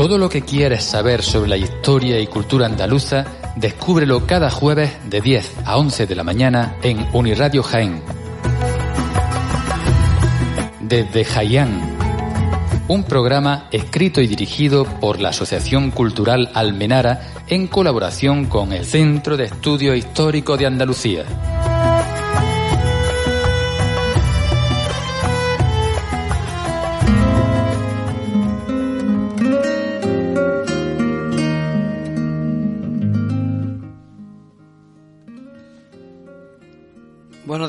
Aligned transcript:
Todo 0.00 0.16
lo 0.16 0.30
que 0.30 0.40
quieres 0.40 0.82
saber 0.82 1.22
sobre 1.22 1.50
la 1.50 1.58
historia 1.58 2.18
y 2.20 2.26
cultura 2.26 2.64
andaluza, 2.64 3.26
descúbrelo 3.56 4.26
cada 4.26 4.48
jueves 4.48 4.92
de 5.10 5.20
10 5.20 5.56
a 5.66 5.76
11 5.76 6.06
de 6.06 6.14
la 6.14 6.24
mañana 6.24 6.76
en 6.82 7.06
Uniradio 7.12 7.62
Jaén. 7.62 8.02
Desde 10.80 11.22
Jayán, 11.22 11.98
un 12.88 13.04
programa 13.04 13.68
escrito 13.72 14.22
y 14.22 14.26
dirigido 14.26 14.86
por 14.86 15.20
la 15.20 15.28
Asociación 15.28 15.90
Cultural 15.90 16.50
Almenara 16.54 17.44
en 17.46 17.66
colaboración 17.66 18.46
con 18.46 18.72
el 18.72 18.86
Centro 18.86 19.36
de 19.36 19.44
Estudio 19.44 19.94
Histórico 19.94 20.56
de 20.56 20.64
Andalucía. 20.64 21.59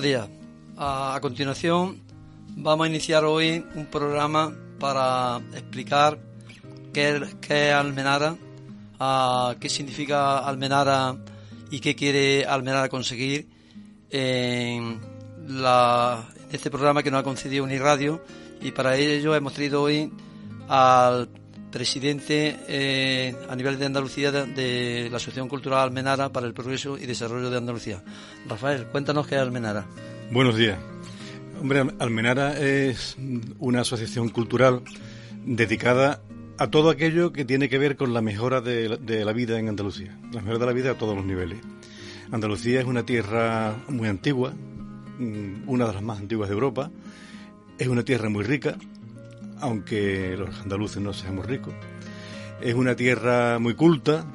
Buenos 0.02 0.28
días. 0.28 0.40
A, 0.78 1.20
continuación 1.22 2.02
vamos 2.56 2.86
a 2.86 2.90
iniciar 2.90 3.24
hoy 3.24 3.64
un 3.76 3.86
programa 3.86 4.52
para 4.80 5.40
explicar 5.54 6.18
qué, 6.92 7.22
es 7.48 7.72
Almenara, 7.72 8.36
qué 9.60 9.70
significa 9.70 10.40
Almenara 10.40 11.18
y 11.70 11.80
qué 11.82 11.96
quiere 11.96 12.46
Almenara 12.46 12.90
conseguir 12.90 13.48
en, 14.10 15.00
este 16.52 16.72
programa 16.72 17.04
que 17.04 17.12
nos 17.12 17.20
ha 17.20 17.24
concedido 17.24 17.64
Uniradio 17.64 18.24
y 18.60 18.72
para 18.72 18.98
ello 18.98 19.36
hemos 19.36 19.54
traído 19.54 19.84
hoy 19.84 20.12
al 20.68 21.30
presidente 21.72 22.58
eh, 22.68 23.36
a 23.50 23.56
nivel 23.56 23.80
de 23.80 23.86
Andalucía 23.86 24.32
de, 24.32 25.08
la 25.10 25.18
Asociación 25.18 25.48
Cultural 25.48 25.80
Almenara 25.80 26.30
para 26.30 26.46
el 26.46 26.54
Progreso 26.54 26.98
y 26.98 27.06
Desarrollo 27.06 27.50
de 27.50 27.58
Andalucía. 27.58 28.04
Rafael, 28.48 28.86
cuéntanos 28.88 29.26
qué 29.26 29.36
es 29.36 29.42
Almenara. 29.42 29.86
Buenos 30.32 30.58
días. 30.58 30.78
Hombre, 31.60 31.86
Almenara 32.00 32.60
es 32.60 33.16
una 33.60 33.82
asociación 33.82 34.30
cultural 34.30 34.82
dedicada 35.46 36.22
a 36.58 36.70
todo 36.70 36.90
aquello 36.90 37.32
que 37.32 37.46
tiene 37.46 37.70
que 37.70 37.78
ver 37.78 37.96
con 37.96 38.14
la 38.14 38.22
mejora 38.22 38.62
de, 38.62 38.98
de 38.98 39.26
la 39.26 39.34
vida 39.34 39.58
en 39.58 39.70
Andalucía, 39.70 40.18
la 40.32 40.42
mejora 40.42 40.60
de 40.60 40.66
la 40.66 40.74
vida 40.74 40.92
a 40.92 40.98
todos 40.98 41.16
los 41.16 41.26
niveles. 41.26 41.60
Andalucía 42.32 42.80
es 42.80 42.86
una 42.86 43.06
tierra 43.06 43.76
muy 43.88 44.08
antigua, 44.08 44.54
mm, 45.20 45.68
una 45.68 45.88
de 45.88 45.94
las 45.94 46.04
más 46.04 46.20
antiguas 46.20 46.50
de 46.50 46.54
Europa, 46.54 46.92
es 47.78 47.88
una 47.88 48.04
tierra 48.04 48.30
muy 48.30 48.44
rica, 48.44 48.78
aunque 49.62 50.36
los 50.38 50.60
andaluces 50.60 51.02
no 51.02 51.14
seamos 51.14 51.46
ricos. 51.46 51.74
Es 52.62 52.74
una 52.74 52.96
tierra 52.96 53.60
muy 53.60 53.76
culta, 53.76 54.26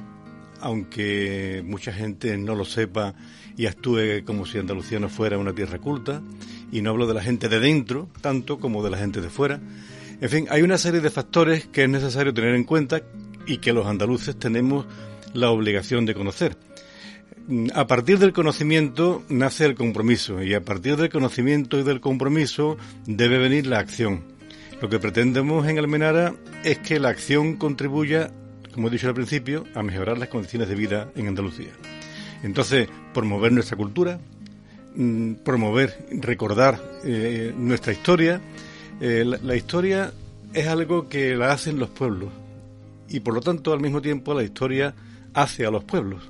aunque 0.59 1.63
mucha 1.65 1.93
gente 1.93 2.37
no 2.37 2.55
lo 2.55 2.65
sepa 2.65 3.13
y 3.55 3.65
actúe 3.65 4.23
como 4.25 4.45
si 4.45 4.57
Andalucía 4.57 4.99
no 4.99 5.09
fuera 5.09 5.37
una 5.37 5.53
tierra 5.53 5.79
culta. 5.79 6.21
Y 6.71 6.81
no 6.81 6.89
hablo 6.89 7.07
de 7.07 7.13
la 7.13 7.21
gente 7.21 7.47
de 7.47 7.59
dentro, 7.59 8.09
tanto 8.21 8.59
como 8.59 8.83
de 8.83 8.89
la 8.89 8.97
gente 8.97 9.21
de 9.21 9.29
fuera. 9.29 9.61
En 10.19 10.29
fin, 10.29 10.47
hay 10.49 10.63
una 10.63 10.77
serie 10.77 10.99
de 10.99 11.09
factores 11.09 11.67
que 11.67 11.83
es 11.83 11.89
necesario 11.89 12.33
tener 12.33 12.55
en 12.55 12.63
cuenta 12.63 13.01
y 13.45 13.57
que 13.59 13.71
los 13.71 13.85
andaluces 13.85 14.37
tenemos 14.37 14.85
la 15.33 15.49
obligación 15.49 16.05
de 16.05 16.13
conocer. 16.13 16.57
A 17.73 17.87
partir 17.87 18.19
del 18.19 18.33
conocimiento 18.33 19.23
nace 19.29 19.65
el 19.65 19.75
compromiso 19.75 20.43
y 20.43 20.53
a 20.53 20.65
partir 20.65 20.97
del 20.97 21.09
conocimiento 21.09 21.79
y 21.79 21.83
del 21.83 22.01
compromiso 22.01 22.77
debe 23.05 23.37
venir 23.37 23.67
la 23.67 23.79
acción. 23.79 24.36
Lo 24.79 24.89
que 24.89 24.99
pretendemos 24.99 25.67
en 25.67 25.79
Almenara 25.79 26.35
es 26.63 26.77
que 26.77 26.99
la 26.99 27.09
acción 27.09 27.55
contribuya, 27.55 28.29
como 28.73 28.87
he 28.87 28.91
dicho 28.91 29.07
al 29.07 29.15
principio, 29.15 29.63
a 29.73 29.81
mejorar 29.81 30.19
las 30.19 30.29
condiciones 30.29 30.69
de 30.69 30.75
vida 30.75 31.09
en 31.15 31.27
Andalucía. 31.27 31.71
Entonces, 32.43 32.87
promover 33.11 33.51
nuestra 33.51 33.75
cultura, 33.75 34.19
mm, 34.95 35.33
promover, 35.43 36.05
recordar 36.11 36.79
eh, 37.03 37.53
nuestra 37.57 37.91
historia. 37.91 38.39
Eh, 39.01 39.25
la, 39.25 39.55
historia 39.55 40.13
es 40.53 40.67
algo 40.67 41.09
que 41.09 41.35
la 41.35 41.53
hacen 41.53 41.79
los 41.79 41.89
pueblos 41.89 42.29
y 43.09 43.19
por 43.19 43.33
lo 43.33 43.41
tanto 43.41 43.73
al 43.73 43.79
mismo 43.79 44.01
tiempo 44.01 44.33
la 44.33 44.43
historia 44.43 44.93
hace 45.33 45.65
a 45.65 45.71
los 45.71 45.83
pueblos. 45.83 46.21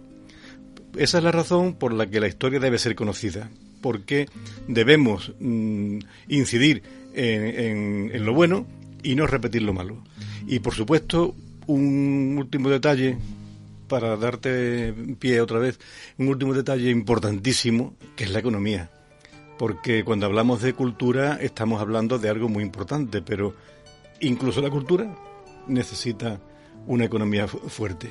Esa 0.95 1.17
es 1.17 1.23
la 1.23 1.33
razón 1.33 1.75
por 1.75 1.91
la 1.91 2.07
que 2.07 2.21
la 2.21 2.27
historia 2.27 2.61
debe 2.61 2.79
ser 2.79 2.95
conocida, 2.95 3.49
porque 3.81 4.27
debemos 4.69 5.33
mm, 5.39 5.99
incidir 6.29 6.81
en, 7.17 8.25
lo 8.25 8.33
bueno 8.33 8.65
y 9.03 9.15
no 9.15 9.27
repetir 9.27 9.63
lo 9.63 9.73
malo. 9.73 10.03
Y 10.47 10.59
por 10.59 10.73
supuesto, 10.73 11.35
un 11.65 12.35
último 12.37 12.69
detalle 12.69 13.17
para 13.87 14.15
darte 14.17 14.93
pie 15.19 15.41
otra 15.41 15.59
vez, 15.59 15.79
un 16.17 16.27
último 16.27 16.53
detalle 16.53 16.89
importantísimo, 16.91 17.95
que 18.15 18.25
es 18.25 18.31
la 18.31 18.39
economía. 18.39 18.89
Porque 19.57 20.03
cuando 20.03 20.27
hablamos 20.27 20.61
de 20.61 20.73
cultura 20.73 21.39
estamos 21.41 21.81
hablando 21.81 22.19
de 22.19 22.29
algo 22.29 22.47
muy 22.47 22.63
importante, 22.63 23.21
pero 23.21 23.55
incluso 24.21 24.61
la 24.61 24.69
cultura 24.69 25.15
necesita 25.67 26.39
una 26.85 27.05
economía 27.05 27.47
fuerte. 27.47 28.09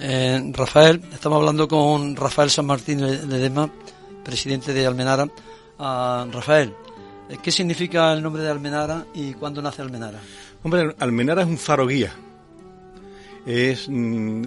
Eh, 0.00 0.50
Rafael, 0.52 1.00
estamos 1.12 1.38
hablando 1.38 1.68
con 1.68 2.16
Rafael 2.16 2.50
San 2.50 2.66
Martín 2.66 3.00
Ledema, 3.00 3.70
presidente 4.24 4.72
de 4.72 4.86
Almenara. 4.86 5.28
Ah, 5.78 6.26
Rafael, 6.32 6.74
¿Qué 7.42 7.50
significa 7.50 8.12
el 8.12 8.22
nombre 8.22 8.42
de 8.42 8.50
Almenara 8.50 9.06
y 9.14 9.32
cuándo 9.34 9.62
nace 9.62 9.82
Almenara? 9.82 10.20
Hombre, 10.62 10.94
Almenara 10.98 11.42
es 11.42 11.48
un 11.48 11.58
faro 11.58 11.86
guía. 11.86 12.12
Es, 13.46 13.88
mm, 13.88 14.44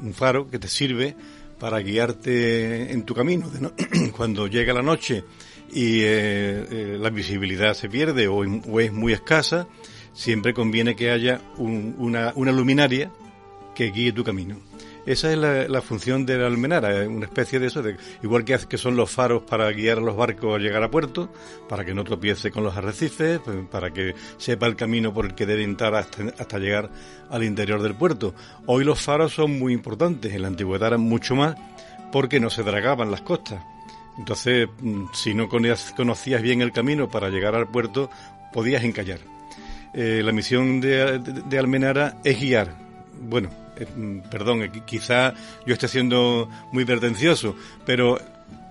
un 0.00 0.14
faro 0.14 0.48
que 0.48 0.58
te 0.58 0.68
sirve 0.68 1.16
para 1.58 1.80
guiarte 1.80 2.92
en 2.92 3.04
tu 3.04 3.14
camino. 3.14 3.50
Cuando 4.16 4.46
llega 4.46 4.72
la 4.72 4.82
noche 4.82 5.24
y 5.72 6.00
eh, 6.00 6.66
eh, 6.70 6.96
la 7.00 7.10
visibilidad 7.10 7.74
se 7.74 7.88
pierde 7.88 8.28
o, 8.28 8.44
es 8.80 8.92
muy 8.92 9.12
escasa, 9.12 9.66
siempre 10.12 10.54
conviene 10.54 10.96
que 10.96 11.10
haya 11.10 11.40
una 11.58 12.52
luminaria 12.52 13.10
que 13.74 13.90
guíe 13.90 14.12
tu 14.12 14.24
camino. 14.24 14.69
Esa 15.10 15.32
es 15.32 15.68
la, 15.68 15.82
función 15.82 16.24
de 16.24 16.38
la 16.38 16.46
almenara, 16.46 17.08
una 17.08 17.26
especie 17.26 17.58
de 17.58 17.66
eso, 17.66 17.82
de, 17.82 17.96
igual 18.22 18.44
que, 18.44 18.56
que 18.68 18.78
son 18.78 18.94
los 18.94 19.10
faros 19.10 19.42
para 19.42 19.68
guiar 19.72 19.98
a 19.98 20.02
los 20.02 20.14
barcos 20.14 20.54
a 20.54 20.58
llegar 20.60 20.84
a 20.84 20.88
puerto, 20.88 21.32
para 21.68 21.84
que 21.84 21.92
no 21.92 22.04
tropiece 22.04 22.52
con 22.52 22.62
los 22.62 22.76
arrecifes, 22.76 23.40
pues, 23.40 23.56
para 23.68 23.90
que 23.90 24.14
sepa 24.36 24.68
el 24.68 24.76
camino 24.76 25.12
por 25.12 25.26
el 25.26 25.34
que 25.34 25.46
debe 25.46 25.64
entrar 25.64 25.96
hasta, 25.96 26.58
llegar 26.60 26.90
al 27.28 27.42
interior 27.42 27.82
del 27.82 27.96
puerto. 27.96 28.36
Hoy 28.66 28.84
los 28.84 29.02
faros 29.02 29.34
son 29.34 29.58
muy 29.58 29.72
importantes, 29.72 30.32
en 30.32 30.42
la 30.42 30.46
antigüedad 30.48 30.86
eran 30.86 31.00
mucho 31.00 31.34
más 31.34 31.56
porque 32.12 32.38
no 32.38 32.48
se 32.48 32.62
dragaban 32.62 33.10
las 33.10 33.22
costas. 33.22 33.64
Entonces, 34.16 34.68
mm, 34.80 35.06
si 35.12 35.34
no 35.34 35.48
conocías 35.48 36.40
bien 36.40 36.62
el 36.62 36.70
camino 36.70 37.08
para 37.08 37.30
llegar 37.30 37.56
al 37.56 37.66
puerto, 37.66 38.10
podías 38.52 38.84
encallar. 38.84 39.18
Eh, 39.92 40.22
la 40.24 40.30
misión 40.30 40.80
de 40.80 41.58
Almenara 41.58 42.18
es 42.22 42.40
guiar. 42.40 42.76
Bueno, 43.22 43.50
eh, 43.80 43.86
mm, 43.94 44.20
perdón, 44.30 44.62
eh, 44.62 44.70
quizá 44.84 45.34
yo 45.66 45.72
esté 45.72 45.88
siendo 45.88 46.48
muy 46.72 46.84
pretencioso, 46.84 47.56
pero 47.84 48.18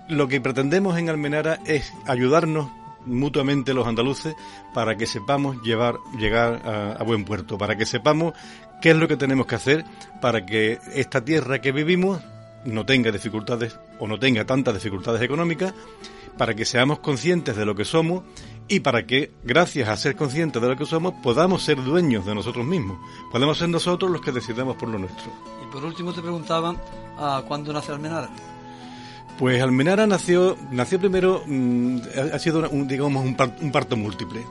lo 0.08 0.28
que 0.28 0.40
pretendemos 0.40 0.98
en 0.98 1.08
Almenara 1.08 1.60
es 1.66 1.92
ayudarnos 2.06 2.70
mutuamente 3.06 3.74
los 3.74 3.86
andaluces 3.86 4.34
para 4.74 4.96
que 4.96 5.06
sepamos 5.06 5.62
llevar, 5.62 5.96
llegar 6.18 6.62
a, 6.98 7.02
buen 7.02 7.24
puerto, 7.24 7.56
para 7.56 7.76
que 7.76 7.86
sepamos 7.86 8.34
qué 8.82 8.90
es 8.90 8.96
lo 8.96 9.08
que 9.08 9.16
tenemos 9.16 9.46
que 9.46 9.54
hacer 9.54 9.84
para 10.20 10.44
que 10.44 10.78
esta 10.94 11.24
tierra 11.24 11.60
que 11.60 11.72
vivimos 11.72 12.20
no 12.64 12.84
tenga 12.84 13.10
dificultades 13.10 13.78
o 13.98 14.06
no 14.06 14.18
tenga 14.18 14.44
tantas 14.44 14.74
dificultades 14.74 15.22
económicas, 15.22 15.72
para 16.36 16.54
que 16.54 16.64
seamos 16.64 17.00
conscientes 17.00 17.56
de 17.56 17.66
lo 17.66 17.74
que 17.74 17.84
somos 17.84 18.22
y 18.70 18.78
para 18.78 19.04
que, 19.04 19.32
gracias 19.42 19.88
a 19.88 19.96
ser 19.96 20.14
conscientes 20.14 20.62
de 20.62 20.68
lo 20.68 20.76
que 20.76 20.86
somos, 20.86 21.14
podamos 21.24 21.64
ser 21.64 21.82
dueños 21.82 22.24
de 22.24 22.36
nosotros 22.36 22.64
mismos. 22.64 22.98
Podemos 23.32 23.58
ser 23.58 23.68
nosotros 23.68 24.08
los 24.12 24.20
que 24.20 24.30
decidamos 24.30 24.76
por 24.76 24.88
lo 24.88 24.96
nuestro. 24.96 25.32
Y 25.60 25.72
por 25.72 25.84
último 25.84 26.12
te 26.12 26.22
preguntaba, 26.22 26.76
¿cuándo 27.48 27.72
nace 27.72 27.90
Almenara? 27.90 28.30
Pues 29.40 29.60
Almenara 29.60 30.06
nació, 30.06 30.56
nació 30.70 31.00
primero, 31.00 31.42
mm, 31.44 31.98
ha 32.32 32.38
sido 32.38 32.70
un, 32.70 32.86
digamos 32.86 33.24
un, 33.24 33.72
parto 33.72 33.96
múltiple. 33.96 34.46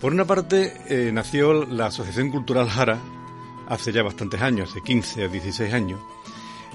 Por 0.00 0.14
una 0.14 0.24
parte, 0.24 0.72
eh, 0.88 1.10
nació 1.12 1.66
la 1.66 1.86
Asociación 1.86 2.30
Cultural 2.30 2.70
Jara 2.70 2.98
hace 3.68 3.92
ya 3.92 4.02
bastantes 4.02 4.40
años, 4.40 4.70
hace 4.70 4.80
15 4.80 5.26
o 5.26 5.28
16 5.28 5.74
años. 5.74 6.00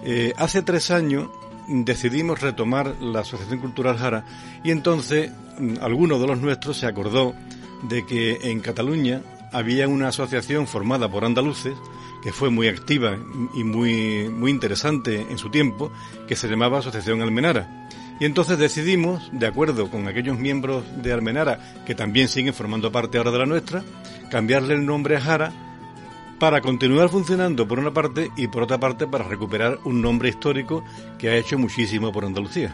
Eh, 0.03 0.33
hace 0.37 0.61
tres 0.61 0.91
años 0.91 1.27
decidimos 1.67 2.41
retomar 2.41 2.97
la 3.01 3.21
Asociación 3.21 3.59
Cultural 3.59 3.97
Jara 3.97 4.25
y 4.63 4.69
entonces 4.69 5.31
alguno 5.81 6.19
de 6.19 6.27
los 6.27 6.39
nuestros 6.39 6.77
se 6.77 6.85
acordó 6.85 7.33
de 7.83 8.05
que 8.05 8.39
en 8.43 8.59
Cataluña 8.59 9.21
había 9.51 9.87
una 9.87 10.09
asociación 10.09 10.67
formada 10.67 11.09
por 11.09 11.25
andaluces 11.25 11.75
que 12.23 12.31
fue 12.31 12.49
muy 12.49 12.67
activa 12.69 13.17
y 13.53 13.63
muy, 13.63 14.29
muy 14.29 14.49
interesante 14.49 15.27
en 15.29 15.37
su 15.37 15.49
tiempo, 15.49 15.91
que 16.25 16.37
se 16.37 16.47
llamaba 16.47 16.79
Asociación 16.79 17.21
Almenara. 17.21 17.89
Y 18.19 18.25
entonces 18.25 18.57
decidimos, 18.57 19.29
de 19.33 19.45
acuerdo 19.45 19.89
con 19.89 20.07
aquellos 20.07 20.39
miembros 20.39 20.85
de 21.03 21.11
Almenara 21.11 21.59
que 21.85 21.95
también 21.95 22.29
siguen 22.29 22.53
formando 22.53 22.91
parte 22.91 23.17
ahora 23.17 23.31
de 23.31 23.39
la 23.39 23.45
nuestra, 23.45 23.83
cambiarle 24.31 24.75
el 24.75 24.85
nombre 24.85 25.17
a 25.17 25.21
Jara 25.21 25.51
para 26.39 26.61
continuar 26.61 27.09
funcionando 27.09 27.67
por 27.67 27.79
una 27.79 27.91
parte 27.91 28.31
y 28.37 28.47
por 28.47 28.63
otra 28.63 28.77
parte 28.77 29.05
para 29.05 29.25
recuperar 29.25 29.79
un 29.83 30.01
nombre 30.01 30.29
histórico 30.29 30.83
que 31.17 31.29
ha 31.29 31.35
hecho 31.35 31.57
muchísimo 31.57 32.11
por 32.11 32.23
Andalucía. 32.23 32.73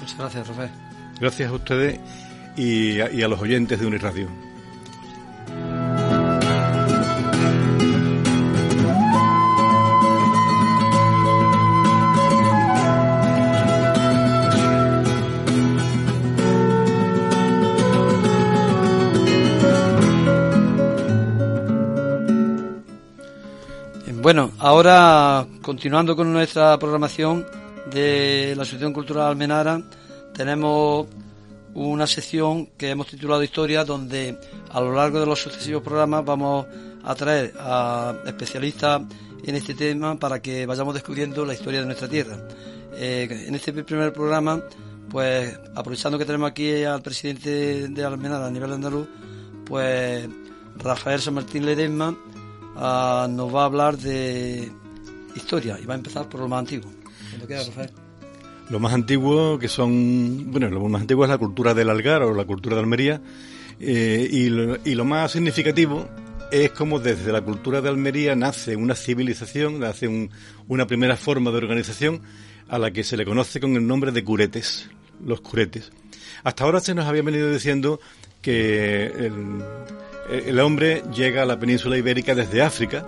Muchas 0.00 0.18
gracias, 0.18 0.48
Rafael. 0.48 0.89
Gracias 1.20 1.50
a 1.50 1.52
ustedes 1.52 2.00
y 2.56 3.00
a, 3.00 3.28
los 3.28 3.40
oyentes 3.40 3.78
de 3.78 3.86
Uniradio. 3.86 4.28
Bueno, 24.22 24.52
ahora 24.58 25.46
continuando 25.60 26.14
con 26.14 26.32
nuestra 26.32 26.78
programación 26.78 27.44
de 27.90 28.52
la 28.54 28.62
Asociación 28.62 28.92
Cultural 28.92 29.28
Almenara, 29.28 29.82
tenemos 30.34 31.06
una 31.74 32.06
sección 32.06 32.66
que 32.76 32.90
hemos 32.90 33.06
titulado 33.06 33.42
Historia, 33.42 33.84
donde 33.84 34.38
a 34.70 34.80
lo 34.80 34.92
largo 34.94 35.20
de 35.20 35.26
los 35.26 35.40
sucesivos 35.40 35.82
programas 35.82 36.24
vamos 36.24 36.66
a 37.02 37.14
traer 37.14 37.54
a 37.58 38.14
especialistas 38.26 39.02
en 39.44 39.54
este 39.54 39.74
tema 39.74 40.18
para 40.18 40.40
que 40.40 40.66
vayamos 40.66 40.94
descubriendo 40.94 41.44
la 41.44 41.54
historia 41.54 41.80
de 41.80 41.86
nuestra 41.86 42.08
tierra. 42.08 42.36
Eh, 42.94 43.46
en 43.46 43.54
este 43.54 43.72
primer 43.72 44.12
programa, 44.12 44.62
pues 45.08 45.58
aprovechando 45.74 46.18
que 46.18 46.24
tenemos 46.24 46.50
aquí 46.50 46.84
al 46.84 47.02
presidente 47.02 47.88
de 47.88 48.04
Almenara 48.04 48.46
a 48.46 48.50
nivel 48.50 48.72
andaluz, 48.72 49.08
pues 49.64 50.28
Rafael 50.76 51.20
San 51.20 51.34
Martín 51.34 51.64
Ledesma 51.66 52.10
uh, 52.10 53.28
nos 53.28 53.54
va 53.54 53.62
a 53.62 53.64
hablar 53.64 53.96
de 53.96 54.70
historia 55.34 55.78
y 55.80 55.86
va 55.86 55.94
a 55.94 55.96
empezar 55.96 56.28
por 56.28 56.40
lo 56.40 56.48
más 56.48 56.60
antiguo. 56.60 56.90
Rafael. 57.48 57.90
Lo 58.70 58.78
más 58.78 58.92
antiguo 58.92 59.58
que 59.58 59.68
son, 59.68 60.52
bueno, 60.52 60.70
lo 60.70 60.80
más 60.88 61.00
antiguo 61.00 61.24
es 61.24 61.30
la 61.30 61.38
cultura 61.38 61.74
del 61.74 61.90
Algar 61.90 62.22
o 62.22 62.32
la 62.32 62.44
cultura 62.44 62.76
de 62.76 62.82
Almería 62.82 63.20
eh, 63.80 64.28
y, 64.30 64.48
lo, 64.48 64.78
y 64.84 64.94
lo 64.94 65.04
más 65.04 65.32
significativo 65.32 66.08
es 66.52 66.70
como 66.70 67.00
desde 67.00 67.32
la 67.32 67.42
cultura 67.42 67.80
de 67.80 67.88
Almería 67.88 68.36
nace 68.36 68.76
una 68.76 68.94
civilización, 68.94 69.80
nace 69.80 70.06
un, 70.06 70.30
una 70.68 70.86
primera 70.86 71.16
forma 71.16 71.50
de 71.50 71.56
organización 71.56 72.20
a 72.68 72.78
la 72.78 72.92
que 72.92 73.02
se 73.02 73.16
le 73.16 73.24
conoce 73.24 73.58
con 73.58 73.74
el 73.74 73.84
nombre 73.84 74.12
de 74.12 74.22
curetes, 74.22 74.88
los 75.24 75.40
curetes. 75.40 75.90
Hasta 76.44 76.62
ahora 76.62 76.80
se 76.80 76.94
nos 76.94 77.06
había 77.06 77.22
venido 77.22 77.52
diciendo 77.52 78.00
que 78.40 79.06
el, 79.06 79.62
el 80.30 80.60
hombre 80.60 81.02
llega 81.12 81.42
a 81.42 81.46
la 81.46 81.58
península 81.58 81.98
ibérica 81.98 82.36
desde 82.36 82.62
África, 82.62 83.06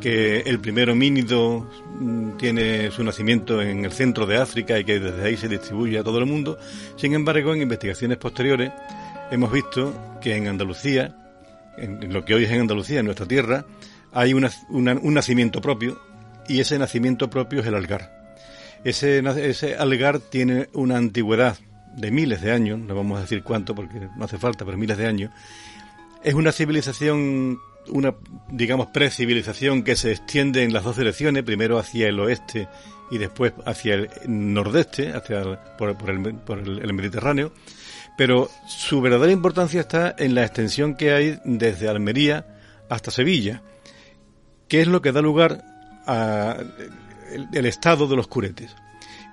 que 0.00 0.40
el 0.40 0.60
primer 0.60 0.90
homínido 0.90 1.68
mm, 1.98 2.36
tiene 2.36 2.90
su 2.90 3.02
nacimiento 3.04 3.60
en 3.62 3.84
el 3.84 3.92
centro 3.92 4.26
de 4.26 4.36
África 4.36 4.78
y 4.78 4.84
que 4.84 5.00
desde 5.00 5.24
ahí 5.24 5.36
se 5.36 5.48
distribuye 5.48 5.98
a 5.98 6.04
todo 6.04 6.18
el 6.18 6.26
mundo. 6.26 6.58
Sin 6.96 7.14
embargo, 7.14 7.54
en 7.54 7.62
investigaciones 7.62 8.18
posteriores 8.18 8.72
hemos 9.30 9.52
visto 9.52 10.18
que 10.20 10.36
en 10.36 10.48
Andalucía, 10.48 11.16
en 11.76 12.12
lo 12.12 12.24
que 12.24 12.34
hoy 12.34 12.44
es 12.44 12.50
en 12.50 12.60
Andalucía, 12.60 13.00
en 13.00 13.06
nuestra 13.06 13.26
tierra, 13.26 13.64
hay 14.12 14.32
una, 14.32 14.50
un 14.70 15.14
nacimiento 15.14 15.60
propio 15.60 16.00
y 16.48 16.60
ese 16.60 16.78
nacimiento 16.78 17.28
propio 17.28 17.60
es 17.60 17.66
el 17.66 17.74
algar. 17.74 18.16
Ese, 18.84 19.18
ese 19.18 19.76
algar 19.76 20.20
tiene 20.20 20.68
una 20.72 20.96
antigüedad 20.96 21.56
de 21.96 22.10
miles 22.10 22.40
de 22.42 22.52
años, 22.52 22.78
no 22.78 22.94
vamos 22.94 23.18
a 23.18 23.22
decir 23.22 23.42
cuánto 23.42 23.74
porque 23.74 24.08
no 24.16 24.24
hace 24.24 24.38
falta, 24.38 24.64
pero 24.64 24.76
miles 24.76 24.98
de 24.98 25.06
años, 25.06 25.30
es 26.22 26.34
una 26.34 26.52
civilización, 26.52 27.58
una, 27.88 28.14
digamos, 28.50 28.88
precivilización 28.88 29.82
que 29.82 29.96
se 29.96 30.12
extiende 30.12 30.62
en 30.62 30.72
las 30.72 30.84
dos 30.84 30.96
direcciones, 30.96 31.42
primero 31.42 31.78
hacia 31.78 32.08
el 32.08 32.18
oeste 32.20 32.68
y 33.10 33.18
después 33.18 33.52
hacia 33.64 33.94
el 33.94 34.10
nordeste, 34.26 35.12
hacia 35.12 35.76
por, 35.76 35.90
el, 35.90 36.34
por 36.36 36.58
el, 36.58 36.92
Mediterráneo, 36.92 37.52
pero 38.16 38.48
su 38.66 39.00
verdadera 39.00 39.32
importancia 39.32 39.80
está 39.80 40.14
en 40.18 40.34
la 40.34 40.44
extensión 40.44 40.96
que 40.96 41.12
hay 41.12 41.38
desde 41.44 41.88
Almería 41.88 42.46
hasta 42.88 43.10
Sevilla, 43.10 43.62
que 44.68 44.80
es 44.80 44.88
lo 44.88 45.02
que 45.02 45.12
da 45.12 45.22
lugar 45.22 45.64
al 46.06 46.74
el 47.52 47.66
estado 47.66 48.06
de 48.06 48.16
los 48.16 48.28
curetes. 48.28 48.74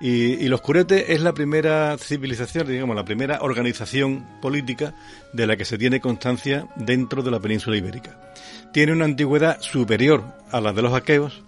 Y, 0.00 0.48
los 0.48 0.60
curetes 0.60 1.04
es 1.08 1.20
la 1.20 1.32
primera 1.32 1.96
civilización, 1.98 2.66
digamos, 2.66 2.96
la 2.96 3.04
primera 3.04 3.38
organización 3.40 4.26
política 4.42 4.94
de 5.32 5.46
la 5.46 5.56
que 5.56 5.64
se 5.64 5.78
tiene 5.78 6.00
constancia 6.00 6.66
dentro 6.76 7.22
de 7.22 7.30
la 7.30 7.40
península 7.40 7.76
ibérica. 7.76 8.18
Tiene 8.72 8.92
una 8.92 9.04
antigüedad 9.04 9.60
superior 9.60 10.24
a 10.50 10.60
la 10.60 10.72
de 10.72 10.82
los 10.82 10.92
aqueos, 10.92 11.42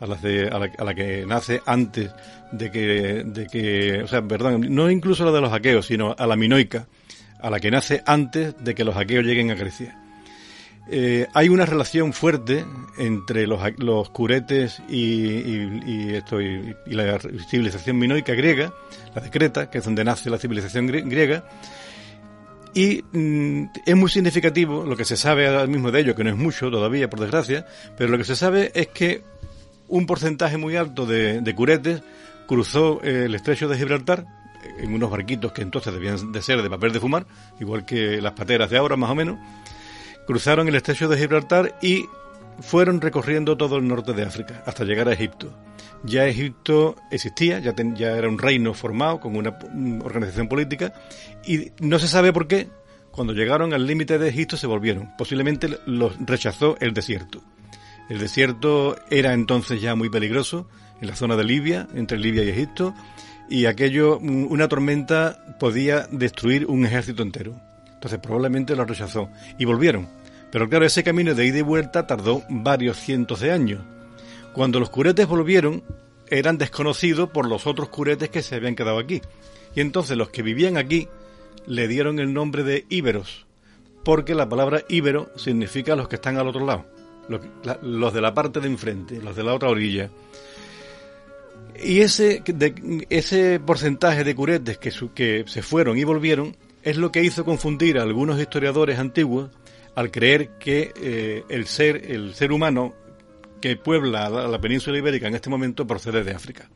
a, 0.00 0.06
de, 0.06 0.48
a, 0.48 0.84
la, 0.84 0.94
que 0.94 1.26
nace 1.26 1.60
antes 1.66 2.10
de 2.52 2.70
que, 2.70 3.22
de 3.24 3.46
que, 3.46 4.02
o 4.02 4.08
sea, 4.08 4.22
perdón, 4.22 4.66
no 4.74 4.90
incluso 4.90 5.22
a 5.22 5.26
la 5.26 5.32
de 5.32 5.40
los 5.42 5.52
aqueos, 5.52 5.86
sino 5.86 6.16
a 6.18 6.26
la 6.26 6.36
minoica, 6.36 6.88
a 7.40 7.50
la 7.50 7.60
que 7.60 7.70
nace 7.70 8.02
antes 8.06 8.54
de 8.64 8.74
que 8.74 8.84
los 8.84 8.96
aqueos 8.96 9.24
lleguen 9.24 9.50
a 9.50 9.54
Grecia. 9.54 9.99
Eh, 10.92 11.28
hay 11.34 11.48
una 11.48 11.66
relación 11.66 12.12
fuerte 12.12 12.64
entre 12.98 13.46
los, 13.46 13.60
los 13.78 14.10
curetes 14.10 14.82
y, 14.88 16.14
esto, 16.14 16.40
y, 16.40 16.74
la 16.86 17.16
civilización 17.48 17.96
minoica 17.96 18.34
griega, 18.34 18.74
la 19.14 19.22
de 19.22 19.30
Creta, 19.30 19.70
que 19.70 19.78
es 19.78 19.84
donde 19.84 20.02
nace 20.02 20.30
la 20.30 20.38
civilización 20.38 20.88
griega. 20.88 21.44
Y 22.74 23.04
mm, 23.12 23.66
es 23.86 23.94
muy 23.94 24.10
significativo 24.10 24.84
lo 24.84 24.96
que 24.96 25.04
se 25.04 25.16
sabe 25.16 25.46
ahora 25.46 25.68
mismo 25.68 25.92
de 25.92 26.00
ello, 26.00 26.16
que 26.16 26.24
no 26.24 26.30
es 26.30 26.36
mucho 26.36 26.72
todavía, 26.72 27.08
por 27.08 27.20
desgracia, 27.20 27.66
pero 27.96 28.10
lo 28.10 28.18
que 28.18 28.24
se 28.24 28.34
sabe 28.34 28.72
es 28.74 28.88
que 28.88 29.22
un 29.86 30.06
porcentaje 30.06 30.56
muy 30.56 30.74
alto 30.74 31.06
de, 31.06 31.40
de 31.40 31.54
curetes 31.54 32.02
cruzó 32.48 33.00
el 33.02 33.32
estrecho 33.36 33.68
de 33.68 33.78
Gibraltar 33.78 34.26
en 34.78 34.92
unos 34.92 35.10
barquitos 35.10 35.52
que 35.52 35.62
entonces 35.62 35.92
debían 35.92 36.32
de 36.32 36.42
ser 36.42 36.62
de 36.62 36.70
papel 36.70 36.92
de 36.92 37.00
fumar, 37.00 37.26
igual 37.60 37.84
que 37.84 38.20
las 38.20 38.32
pateras 38.32 38.70
de 38.70 38.76
ahora 38.76 38.96
más 38.96 39.10
o 39.10 39.14
menos, 39.14 39.38
cruzaron 40.30 40.68
el 40.68 40.76
estrecho 40.76 41.08
de 41.08 41.18
Gibraltar 41.18 41.76
y 41.82 42.06
fueron 42.60 43.00
recorriendo 43.00 43.56
todo 43.56 43.78
el 43.78 43.88
norte 43.88 44.12
de 44.12 44.22
África 44.22 44.62
hasta 44.64 44.84
llegar 44.84 45.08
a 45.08 45.12
Egipto. 45.12 45.52
Ya 46.04 46.24
Egipto 46.24 46.94
existía, 47.10 47.58
ya, 47.58 47.74
ya 47.96 48.16
era 48.16 48.28
un 48.28 48.38
reino 48.38 48.72
formado 48.72 49.18
con 49.18 49.34
una, 49.34 49.58
organización 50.04 50.46
política 50.46 50.92
y 51.44 51.72
no 51.80 51.98
se 51.98 52.06
sabe 52.06 52.32
por 52.32 52.46
qué. 52.46 52.68
Cuando 53.10 53.32
llegaron 53.32 53.74
al 53.74 53.88
límite 53.88 54.20
de 54.20 54.28
Egipto 54.28 54.56
se 54.56 54.68
volvieron. 54.68 55.10
Posiblemente 55.18 55.68
los 55.86 56.14
rechazó 56.24 56.76
el 56.78 56.94
desierto. 56.94 57.42
El 58.08 58.20
desierto 58.20 58.98
era 59.10 59.32
entonces 59.32 59.82
ya 59.82 59.96
muy 59.96 60.10
peligroso 60.10 60.68
en 61.00 61.08
la 61.08 61.16
zona 61.16 61.34
de 61.34 61.42
Libia, 61.42 61.88
entre 61.92 62.18
Libia 62.18 62.44
y 62.44 62.50
Egipto, 62.50 62.94
y 63.48 63.66
aquello, 63.66 64.18
una 64.18 64.68
tormenta 64.68 65.56
podía 65.58 66.06
destruir 66.12 66.66
un 66.66 66.86
ejército 66.86 67.24
entero. 67.24 67.60
Entonces 67.94 68.20
probablemente 68.20 68.76
los 68.76 68.88
rechazó 68.88 69.28
y 69.58 69.64
volvieron. 69.64 70.19
Pero 70.50 70.68
claro, 70.68 70.84
ese 70.84 71.04
camino 71.04 71.34
de 71.34 71.46
ida 71.46 71.58
y 71.58 71.62
vuelta 71.62 72.06
tardó 72.06 72.42
varios 72.48 72.98
cientos 72.98 73.40
de 73.40 73.52
años. 73.52 73.82
Cuando 74.52 74.80
los 74.80 74.90
curetes 74.90 75.26
volvieron, 75.28 75.82
eran 76.28 76.58
desconocidos 76.58 77.30
por 77.30 77.48
los 77.48 77.66
otros 77.66 77.88
curetes 77.88 78.30
que 78.30 78.42
se 78.42 78.56
habían 78.56 78.74
quedado 78.74 78.98
aquí. 78.98 79.20
Y 79.74 79.80
entonces 79.80 80.16
los 80.16 80.30
que 80.30 80.42
vivían 80.42 80.76
aquí 80.76 81.08
le 81.66 81.88
dieron 81.88 82.18
el 82.18 82.32
nombre 82.32 82.64
de 82.64 82.84
íberos, 82.88 83.46
porque 84.04 84.34
la 84.34 84.48
palabra 84.48 84.82
íbero 84.88 85.30
significa 85.36 85.94
los 85.94 86.08
que 86.08 86.16
están 86.16 86.36
al 86.36 86.48
otro 86.48 86.66
lado, 86.66 86.86
los, 87.82 88.12
de 88.12 88.20
la 88.20 88.34
parte 88.34 88.60
de 88.60 88.66
enfrente, 88.66 89.20
los 89.20 89.36
de 89.36 89.44
la 89.44 89.54
otra 89.54 89.68
orilla. 89.68 90.10
Y 91.82 92.00
ese, 92.00 92.42
ese 93.08 93.60
porcentaje 93.60 94.24
de 94.24 94.34
curetes 94.34 94.78
que, 94.78 94.92
que 95.14 95.44
se 95.46 95.62
fueron 95.62 95.96
y 95.96 96.04
volvieron 96.04 96.56
es 96.82 96.96
lo 96.96 97.12
que 97.12 97.22
hizo 97.22 97.44
confundir 97.44 97.98
a 97.98 98.02
algunos 98.02 98.40
historiadores 98.40 98.98
antiguos 98.98 99.50
al 99.94 100.10
creer 100.10 100.50
que 100.58 100.92
eh, 100.96 101.44
el 101.48 101.66
ser 101.66 102.10
el 102.10 102.34
ser 102.34 102.52
humano 102.52 102.94
que 103.60 103.76
puebla 103.76 104.28
la, 104.28 104.60
península 104.60 104.98
ibérica 104.98 105.28
en 105.28 105.34
este 105.34 105.50
momento 105.50 105.86
procede 105.86 106.24
de 106.24 106.32
África. 106.32 106.68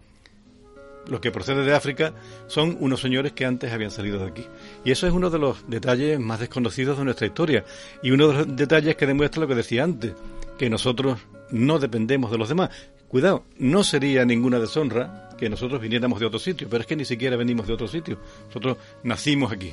Los 1.06 1.20
que 1.20 1.30
proceden 1.30 1.66
de 1.66 1.74
África 1.74 2.14
son 2.46 2.76
unos 2.80 3.00
señores 3.00 3.32
que 3.32 3.44
antes 3.44 3.72
habían 3.72 3.90
salido 3.90 4.18
de 4.18 4.26
aquí. 4.26 4.46
Y 4.84 4.90
eso 4.90 5.06
es 5.06 5.12
uno 5.12 5.28
de 5.28 5.38
los 5.38 5.68
detalles 5.68 6.18
más 6.18 6.40
desconocidos 6.40 6.96
de 6.98 7.04
nuestra 7.04 7.26
historia. 7.26 7.64
Y 8.02 8.10
uno 8.10 8.28
de 8.28 8.34
los 8.34 8.56
detalles 8.56 8.96
que 8.96 9.06
demuestra 9.06 9.42
lo 9.42 9.48
que 9.48 9.54
decía 9.54 9.84
antes, 9.84 10.14
que 10.58 10.70
nosotros 10.70 11.18
no 11.50 11.78
dependemos 11.78 12.30
de 12.30 12.38
los 12.38 12.48
demás. 12.48 12.70
Cuidado, 13.08 13.44
no 13.58 13.84
sería 13.84 14.24
ninguna 14.24 14.58
deshonra 14.58 15.28
que 15.38 15.50
nosotros 15.50 15.80
viniéramos 15.80 16.20
de 16.20 16.26
otro 16.26 16.38
sitio, 16.38 16.68
pero 16.70 16.80
es 16.80 16.86
que 16.86 16.96
ni 16.96 17.04
siquiera 17.04 17.36
venimos 17.36 17.66
de 17.66 17.74
otro 17.74 17.86
sitio. 17.86 18.18
Nosotros 18.46 18.78
nacimos 19.02 19.52
aquí. 19.52 19.72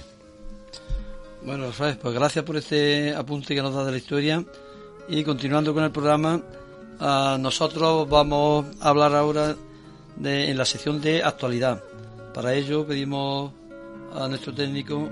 Bueno, 1.44 1.66
Rafael, 1.66 1.98
pues 1.98 2.14
gracias 2.14 2.46
por 2.46 2.58
este 2.58 3.16
apunte 3.16 3.56
que 3.56 3.62
nos 3.62 3.74
da 3.74 3.84
de 3.84 3.92
la 3.92 3.98
historia. 3.98 4.44
Y 5.08 5.24
continuando 5.24 5.74
con 5.74 5.84
el 5.84 5.92
programa, 5.92 6.42
ah, 7.00 7.38
nosotros 7.40 8.08
vamos 8.08 8.66
a 8.80 8.90
hablar 8.90 9.16
ahora 9.16 9.56
de, 10.18 10.52
en 10.52 10.58
la 10.58 10.66
sección 10.66 11.02
de 11.02 11.24
actualidad. 11.24 11.84
Para 12.34 12.54
ello 12.54 12.86
pedimos 12.86 13.52
a 14.14 14.28
nuestro 14.28 14.54
técnico 14.54 15.10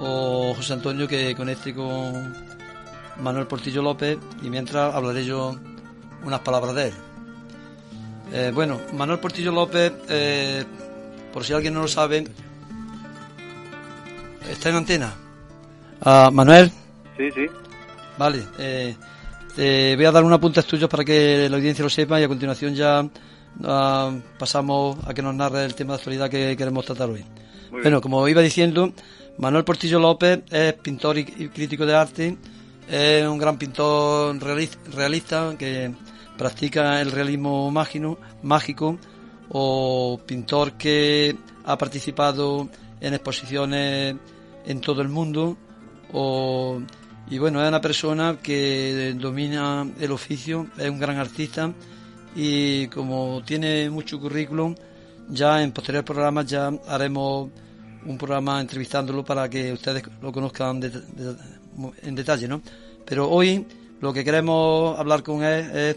o 0.00 0.52
José 0.54 0.74
Antonio 0.74 1.08
que 1.08 1.34
conecte 1.34 1.74
con, 1.74 2.34
Manuel 3.20 3.46
Portillo 3.46 3.82
López 3.82 4.18
y 4.42 4.50
mientras 4.50 4.94
hablaré 4.94 5.24
yo 5.24 5.56
unas 6.24 6.40
palabras 6.40 6.74
de 6.74 6.88
él. 6.88 6.94
Eh, 8.32 8.52
bueno, 8.54 8.80
Manuel 8.92 9.20
Portillo 9.20 9.52
López, 9.52 9.92
eh, 10.08 10.64
por 11.32 11.44
si 11.44 11.52
alguien 11.52 11.74
no 11.74 11.82
lo 11.82 11.88
sabe, 11.88 12.26
está 14.50 14.70
en 14.70 14.76
antena. 14.76 15.23
Ah, 16.00 16.30
Manuel. 16.32 16.70
Sí, 17.16 17.30
sí. 17.30 17.46
Vale. 18.18 18.44
Eh, 18.58 18.94
te 19.54 19.94
voy 19.96 20.04
a 20.04 20.12
dar 20.12 20.24
unos 20.24 20.38
apuntes 20.38 20.64
tuyos 20.66 20.88
para 20.88 21.04
que 21.04 21.48
la 21.48 21.56
audiencia 21.56 21.82
lo 21.84 21.90
sepa 21.90 22.20
y 22.20 22.24
a 22.24 22.28
continuación 22.28 22.74
ya 22.74 23.06
ah, 23.64 24.12
pasamos 24.38 24.96
a 25.06 25.14
que 25.14 25.22
nos 25.22 25.34
narre 25.34 25.64
el 25.64 25.74
tema 25.74 25.94
de 25.94 25.98
actualidad 25.98 26.28
que 26.28 26.56
queremos 26.56 26.84
tratar 26.84 27.10
hoy. 27.10 27.24
Bueno, 27.70 28.00
como 28.00 28.26
iba 28.28 28.40
diciendo, 28.40 28.92
Manuel 29.38 29.64
Portillo 29.64 29.98
López 29.98 30.42
es 30.50 30.74
pintor 30.74 31.18
y 31.18 31.24
crítico 31.24 31.84
de 31.84 31.94
arte, 31.94 32.36
es 32.88 33.26
un 33.26 33.38
gran 33.38 33.58
pintor 33.58 34.36
realista 34.40 35.54
que 35.58 35.92
practica 36.36 37.00
el 37.00 37.10
realismo 37.10 37.70
mágico 37.70 38.98
o 39.50 40.20
pintor 40.24 40.72
que 40.72 41.36
ha 41.64 41.78
participado 41.78 42.68
en 43.00 43.14
exposiciones 43.14 44.16
en 44.66 44.80
todo 44.80 45.02
el 45.02 45.08
mundo 45.08 45.56
y 46.14 47.38
bueno, 47.38 47.62
es 47.62 47.68
una 47.68 47.80
persona 47.80 48.38
que 48.40 49.14
domina 49.18 49.86
el 49.98 50.12
oficio, 50.12 50.68
es 50.78 50.88
un 50.88 51.00
gran 51.00 51.16
artista 51.16 51.72
y 52.36 52.86
como 52.88 53.42
tiene 53.44 53.90
mucho 53.90 54.20
currículum, 54.20 54.74
ya 55.28 55.62
en 55.62 55.72
posteriores 55.72 56.04
programas 56.04 56.46
ya 56.46 56.70
haremos 56.88 57.50
un 58.06 58.18
programa 58.18 58.60
entrevistándolo 58.60 59.24
para 59.24 59.48
que 59.48 59.72
ustedes 59.72 60.04
lo 60.20 60.30
conozcan 60.30 60.80
en 62.02 62.14
detalle, 62.14 62.46
¿no? 62.46 62.60
Pero 63.04 63.28
hoy 63.30 63.66
lo 64.00 64.12
que 64.12 64.22
queremos 64.22 64.98
hablar 64.98 65.22
con 65.22 65.42
él 65.42 65.70
es 65.74 65.96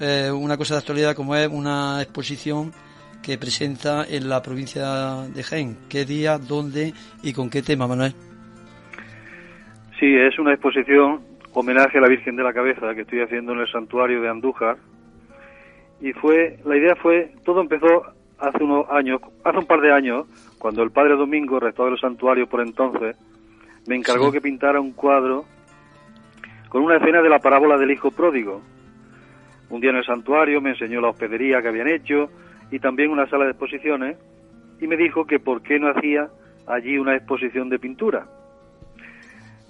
eh, 0.00 0.30
una 0.30 0.56
cosa 0.56 0.74
de 0.74 0.78
actualidad 0.78 1.16
como 1.16 1.34
es 1.34 1.48
una 1.48 2.00
exposición 2.02 2.72
que 3.22 3.38
presenta 3.38 4.06
en 4.08 4.28
la 4.28 4.40
provincia 4.40 5.26
de 5.34 5.42
Jaén. 5.42 5.78
¿Qué 5.88 6.04
día, 6.04 6.38
dónde 6.38 6.94
y 7.22 7.32
con 7.32 7.50
qué 7.50 7.62
tema, 7.62 7.88
Manuel? 7.88 8.27
Sí, 9.98 10.14
es 10.14 10.38
una 10.38 10.52
exposición 10.52 11.20
homenaje 11.52 11.98
a 11.98 12.00
la 12.00 12.08
Virgen 12.08 12.36
de 12.36 12.44
la 12.44 12.52
Cabeza 12.52 12.94
que 12.94 13.00
estoy 13.00 13.20
haciendo 13.20 13.52
en 13.52 13.60
el 13.60 13.68
santuario 13.68 14.20
de 14.20 14.28
Andújar. 14.28 14.76
Y 16.00 16.12
fue, 16.12 16.58
la 16.64 16.76
idea 16.76 16.94
fue, 16.94 17.32
todo 17.44 17.60
empezó 17.60 18.04
hace 18.38 18.62
unos 18.62 18.88
años, 18.90 19.20
hace 19.42 19.58
un 19.58 19.66
par 19.66 19.80
de 19.80 19.92
años, 19.92 20.26
cuando 20.58 20.84
el 20.84 20.92
padre 20.92 21.16
Domingo, 21.16 21.58
rector 21.58 21.90
del 21.90 21.98
santuario 21.98 22.46
por 22.46 22.60
entonces, 22.60 23.16
me 23.88 23.96
encargó 23.96 24.30
que 24.30 24.40
pintara 24.40 24.80
un 24.80 24.92
cuadro 24.92 25.46
con 26.68 26.82
una 26.82 26.98
escena 26.98 27.20
de 27.20 27.28
la 27.28 27.40
parábola 27.40 27.76
del 27.76 27.90
hijo 27.90 28.12
pródigo. 28.12 28.62
Un 29.70 29.80
día 29.80 29.90
en 29.90 29.96
el 29.96 30.04
santuario 30.04 30.60
me 30.60 30.70
enseñó 30.70 31.00
la 31.00 31.08
hospedería 31.08 31.60
que 31.60 31.68
habían 31.68 31.88
hecho 31.88 32.30
y 32.70 32.78
también 32.78 33.10
una 33.10 33.28
sala 33.28 33.46
de 33.46 33.50
exposiciones 33.50 34.16
y 34.80 34.86
me 34.86 34.96
dijo 34.96 35.26
que 35.26 35.40
por 35.40 35.62
qué 35.62 35.80
no 35.80 35.88
hacía 35.88 36.28
allí 36.68 36.98
una 36.98 37.16
exposición 37.16 37.68
de 37.68 37.80
pintura. 37.80 38.28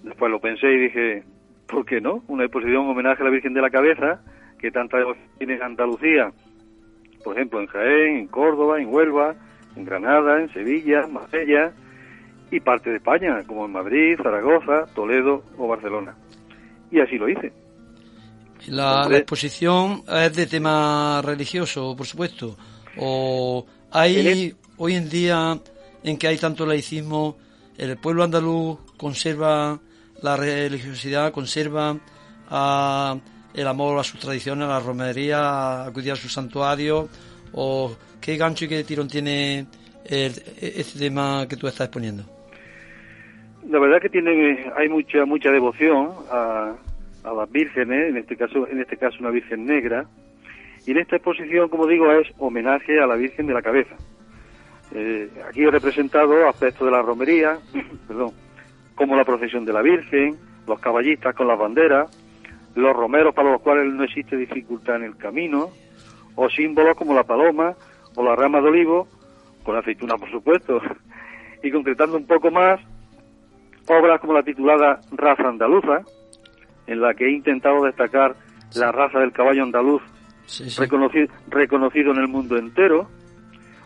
Después 0.03 0.31
lo 0.31 0.41
pensé 0.41 0.71
y 0.73 0.79
dije, 0.79 1.25
¿por 1.67 1.85
qué 1.85 2.01
no? 2.01 2.23
Una 2.29 2.45
exposición 2.45 2.89
homenaje 2.89 3.23
a 3.23 3.25
la 3.25 3.31
Virgen 3.31 3.55
de 3.55 3.63
la 3.63 3.71
Cabeza, 3.71 4.21
que 4.59 4.71
tanta 4.71 4.99
tiene 5.39 5.55
en 5.55 5.63
Andalucía, 5.63 6.33
por 7.25 7.37
ejemplo 7.37 7.61
en 7.61 7.67
Jaén, 7.67 8.17
en 8.17 8.27
Córdoba, 8.29 8.81
en 8.81 8.93
Huelva, 8.93 9.35
en 9.77 9.85
Granada, 9.85 10.41
en 10.41 10.53
Sevilla, 10.53 11.07
Marsella 11.07 11.73
y 12.51 12.61
parte 12.61 12.91
de 12.91 12.97
España, 12.97 13.43
como 13.47 13.67
en 13.67 13.73
Madrid, 13.73 14.17
Zaragoza, 14.23 14.87
Toledo 14.95 15.45
o 15.57 15.69
Barcelona. 15.69 16.17
Y 16.91 17.01
así 17.01 17.19
lo 17.19 17.29
hice. 17.29 17.53
La, 18.67 19.07
exposición 19.11 20.03
es 20.09 20.35
de 20.35 20.47
tema 20.47 21.23
religioso, 21.23 21.95
por 21.97 22.07
supuesto. 22.07 22.57
O 22.97 23.65
hay 23.91 24.55
hoy 24.77 24.95
en 24.95 25.09
día 25.09 25.59
en 26.03 26.17
que 26.17 26.29
hay 26.29 26.39
tanto 26.39 26.67
laicismo, 26.67 27.37
el 27.77 27.97
pueblo 27.99 28.25
andaluz 28.25 28.79
conserva 28.97 29.79
la 30.23 30.37
religiosidad, 30.37 31.33
conserva 31.33 31.97
el 33.55 33.67
amor 33.67 33.99
a 33.99 34.05
sus 34.05 34.21
tradiciones, 34.21 34.65
a 34.67 34.73
la 34.73 34.81
romería, 34.81 35.39
a 35.39 35.87
acudir 35.87 36.13
a 36.13 36.17
su 36.17 36.29
santuario, 36.29 37.09
o 37.53 37.97
qué 38.21 38.37
gancho 38.37 38.65
y 38.65 38.69
qué 38.69 38.85
tirón 38.85 39.09
tiene 39.09 39.67
este 40.05 40.99
tema 40.99 41.47
que 41.49 41.57
tú 41.57 41.67
estás 41.67 41.87
exponiendo. 41.87 42.25
La 43.69 43.79
verdad 43.79 44.01
que 44.01 44.09
tiene, 44.09 44.73
hay 44.77 44.89
mucha 44.89 45.27
mucha 45.27 45.51
devoción 45.51 46.11
a, 46.31 46.75
a 47.25 47.33
las 47.33 47.51
vírgenes, 47.51 48.11
en 48.11 48.17
este 48.17 48.37
caso, 48.37 48.67
en 48.69 48.81
este 48.81 48.97
caso 48.97 49.19
una 49.21 49.31
virgen 49.31 49.67
negra, 49.67 50.07
y 50.89 50.93
en 50.93 50.99
esta 50.99 51.17
exposición, 51.17 51.69
como 51.69 51.87
digo, 51.87 52.11
es 52.13 52.29
homenaje 52.39 52.99
a 52.99 53.07
la 53.07 53.15
Virgen 53.15 53.47
de 53.47 53.53
la 53.53 53.61
Cabeza. 53.61 53.95
Eh, 54.95 55.29
aquí 55.47 55.63
he 55.65 55.71
representado 55.71 56.49
aspectos 56.49 56.87
de 56.87 56.91
la 56.91 57.03
romería, 57.03 57.59
perdón, 58.09 58.33
como 58.99 59.15
la 59.15 59.25
procesión 59.25 59.65
de 59.65 59.73
la 59.73 59.81
Virgen, 59.81 60.37
los 60.67 60.81
caballistas 60.81 61.33
con 61.37 61.47
las 61.47 61.57
banderas, 61.57 62.11
los 62.75 62.97
romeros 62.97 63.33
para 63.33 63.53
los 63.53 63.63
cuales 63.63 63.95
no 63.95 64.03
existe 64.03 64.37
dificultad 64.37 64.97
en 64.97 65.05
el 65.05 65.17
camino, 65.17 65.71
o 66.35 66.51
símbolos 66.51 66.97
como 66.97 67.15
la 67.15 67.23
paloma 67.23 67.75
o 68.17 68.25
la 68.25 68.35
rama 68.35 68.61
de 68.61 68.69
olivo, 68.69 69.07
con 69.63 69.77
aceituna 69.77 70.17
por 70.17 70.29
supuesto, 70.33 70.81
y 71.63 71.71
concretando 71.71 72.17
un 72.17 72.27
poco 72.27 72.51
más, 72.51 72.81
obras 73.87 74.21
como 74.21 74.33
la 74.33 74.43
titulada 74.43 75.01
Raza 75.13 75.49
Andaluza, 75.49 76.03
en 76.89 77.01
la 77.01 77.15
que 77.15 77.27
he 77.27 77.31
intentado 77.31 77.85
destacar 77.85 78.35
la 78.75 78.91
raza 78.91 79.21
del 79.21 79.33
caballo 79.33 79.63
andaluz, 79.63 80.03
Reconocido, 80.79 81.29
reconocido 81.49 82.11
en 82.13 82.19
el 82.19 82.29
mundo 82.29 82.57
entero, 82.57 83.07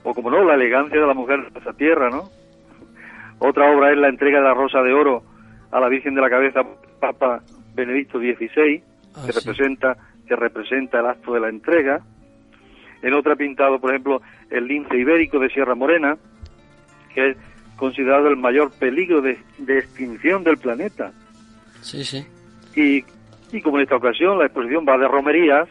o 0.04 0.14
como 0.14 0.30
no, 0.30 0.42
la 0.44 0.54
elegancia 0.54 1.00
de 1.00 1.06
la 1.06 1.12
mujer 1.12 1.52
de 1.52 1.58
esa 1.58 1.72
tierra, 1.72 2.08
¿no? 2.08 2.30
Otra 3.44 3.72
obra 3.72 3.90
es 3.90 3.98
la 3.98 4.08
entrega 4.08 4.38
de 4.38 4.44
la 4.44 4.54
Rosa 4.54 4.82
de 4.82 4.92
Oro 4.92 5.24
a 5.72 5.80
la 5.80 5.88
Virgen 5.88 6.14
de 6.14 6.20
la 6.20 6.30
Cabeza 6.30 6.62
Papa 7.00 7.42
Benedicto 7.74 8.20
XVI, 8.20 8.80
ah, 9.16 9.22
que 9.26 9.32
representa 9.32 9.96
que 10.28 10.36
representa 10.36 11.00
el 11.00 11.06
acto 11.06 11.32
de 11.32 11.40
la 11.40 11.48
entrega. 11.48 12.00
En 13.02 13.14
otra 13.14 13.34
pintado, 13.34 13.80
por 13.80 13.90
ejemplo, 13.90 14.22
el 14.48 14.68
lince 14.68 14.96
ibérico 14.96 15.40
de 15.40 15.48
Sierra 15.48 15.74
Morena, 15.74 16.16
que 17.12 17.30
es 17.30 17.36
considerado 17.76 18.28
el 18.28 18.36
mayor 18.36 18.70
peligro 18.78 19.20
de, 19.20 19.36
de 19.58 19.78
extinción 19.78 20.44
del 20.44 20.58
planeta. 20.58 21.10
Sí, 21.80 22.04
sí. 22.04 22.24
Y, 22.76 23.04
y 23.50 23.60
como 23.60 23.78
en 23.78 23.82
esta 23.82 23.96
ocasión 23.96 24.38
la 24.38 24.44
exposición 24.44 24.86
va 24.88 24.96
de 24.98 25.08
romerías, 25.08 25.68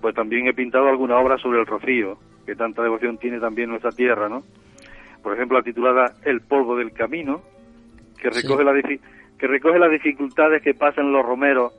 pues 0.00 0.12
también 0.16 0.48
he 0.48 0.54
pintado 0.54 0.88
alguna 0.88 1.18
obra 1.18 1.38
sobre 1.38 1.60
el 1.60 1.66
rocío, 1.66 2.18
que 2.44 2.56
tanta 2.56 2.82
devoción 2.82 3.16
tiene 3.16 3.38
también 3.38 3.70
nuestra 3.70 3.92
tierra, 3.92 4.28
¿no? 4.28 4.42
Por 5.22 5.34
ejemplo, 5.34 5.58
la 5.58 5.64
titulada 5.64 6.14
El 6.24 6.40
polvo 6.40 6.76
del 6.76 6.92
camino, 6.92 7.42
que 8.20 8.30
recoge, 8.30 8.64
la, 8.64 8.72
que 9.38 9.46
recoge 9.46 9.78
las 9.78 9.90
dificultades 9.90 10.62
que 10.62 10.74
pasan 10.74 11.12
los 11.12 11.24
romeros 11.24 11.72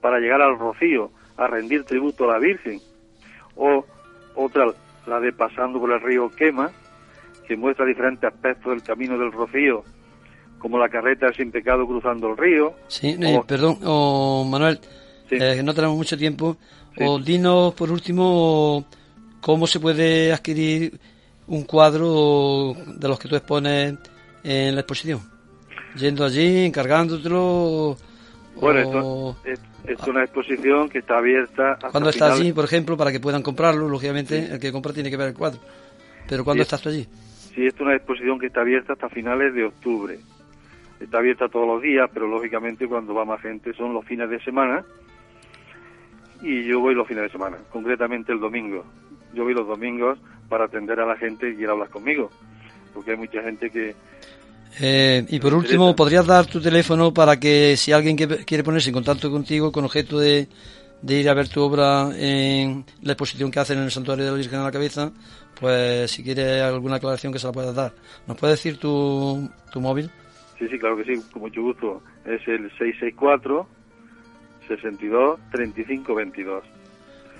para 0.00 0.18
llegar 0.18 0.42
al 0.42 0.58
rocío, 0.58 1.10
a 1.36 1.46
rendir 1.46 1.84
tributo 1.84 2.24
a 2.24 2.34
la 2.34 2.38
Virgen. 2.38 2.80
O 3.56 3.84
otra, 4.34 4.66
la 5.06 5.20
de 5.20 5.32
Pasando 5.32 5.80
por 5.80 5.92
el 5.92 6.00
río 6.00 6.30
Quema, 6.30 6.70
que 7.46 7.56
muestra 7.56 7.86
diferentes 7.86 8.32
aspectos 8.32 8.72
del 8.72 8.82
camino 8.82 9.18
del 9.18 9.32
rocío 9.32 9.84
como 10.58 10.78
la 10.78 10.88
carreta 10.88 11.32
sin 11.32 11.50
pecado 11.50 11.86
cruzando 11.86 12.28
el 12.28 12.36
río. 12.36 12.74
Sí, 12.88 13.16
eh, 13.20 13.40
perdón, 13.46 13.78
Manuel, 14.50 14.78
eh, 15.30 15.62
no 15.62 15.74
tenemos 15.74 15.96
mucho 15.96 16.16
tiempo. 16.16 16.56
O 17.00 17.18
dinos, 17.20 17.74
por 17.74 17.92
último, 17.92 18.84
cómo 19.40 19.66
se 19.66 19.78
puede 19.78 20.32
adquirir 20.32 20.98
un 21.48 21.64
cuadro 21.64 22.74
de 22.86 23.08
los 23.08 23.18
que 23.18 23.28
tú 23.28 23.36
expones 23.36 23.98
en 24.44 24.74
la 24.74 24.80
exposición. 24.80 25.20
Yendo 25.96 26.24
allí, 26.24 26.64
encargándotelo. 26.64 27.96
Bueno, 28.56 28.80
esto, 28.80 29.36
es, 29.84 30.06
una 30.06 30.22
exposición 30.24 30.88
que 30.88 30.98
está 30.98 31.18
abierta. 31.18 31.78
¿Cuándo 31.90 32.10
estás 32.10 32.38
allí, 32.38 32.52
por 32.52 32.64
ejemplo, 32.64 32.96
para 32.96 33.10
que 33.10 33.20
puedan 33.20 33.42
comprarlo? 33.42 33.88
Lógicamente, 33.88 34.52
el 34.52 34.60
que 34.60 34.72
compra 34.72 34.92
tiene 34.92 35.10
que 35.10 35.16
ver 35.16 35.28
el 35.28 35.34
cuadro. 35.34 35.60
Pero 36.28 36.44
¿cuándo 36.44 36.62
estás 36.62 36.80
tú 36.80 36.88
allí? 36.88 37.06
Sí, 37.54 37.66
es 37.66 37.80
una 37.80 37.94
exposición 37.94 38.38
que 38.38 38.46
está 38.46 38.60
abierta 38.60 38.92
hasta 38.92 39.08
finales 39.08 39.54
de 39.54 39.64
octubre 39.64 40.18
está 41.00 41.18
abierta 41.18 41.48
todos 41.48 41.66
los 41.66 41.82
días, 41.82 42.08
pero 42.12 42.26
lógicamente 42.26 42.86
cuando 42.86 43.14
va 43.14 43.24
más 43.24 43.40
gente 43.40 43.72
son 43.74 43.94
los 43.94 44.04
fines 44.04 44.28
de 44.28 44.40
semana 44.40 44.84
y 46.42 46.64
yo 46.64 46.80
voy 46.80 46.94
los 46.94 47.06
fines 47.06 47.24
de 47.24 47.30
semana, 47.30 47.58
concretamente 47.70 48.32
el 48.32 48.40
domingo. 48.40 48.84
Yo 49.38 49.44
voy 49.44 49.54
los 49.54 49.68
domingos 49.68 50.18
para 50.48 50.64
atender 50.64 50.98
a 50.98 51.06
la 51.06 51.16
gente 51.16 51.50
que 51.50 51.54
quiera 51.58 51.70
hablar 51.70 51.90
conmigo, 51.90 52.28
porque 52.92 53.12
hay 53.12 53.16
mucha 53.16 53.40
gente 53.40 53.70
que... 53.70 53.94
Eh, 54.80 55.24
y 55.28 55.38
por 55.38 55.54
último, 55.54 55.94
¿podrías 55.94 56.26
dar 56.26 56.46
tu 56.46 56.60
teléfono 56.60 57.14
para 57.14 57.38
que 57.38 57.76
si 57.76 57.92
alguien 57.92 58.16
quiere 58.16 58.64
ponerse 58.64 58.88
en 58.88 58.94
contacto 58.94 59.30
contigo 59.30 59.70
con 59.70 59.84
objeto 59.84 60.18
de, 60.18 60.48
ir 61.06 61.28
a 61.28 61.34
ver 61.34 61.48
tu 61.48 61.62
obra 61.62 62.10
en 62.18 62.84
la 63.02 63.12
exposición 63.12 63.52
que 63.52 63.60
hacen 63.60 63.78
en 63.78 63.84
el 63.84 63.92
Santuario 63.92 64.24
de 64.24 64.32
la 64.32 64.36
Virgen 64.36 64.58
de 64.58 64.64
la 64.64 64.72
Cabeza, 64.72 65.12
pues 65.60 66.10
si 66.10 66.24
quiere 66.24 66.60
alguna 66.60 66.96
aclaración 66.96 67.32
que 67.32 67.38
se 67.38 67.46
la 67.46 67.52
puedas 67.52 67.76
dar. 67.76 67.92
¿Nos 68.26 68.36
puedes 68.36 68.58
decir 68.58 68.76
tu, 68.80 69.48
tu 69.72 69.80
móvil? 69.80 70.10
Sí, 70.58 70.66
sí, 70.68 70.80
claro 70.80 70.96
que 70.96 71.04
sí, 71.04 71.22
con 71.32 71.42
mucho 71.42 71.62
gusto. 71.62 72.02
Es 72.24 72.40
el 72.48 72.68
664 72.76 73.68
62 74.66 75.38
35 75.52 76.14
22. 76.16 76.77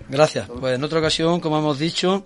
Gracias. 0.08 0.48
Pues 0.48 0.76
en 0.76 0.84
otra 0.84 0.98
ocasión, 0.98 1.40
como 1.40 1.58
hemos 1.58 1.78
dicho, 1.78 2.24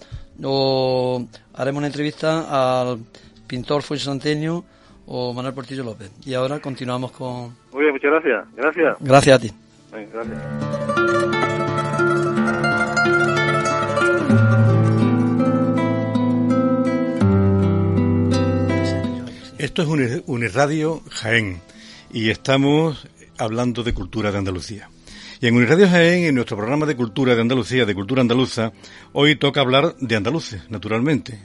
haremos 1.55 1.79
una 1.79 1.87
entrevista 1.87 2.81
al 2.81 2.99
pintor 3.47 3.83
Santenio 3.83 4.65
o 5.07 5.33
Manuel 5.33 5.55
Portillo 5.55 5.85
López. 5.85 6.11
Y 6.25 6.35
ahora 6.35 6.61
continuamos 6.61 7.13
con... 7.13 7.57
Muy 7.73 7.83
bien, 7.83 7.93
muchas 7.93 8.11
gracias. 8.11 8.47
Gracias. 8.57 8.97
Gracias 9.01 9.37
a 9.37 9.41
ti. 9.41 9.53
gracias. 10.13 10.73
Esto 19.59 19.83
es 19.83 20.23
Unirradio 20.27 21.03
Jaén 21.09 21.61
y 22.13 22.31
estamos 22.31 23.09
hablando 23.39 23.85
de 23.85 23.95
cultura 23.95 24.33
de 24.33 24.39
Andalucía. 24.39 24.89
Y 25.43 25.49
en 25.49 25.57
Uniradio 25.57 25.89
Jaén, 25.89 26.23
en 26.23 26.37
nuestro 26.37 26.57
programa 26.57 26.87
de 26.87 26.95
cultura 26.95 27.35
de 27.35 27.41
Andalucía, 27.41 27.85
de 27.85 27.97
cultura 27.97 28.21
andaluza, 28.21 28.71
hoy 29.13 29.35
toca 29.35 29.61
hablar 29.61 29.97
de 29.97 30.15
andaluces, 30.15 30.71
naturalmente. 30.71 31.43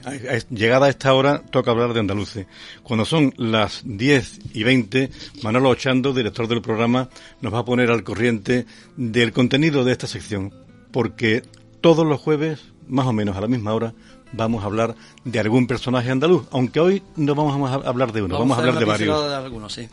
Llegada 0.51 0.85
a 0.85 0.89
esta 0.89 1.15
hora, 1.15 1.41
toca 1.49 1.71
hablar 1.71 1.93
de 1.93 2.01
andaluces. 2.01 2.45
Cuando 2.83 3.05
son 3.05 3.33
las 3.37 3.81
10 3.85 4.53
y 4.53 4.61
20, 4.61 5.09
Manolo 5.41 5.69
Ochando, 5.69 6.13
director 6.13 6.47
del 6.47 6.61
programa, 6.61 7.09
nos 7.41 7.51
va 7.51 7.57
a 7.57 7.65
poner 7.65 7.89
al 7.89 8.03
corriente 8.03 8.67
del 8.97 9.33
contenido 9.33 9.83
de 9.83 9.93
esta 9.93 10.05
sección, 10.05 10.53
porque 10.91 11.41
todos 11.81 12.05
los 12.05 12.21
jueves, 12.21 12.65
más 12.87 13.07
o 13.07 13.13
menos 13.13 13.35
a 13.35 13.41
la 13.41 13.47
misma 13.47 13.73
hora, 13.73 13.95
vamos 14.31 14.61
a 14.61 14.67
hablar 14.67 14.93
de 15.25 15.39
algún 15.39 15.65
personaje 15.65 16.11
andaluz, 16.11 16.45
aunque 16.51 16.79
hoy 16.79 17.01
no 17.15 17.33
vamos 17.33 17.67
a 17.67 17.89
hablar 17.89 18.11
de 18.11 18.21
uno, 18.21 18.37
vamos, 18.37 18.57
a 18.57 18.59
hablar 18.59 18.77
de 18.77 18.85
varios. 18.85 19.27
De 19.27 19.35
algunos, 19.35 19.73
sí. 19.73 19.89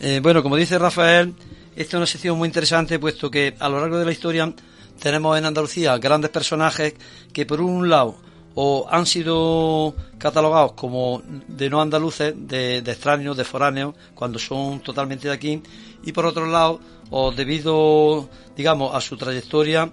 Eh, 0.00 0.18
bueno, 0.20 0.42
como 0.42 0.56
dice 0.56 0.76
Rafael, 0.80 1.32
esta 1.76 1.96
es 1.96 1.98
una 1.98 2.06
sección 2.06 2.38
muy 2.38 2.46
interesante, 2.46 2.98
puesto 2.98 3.30
que 3.30 3.54
a 3.58 3.68
lo 3.68 3.80
largo 3.80 3.98
de 3.98 4.04
la 4.04 4.12
historia 4.12 4.52
tenemos 5.00 5.36
en 5.36 5.44
Andalucía 5.44 5.98
grandes 5.98 6.30
personajes 6.30 6.94
que, 7.32 7.46
por 7.46 7.60
un 7.60 7.88
lado, 7.88 8.16
o 8.54 8.86
han 8.88 9.06
sido 9.06 9.94
catalogados 10.18 10.72
como 10.72 11.22
de 11.48 11.68
no 11.68 11.80
andaluces, 11.80 12.34
de, 12.36 12.78
extraños, 12.78 13.36
de 13.36 13.44
foráneos, 13.44 13.94
cuando 14.14 14.38
son 14.38 14.80
totalmente 14.80 15.28
de 15.28 15.34
aquí, 15.34 15.62
y 16.04 16.12
por 16.12 16.26
otro 16.26 16.46
lado, 16.46 16.80
o 17.10 17.32
debido, 17.32 18.28
digamos, 18.56 18.94
a 18.94 19.00
su 19.00 19.16
trayectoria 19.16 19.90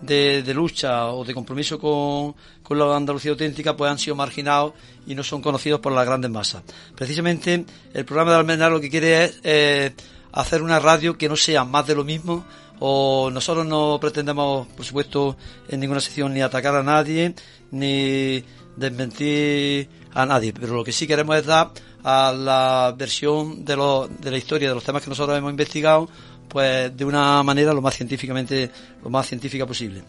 de, 0.00 0.54
lucha 0.54 1.06
o 1.06 1.24
de 1.24 1.34
compromiso 1.34 1.78
con, 1.78 2.34
con, 2.62 2.78
la 2.78 2.96
Andalucía 2.96 3.30
auténtica, 3.30 3.76
pues 3.76 3.90
han 3.90 3.98
sido 3.98 4.16
marginados 4.16 4.74
y 5.06 5.14
no 5.14 5.22
son 5.22 5.42
conocidos 5.42 5.80
por 5.80 5.92
las 5.92 6.06
grandes 6.06 6.30
masas. 6.30 6.62
Precisamente 6.94 7.64
el 7.92 8.04
programa 8.04 8.32
de 8.32 8.36
Almenar 8.38 8.70
lo 8.70 8.80
que 8.80 8.90
quiere 8.90 9.24
es 9.24 9.40
eh, 9.44 9.94
hacer 10.32 10.62
una 10.62 10.78
radio 10.78 11.16
que 11.16 11.28
no 11.28 11.36
sea 11.36 11.64
más 11.64 11.86
de 11.86 11.94
lo 11.94 12.04
mismo 12.04 12.44
o 12.78 13.30
nosotros 13.32 13.66
no 13.66 13.98
pretendemos, 14.00 14.66
por 14.68 14.84
supuesto, 14.84 15.36
en 15.68 15.80
ninguna 15.80 16.00
sección 16.00 16.34
ni 16.34 16.42
atacar 16.42 16.74
a 16.74 16.82
nadie 16.82 17.34
ni 17.70 18.44
desmentir 18.76 19.88
a 20.12 20.26
nadie, 20.26 20.52
pero 20.52 20.74
lo 20.74 20.84
que 20.84 20.92
sí 20.92 21.06
queremos 21.06 21.36
es 21.36 21.46
dar 21.46 21.70
a 22.04 22.32
la 22.32 22.94
versión 22.96 23.64
de, 23.64 23.76
lo, 23.76 24.08
de 24.08 24.30
la 24.30 24.36
historia 24.36 24.68
de 24.68 24.74
los 24.74 24.84
temas 24.84 25.02
que 25.02 25.10
nosotros 25.10 25.36
hemos 25.36 25.50
investigado, 25.50 26.08
pues 26.48 26.96
de 26.96 27.04
una 27.04 27.42
manera 27.42 27.72
lo 27.72 27.82
más 27.82 27.94
científicamente, 27.94 28.70
lo 29.02 29.10
más 29.10 29.26
científica 29.26 29.66
posible. 29.66 30.02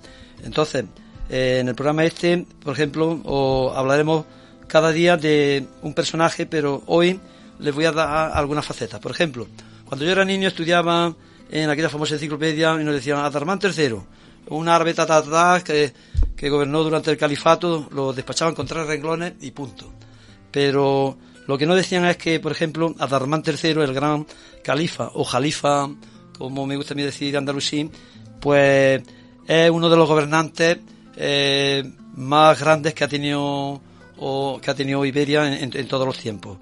Entonces, 0.43 0.85
eh, 1.29 1.59
en 1.61 1.67
el 1.67 1.75
programa 1.75 2.05
este, 2.05 2.45
por 2.63 2.73
ejemplo, 2.73 3.73
hablaremos 3.75 4.25
cada 4.67 4.91
día 4.91 5.17
de 5.17 5.65
un 5.81 5.93
personaje, 5.93 6.45
pero 6.45 6.83
hoy 6.87 7.19
les 7.59 7.73
voy 7.73 7.85
a 7.85 7.91
dar 7.91 8.31
algunas 8.33 8.65
facetas. 8.65 8.99
Por 8.99 9.11
ejemplo, 9.11 9.47
cuando 9.85 10.05
yo 10.05 10.11
era 10.11 10.25
niño 10.25 10.47
estudiaba 10.47 11.15
en 11.49 11.69
aquella 11.69 11.89
famosa 11.89 12.15
enciclopedia 12.15 12.79
y 12.79 12.83
nos 12.83 12.93
decían 12.93 13.19
Adarmán 13.19 13.59
III, 13.61 13.95
un 14.49 14.69
árabe 14.69 14.93
tatatá 14.93 15.61
que, 15.63 15.93
que 16.35 16.49
gobernó 16.49 16.83
durante 16.83 17.11
el 17.11 17.17
califato, 17.17 17.87
lo 17.91 18.13
despachaban 18.13 18.55
con 18.55 18.67
tres 18.67 18.85
renglones 18.85 19.33
y 19.41 19.51
punto. 19.51 19.91
Pero 20.51 21.17
lo 21.47 21.57
que 21.57 21.65
no 21.65 21.75
decían 21.75 22.05
es 22.05 22.17
que, 22.17 22.39
por 22.39 22.51
ejemplo, 22.51 22.93
Adarmán 22.99 23.43
III, 23.45 23.81
el 23.81 23.93
gran 23.93 24.25
califa 24.63 25.11
o 25.13 25.23
jalifa, 25.23 25.89
como 26.37 26.65
me 26.65 26.75
gusta 26.75 26.93
a 26.93 26.97
mí 26.97 27.03
decir 27.03 27.35
andalusí, 27.37 27.89
pues 28.39 29.01
es 29.47 29.69
uno 29.69 29.89
de 29.89 29.97
los 29.97 30.07
gobernantes 30.07 30.77
eh, 31.15 31.83
más 32.15 32.59
grandes 32.59 32.93
que 32.93 33.03
ha 33.03 33.07
tenido 33.07 33.81
o 34.19 34.59
que 34.61 34.71
ha 34.71 34.75
tenido 34.75 35.05
Iberia 35.05 35.59
en, 35.59 35.87
todos 35.87 36.05
los 36.05 36.17
tiempos, 36.17 36.57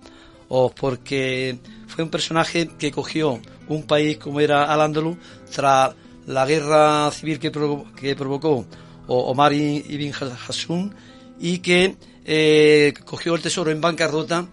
o 0.50 0.70
porque 0.70 1.58
fue 1.88 2.04
un 2.04 2.10
personaje 2.10 2.70
que 2.78 2.92
cogió 2.92 3.40
un 3.70 3.84
país 3.84 4.18
como 4.18 4.40
era 4.40 4.66
Al-Ándalus 4.66 5.18
tras 5.54 5.96
la 6.28 6.46
guerra 6.46 7.10
civil 7.12 7.40
que, 7.40 7.52
que 7.96 8.16
provocó 8.16 8.66
Omar 9.08 9.54
ibn 9.54 10.12
Hassun 10.14 10.94
y 11.40 11.60
que 11.60 11.96
eh, 12.26 12.94
cogió 13.06 13.36
el 13.36 13.42
tesoro 13.42 13.72
en 13.72 13.82
bancarrota 13.82 14.48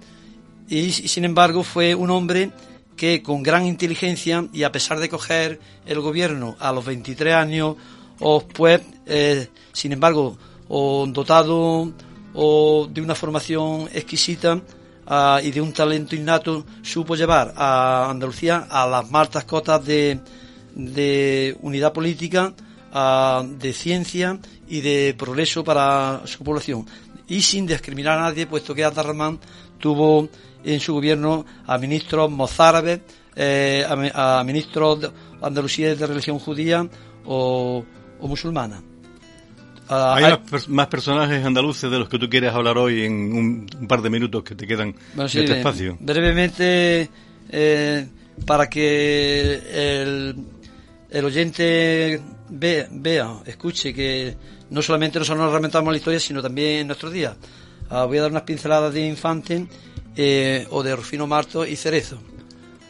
y, 0.69 0.93
sin 0.93 1.25
embargo 1.25 1.63
fue 1.63 1.95
un 1.95 2.11
hombre 2.11 2.51
que 2.97 3.23
con 3.23 3.43
gran 3.43 3.67
inteligencia 3.67 4.47
y 4.53 4.63
a 4.63 4.73
pesar 4.73 4.99
de 5.01 5.09
coger 5.09 5.61
el 5.87 6.01
gobierno 6.01 6.57
a 6.59 6.73
los 6.73 6.85
23 6.85 7.35
años, 7.35 7.77
pues, 8.55 8.81
eh, 9.07 9.49
sin 9.73 9.93
embargo, 9.93 10.37
o 10.69 11.07
dotado 11.09 11.93
o 12.35 12.89
de 12.91 13.01
una 13.01 13.15
formación 13.15 13.89
exquisita 13.93 14.61
ah, 15.07 15.41
y 15.43 15.51
de 15.51 15.61
un 15.61 15.73
talento 15.73 16.15
innato, 16.15 16.65
supo 16.83 17.15
llevar 17.15 17.53
a 17.57 18.11
Andalucía 18.11 18.67
a 18.71 18.87
las 18.87 19.11
más 19.11 19.29
cotas 19.45 19.85
de, 19.85 20.21
de 20.75 21.57
unidad 21.61 21.93
política, 21.93 22.55
ah, 22.93 23.45
de 23.47 23.73
ciencia 23.73 24.39
y 24.69 24.81
de 24.81 25.15
progreso 25.19 25.65
para 25.65 26.23
su 26.25 26.43
población. 26.43 26.87
Y 27.29 27.43
sin 27.43 27.67
discriminar 27.67 28.19
a 28.19 28.23
nadie, 28.23 28.47
puesto 28.47 28.75
que 28.75 28.85
Atarramán 28.85 29.39
tuvo 29.79 30.29
en 30.65 30.81
su 30.81 30.95
gobierno 30.95 31.45
a 31.67 31.79
ministros 31.79 32.31
mozárabes, 32.31 33.01
eh, 33.37 33.85
a, 33.87 34.43
ministros 34.45 35.11
andalusíes 35.41 35.99
de 35.99 36.07
religión 36.07 36.39
judía 36.39 36.89
o 37.25 37.85
musulmana. 38.21 38.83
Ah, 39.89 40.15
hay, 40.17 40.39
más 40.69 40.87
personajes 40.87 41.45
andaluces 41.45 41.91
de 41.91 41.99
los 41.99 42.09
que 42.09 42.19
tú 42.19 42.29
quieres 42.29 42.53
hablar 42.55 42.79
hoy 42.79 43.05
en 43.05 43.33
un, 43.35 43.87
par 43.87 44.01
de 44.01 44.09
minutos 44.09 44.43
que 44.43 44.55
te 44.55 44.67
quedan 44.67 44.95
en 45.15 45.21
este 45.21 45.59
espacio. 45.59 45.99
Brevemente, 46.01 47.11
eh, 47.51 48.09
para 48.47 48.71
que 48.71 50.01
el, 50.03 50.37
el 51.11 51.25
oyente 51.25 52.23
vea, 52.49 53.41
escuche 53.45 53.93
que 53.93 54.35
no 54.71 54.81
solamente 54.81 55.19
nosotros 55.19 55.45
nos 55.45 55.53
reventamos 55.53 55.93
la 55.93 55.99
historia, 55.99 56.21
sino 56.21 56.41
también 56.41 56.81
en 56.81 56.87
nuestros 56.87 57.13
días. 57.13 57.37
Ah, 57.91 58.05
voy 58.05 58.17
a 58.19 58.23
dar 58.23 58.31
unas 58.31 58.45
pinceladas 58.45 58.95
de 58.95 59.07
Infante 59.07 59.67
eh, 60.17 60.67
o 60.71 60.83
de 60.83 60.97
Rufino 60.97 61.27
Marto 61.27 61.67
y 61.67 61.77
Cerezo. 61.77 62.19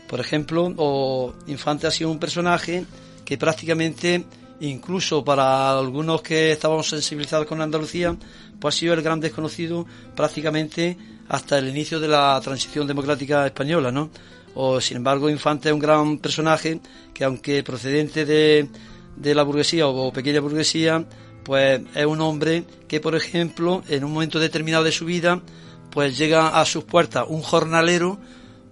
Por 0.09 0.21
ejemplo, 0.21 0.73
o 0.77 1.35
Infante 1.47 1.87
ha 1.87 1.91
sido 1.91 2.11
un 2.11 2.19
personaje 2.19 2.85
que 3.25 3.39
prácticamente 3.39 4.25
incluso 4.61 5.25
para 5.25 5.77
algunos 5.77 6.23
que 6.23 6.53
estábamos 6.53 6.89
sensibilizados 6.89 7.47
con 7.47 7.61
Andalucía, 7.61 8.17
pues 8.61 8.75
ha 8.75 8.79
sido 8.79 8.95
el 8.95 9.03
gran 9.03 9.21
desconocido 9.21 9.87
prácticamente 10.15 10.97
hasta 11.29 11.59
el 11.59 11.69
inicio 11.69 11.99
de 11.99 12.09
la 12.09 12.41
transición 12.43 12.87
democrática 12.87 13.47
española, 13.47 13.91
¿no? 13.91 14.11
O, 14.55 14.81
sin 14.81 14.99
embargo, 14.99 15.31
Infante 15.31 15.69
es 15.69 15.75
un 15.75 15.81
gran 15.81 16.19
personaje 16.19 16.81
que, 17.15 17.25
aunque 17.25 17.63
procedente 17.63 18.25
de, 18.25 18.69
de 19.17 19.35
la 19.35 19.43
burguesía 19.43 19.89
o 19.89 20.13
pequeña 20.13 20.41
burguesía, 20.41 21.05
pues 21.43 21.81
es 21.95 22.07
un 22.07 22.21
hombre 22.21 22.65
que, 22.87 23.01
por 23.01 23.15
ejemplo, 23.15 23.83
en 23.89 24.05
un 24.05 24.13
momento 24.13 24.39
determinado 24.39 24.85
de 24.85 24.93
su 24.93 25.07
vida, 25.07 25.41
pues 25.93 26.17
llega 26.17 26.61
a 26.61 26.65
sus 26.65 26.85
puertas 26.85 27.27
un 27.29 27.43
jornalero 27.43 28.19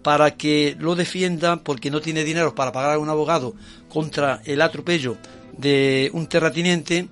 para 0.02 0.32
que 0.32 0.76
lo 0.78 0.94
defienda 0.94 1.62
porque 1.62 1.90
no 1.90 2.00
tiene 2.00 2.24
dinero 2.24 2.54
para 2.54 2.72
pagar 2.72 2.94
a 2.94 2.98
un 2.98 3.10
abogado 3.10 3.54
contra 3.88 4.40
el 4.44 4.62
atropello 4.62 5.16
de 5.56 6.10
un 6.14 6.26
terrateniente 6.26 7.08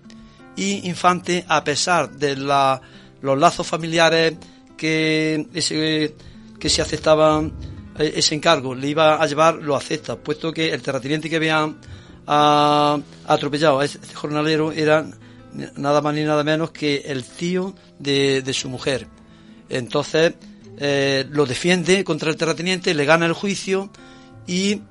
y 0.56 0.88
Infante, 0.88 1.44
a 1.46 1.62
pesar 1.62 2.10
de 2.10 2.36
la, 2.36 2.80
los 3.20 3.38
lazos 3.38 3.66
familiares 3.66 4.34
que, 4.76 5.46
ese, 5.54 6.16
que 6.58 6.68
se 6.68 6.82
aceptaban 6.82 7.52
eh, 7.98 8.14
ese 8.16 8.34
encargo 8.34 8.74
le 8.74 8.88
iba 8.88 9.22
a 9.22 9.26
llevar, 9.26 9.56
lo 9.56 9.76
acepta, 9.76 10.16
puesto 10.16 10.52
que 10.52 10.72
el 10.72 10.82
terrateniente 10.82 11.28
que 11.28 11.36
había 11.36 11.72
ah, 12.26 12.98
atropellado 13.26 13.80
a 13.80 13.84
este 13.84 14.14
jornalero 14.14 14.72
era 14.72 15.06
nada 15.76 16.00
más 16.00 16.14
ni 16.14 16.24
nada 16.24 16.42
menos 16.42 16.70
que 16.70 17.02
el 17.06 17.24
tío 17.24 17.74
de, 17.98 18.42
de 18.42 18.52
su 18.52 18.68
mujer. 18.68 19.06
Entonces 19.68 20.34
eh, 20.78 21.26
lo 21.30 21.46
defiende 21.46 22.04
contra 22.04 22.30
el 22.30 22.36
terrateniente, 22.36 22.94
le 22.94 23.04
gana 23.04 23.26
el 23.26 23.32
juicio 23.32 23.90
y, 24.46 24.82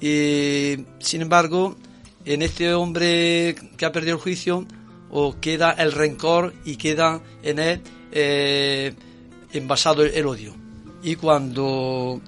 y 0.00 0.84
sin 0.98 1.22
embargo 1.22 1.76
en 2.24 2.42
este 2.42 2.72
hombre 2.72 3.54
que 3.76 3.84
ha 3.84 3.92
perdido 3.92 4.16
el 4.16 4.22
juicio 4.22 4.66
o 5.10 5.36
queda 5.40 5.72
el 5.72 5.92
rencor 5.92 6.54
y 6.64 6.76
queda 6.76 7.20
en 7.42 7.58
él 7.58 7.80
eh, 8.10 8.94
envasado 9.52 10.02
el, 10.02 10.26
odio. 10.26 10.54
Y 11.02 11.16
cuando 11.16 12.20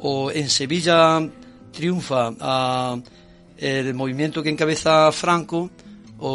o 0.00 0.30
en 0.30 0.48
Sevilla 0.48 1.20
triunfa 1.72 2.32
el 3.56 3.94
movimiento 3.94 4.42
que 4.42 4.50
encabeza 4.50 5.10
Franco 5.12 5.70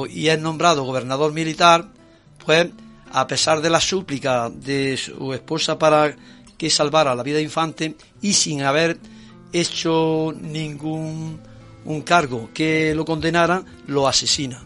y 0.09 0.27
es 0.27 0.39
nombrado 0.39 0.83
gobernador 0.83 1.31
militar, 1.31 1.89
pues 2.45 2.67
a 3.11 3.27
pesar 3.27 3.61
de 3.61 3.69
la 3.69 3.79
súplica 3.79 4.49
de 4.49 4.97
su 4.97 5.33
esposa 5.33 5.77
para 5.77 6.15
que 6.57 6.69
salvara 6.69 7.15
la 7.15 7.23
vida 7.23 7.37
de 7.37 7.43
Infante 7.43 7.95
y 8.21 8.33
sin 8.33 8.63
haber 8.63 8.97
hecho 9.53 10.33
ningún 10.39 11.39
un 11.85 12.01
cargo 12.01 12.49
que 12.53 12.93
lo 12.93 13.05
condenara, 13.05 13.63
lo 13.87 14.07
asesina. 14.07 14.61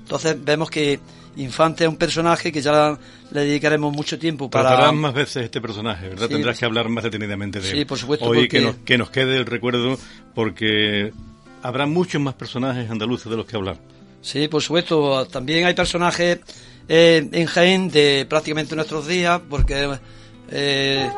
Entonces 0.00 0.36
vemos 0.42 0.70
que 0.70 1.00
Infante 1.36 1.84
es 1.84 1.90
un 1.90 1.96
personaje 1.96 2.50
que 2.50 2.60
ya 2.60 2.98
le 3.30 3.40
dedicaremos 3.40 3.94
mucho 3.94 4.18
tiempo 4.18 4.50
para... 4.50 4.70
Tratarás 4.70 4.94
más 4.94 5.14
veces 5.14 5.44
este 5.44 5.60
personaje, 5.60 6.08
¿verdad? 6.08 6.28
Tendrás 6.28 6.58
que 6.58 6.64
hablar 6.64 6.88
más 6.88 7.04
detenidamente 7.04 7.60
de 7.60 7.70
él. 7.70 7.76
Sí, 7.78 7.84
por 7.84 7.96
supuesto. 7.96 8.26
Hoy 8.26 8.48
que, 8.48 8.60
nos, 8.60 8.76
que 8.76 8.98
nos 8.98 9.10
quede 9.10 9.36
el 9.36 9.46
recuerdo 9.46 9.98
porque 10.34 11.12
habrá 11.62 11.86
muchos 11.86 12.20
más 12.20 12.34
personajes 12.34 12.90
andaluces 12.90 13.30
de 13.30 13.36
los 13.36 13.46
que 13.46 13.56
hablar. 13.56 13.78
Sí, 14.20 14.48
por 14.48 14.62
supuesto. 14.62 15.26
También 15.26 15.64
hay 15.64 15.74
personajes 15.74 16.40
eh, 16.88 17.28
en 17.30 17.46
Jaén 17.46 17.90
de 17.90 18.26
prácticamente 18.28 18.74
nuestros 18.74 19.06
días, 19.06 19.40
porque 19.48 19.98
eh, 20.50 21.10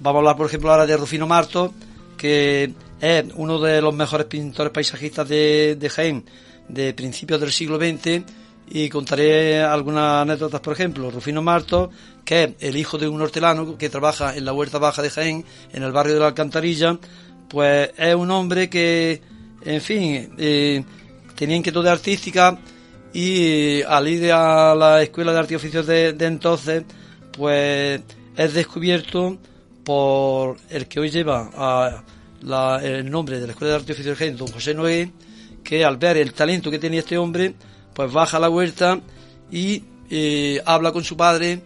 vamos 0.00 0.16
a 0.16 0.18
hablar, 0.18 0.36
por 0.36 0.46
ejemplo, 0.46 0.70
ahora 0.70 0.86
de 0.86 0.96
Rufino 0.96 1.26
Marto, 1.26 1.74
que 2.16 2.72
es 3.00 3.24
uno 3.34 3.60
de 3.60 3.80
los 3.80 3.94
mejores 3.94 4.26
pintores 4.26 4.72
paisajistas 4.72 5.28
de, 5.28 5.76
de 5.76 5.90
Jaén 5.90 6.24
de 6.68 6.92
principios 6.92 7.40
del 7.40 7.52
siglo 7.52 7.78
XX 7.78 8.22
y 8.70 8.88
contaré 8.88 9.62
algunas 9.62 10.22
anécdotas, 10.22 10.60
por 10.60 10.74
ejemplo, 10.74 11.10
Rufino 11.10 11.42
Marto, 11.42 11.90
que 12.24 12.44
es 12.44 12.50
el 12.60 12.76
hijo 12.76 12.98
de 12.98 13.08
un 13.08 13.20
hortelano 13.22 13.78
que 13.78 13.88
trabaja 13.88 14.36
en 14.36 14.44
la 14.44 14.52
Huerta 14.52 14.78
Baja 14.78 15.00
de 15.00 15.10
Jaén, 15.10 15.44
en 15.72 15.82
el 15.82 15.92
barrio 15.92 16.14
de 16.14 16.20
la 16.20 16.26
Alcantarilla, 16.26 16.98
pues 17.48 17.90
es 17.96 18.14
un 18.14 18.30
hombre 18.30 18.68
que, 18.68 19.22
en 19.62 19.80
fin, 19.80 20.34
eh, 20.36 20.84
tenía 21.34 21.56
inquietud 21.56 21.86
artística 21.86 22.58
y 23.20 23.82
al 23.82 24.06
ir 24.06 24.30
a 24.30 24.76
la 24.76 25.02
Escuela 25.02 25.32
de 25.32 25.38
Arte 25.40 25.54
y 25.54 25.56
Oficios 25.56 25.84
de, 25.88 26.14
entonces, 26.20 26.84
pues 27.32 28.00
es 28.36 28.54
descubierto 28.54 29.38
por 29.82 30.56
el 30.70 30.86
que 30.86 31.00
hoy 31.00 31.10
lleva 31.10 32.04
el 32.80 33.10
nombre 33.10 33.40
de 33.40 33.46
la 33.48 33.52
Escuela 33.54 33.72
de 33.72 33.76
Arte 33.80 33.90
y 33.90 33.94
Oficios 33.94 34.16
de 34.16 34.24
Jaén, 34.24 34.36
don 34.36 34.46
José 34.46 34.72
Noé, 34.72 35.10
que 35.64 35.84
al 35.84 35.96
ver 35.96 36.16
el 36.16 36.32
talento 36.32 36.70
que 36.70 36.78
tenía 36.78 37.00
este 37.00 37.18
hombre, 37.18 37.56
pues 37.92 38.12
baja 38.12 38.38
la 38.38 38.50
huerta 38.50 39.00
y 39.50 39.82
eh, 40.08 40.62
habla 40.64 40.92
con 40.92 41.02
su 41.02 41.16
padre 41.16 41.62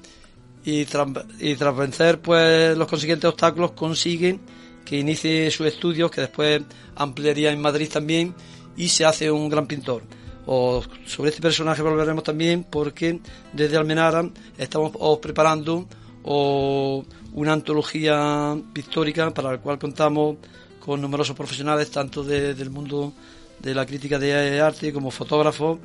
y 0.65 0.87
tras, 0.87 1.09
y 1.38 1.55
tras 1.57 1.77
vencer 1.77 2.19
pues 2.21 2.79
los 2.79 2.88
consiguientes 2.88 3.29
obstáculos 3.29 3.73
consigue 3.73 4.41
que 4.87 4.99
inicie 4.99 5.51
sus 5.51 5.67
estudios 5.67 6.11
que 6.11 6.23
después 6.23 6.62
ampliaría 6.97 7.53
en 7.53 7.61
Madrid 7.61 7.91
también 7.93 8.35
y 8.75 8.88
se 8.88 9.05
hace 9.05 9.31
un 9.31 9.51
gran 9.51 9.67
pintor. 9.67 10.03
O 10.46 10.83
sobre 11.07 11.31
este 11.31 11.40
personaje 11.40 11.83
volveremos 11.83 12.24
también 12.24 12.64
porque 12.64 13.20
desde 13.52 13.76
Almenara 13.76 14.28
estamos 14.59 14.92
preparando 15.20 15.87
una 16.24 17.52
antología 17.52 18.57
pictórica 18.72 19.33
para 19.33 19.52
la 19.52 19.59
cual 19.59 19.78
contamos 19.78 20.37
con 20.85 21.00
numerosos 21.00 21.37
profesionales 21.37 21.90
tanto 21.90 22.24
del 22.24 22.70
mundo 22.70 23.12
de 23.61 23.74
la 23.74 23.87
crítica 23.87 24.18
de 24.18 24.61
arte 24.61 24.92
como 24.92 25.11
fotógrafos 25.11 25.78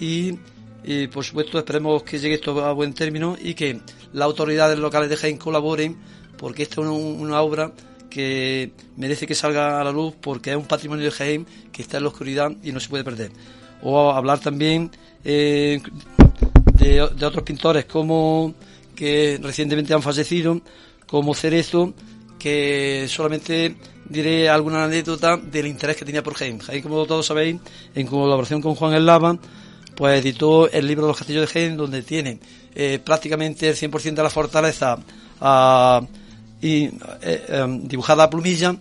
y, 0.00 0.32
por 1.12 1.24
supuesto 1.24 1.58
esperemos 1.58 2.02
que 2.02 2.18
llegue 2.18 2.34
esto 2.34 2.64
a 2.64 2.72
buen 2.72 2.92
término 2.92 3.36
y 3.40 3.54
que 3.54 3.80
las 4.12 4.26
autoridades 4.26 4.78
locales 4.78 5.08
de 5.08 5.16
Jaén 5.16 5.38
colaboren 5.38 5.96
porque 6.36 6.64
esta 6.64 6.80
es 6.80 6.88
una, 6.88 7.40
obra 7.40 7.72
que 8.10 8.72
merece 8.96 9.26
que 9.28 9.36
salga 9.36 9.80
a 9.80 9.84
la 9.84 9.92
luz 9.92 10.14
porque 10.20 10.50
es 10.50 10.56
un 10.56 10.66
patrimonio 10.66 11.04
de 11.04 11.12
Jaén 11.12 11.46
que 11.70 11.82
está 11.82 11.98
en 11.98 12.02
la 12.02 12.08
oscuridad 12.08 12.52
y 12.64 12.72
no 12.72 12.80
se 12.80 12.88
puede 12.88 13.04
perder. 13.04 13.30
O 13.82 14.10
hablar 14.10 14.38
también 14.38 14.90
eh, 15.24 15.80
de, 16.74 17.02
otros 17.02 17.42
pintores 17.42 17.84
como 17.84 18.54
que 18.94 19.38
recientemente 19.42 19.94
han 19.94 20.02
fallecido, 20.02 20.60
como 21.06 21.34
Cerezo, 21.34 21.94
que 22.38 23.06
solamente 23.08 23.76
diré 24.08 24.48
alguna 24.48 24.84
anécdota 24.84 25.36
del 25.36 25.66
interés 25.66 25.96
que 25.96 26.04
tenía 26.04 26.22
por 26.22 26.34
Jaén. 26.34 26.58
Jaén, 26.58 26.82
como 26.82 27.06
todos 27.06 27.26
sabéis, 27.26 27.56
en 27.94 28.06
colaboración 28.06 28.60
con 28.60 28.74
Juan 28.74 28.94
El 28.94 29.06
Lava, 29.06 29.38
pues 29.94 30.20
editó 30.20 30.70
el 30.70 30.86
libro 30.86 31.04
de 31.04 31.08
los 31.08 31.18
castillos 31.18 31.42
de 31.42 31.52
Jaén, 31.52 31.76
donde 31.76 32.02
tiene 32.02 32.38
eh, 32.74 32.98
prácticamente 33.04 33.68
el 33.68 33.76
100% 33.76 34.14
de 34.14 34.22
la 34.22 34.30
fortaleza 34.30 34.98
ah, 35.40 36.00
y, 36.60 36.90
eh, 37.22 37.80
dibujada 37.82 38.24
a 38.24 38.30
plumilla. 38.30 38.76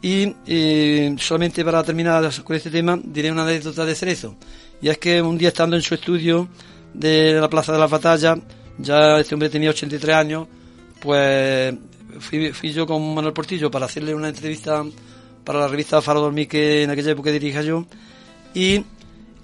Y 0.00 1.16
solamente 1.18 1.64
para 1.64 1.82
terminar 1.82 2.30
con 2.44 2.56
este 2.56 2.70
tema, 2.70 2.98
diré 3.02 3.32
una 3.32 3.42
anécdota 3.42 3.84
de 3.84 3.94
Cerezo. 3.94 4.36
Y 4.80 4.88
es 4.88 4.98
que 4.98 5.20
un 5.20 5.36
día 5.36 5.48
estando 5.48 5.74
en 5.76 5.82
su 5.82 5.94
estudio 5.94 6.48
de 6.94 7.34
la 7.40 7.48
Plaza 7.48 7.72
de 7.72 7.78
las 7.78 7.90
Batallas, 7.90 8.38
ya 8.78 9.18
este 9.18 9.34
hombre 9.34 9.50
tenía 9.50 9.70
83 9.70 10.14
años, 10.14 10.46
pues 11.00 11.74
fui, 12.20 12.52
fui 12.52 12.72
yo 12.72 12.86
con 12.86 13.14
Manuel 13.14 13.34
Portillo 13.34 13.70
para 13.70 13.86
hacerle 13.86 14.14
una 14.14 14.28
entrevista 14.28 14.84
para 15.44 15.60
la 15.60 15.68
revista 15.68 16.02
Faro 16.02 16.20
Dormir 16.20 16.46
que 16.46 16.82
en 16.82 16.90
aquella 16.90 17.12
época 17.12 17.30
dirija 17.30 17.62
yo. 17.62 17.86
Y 18.54 18.84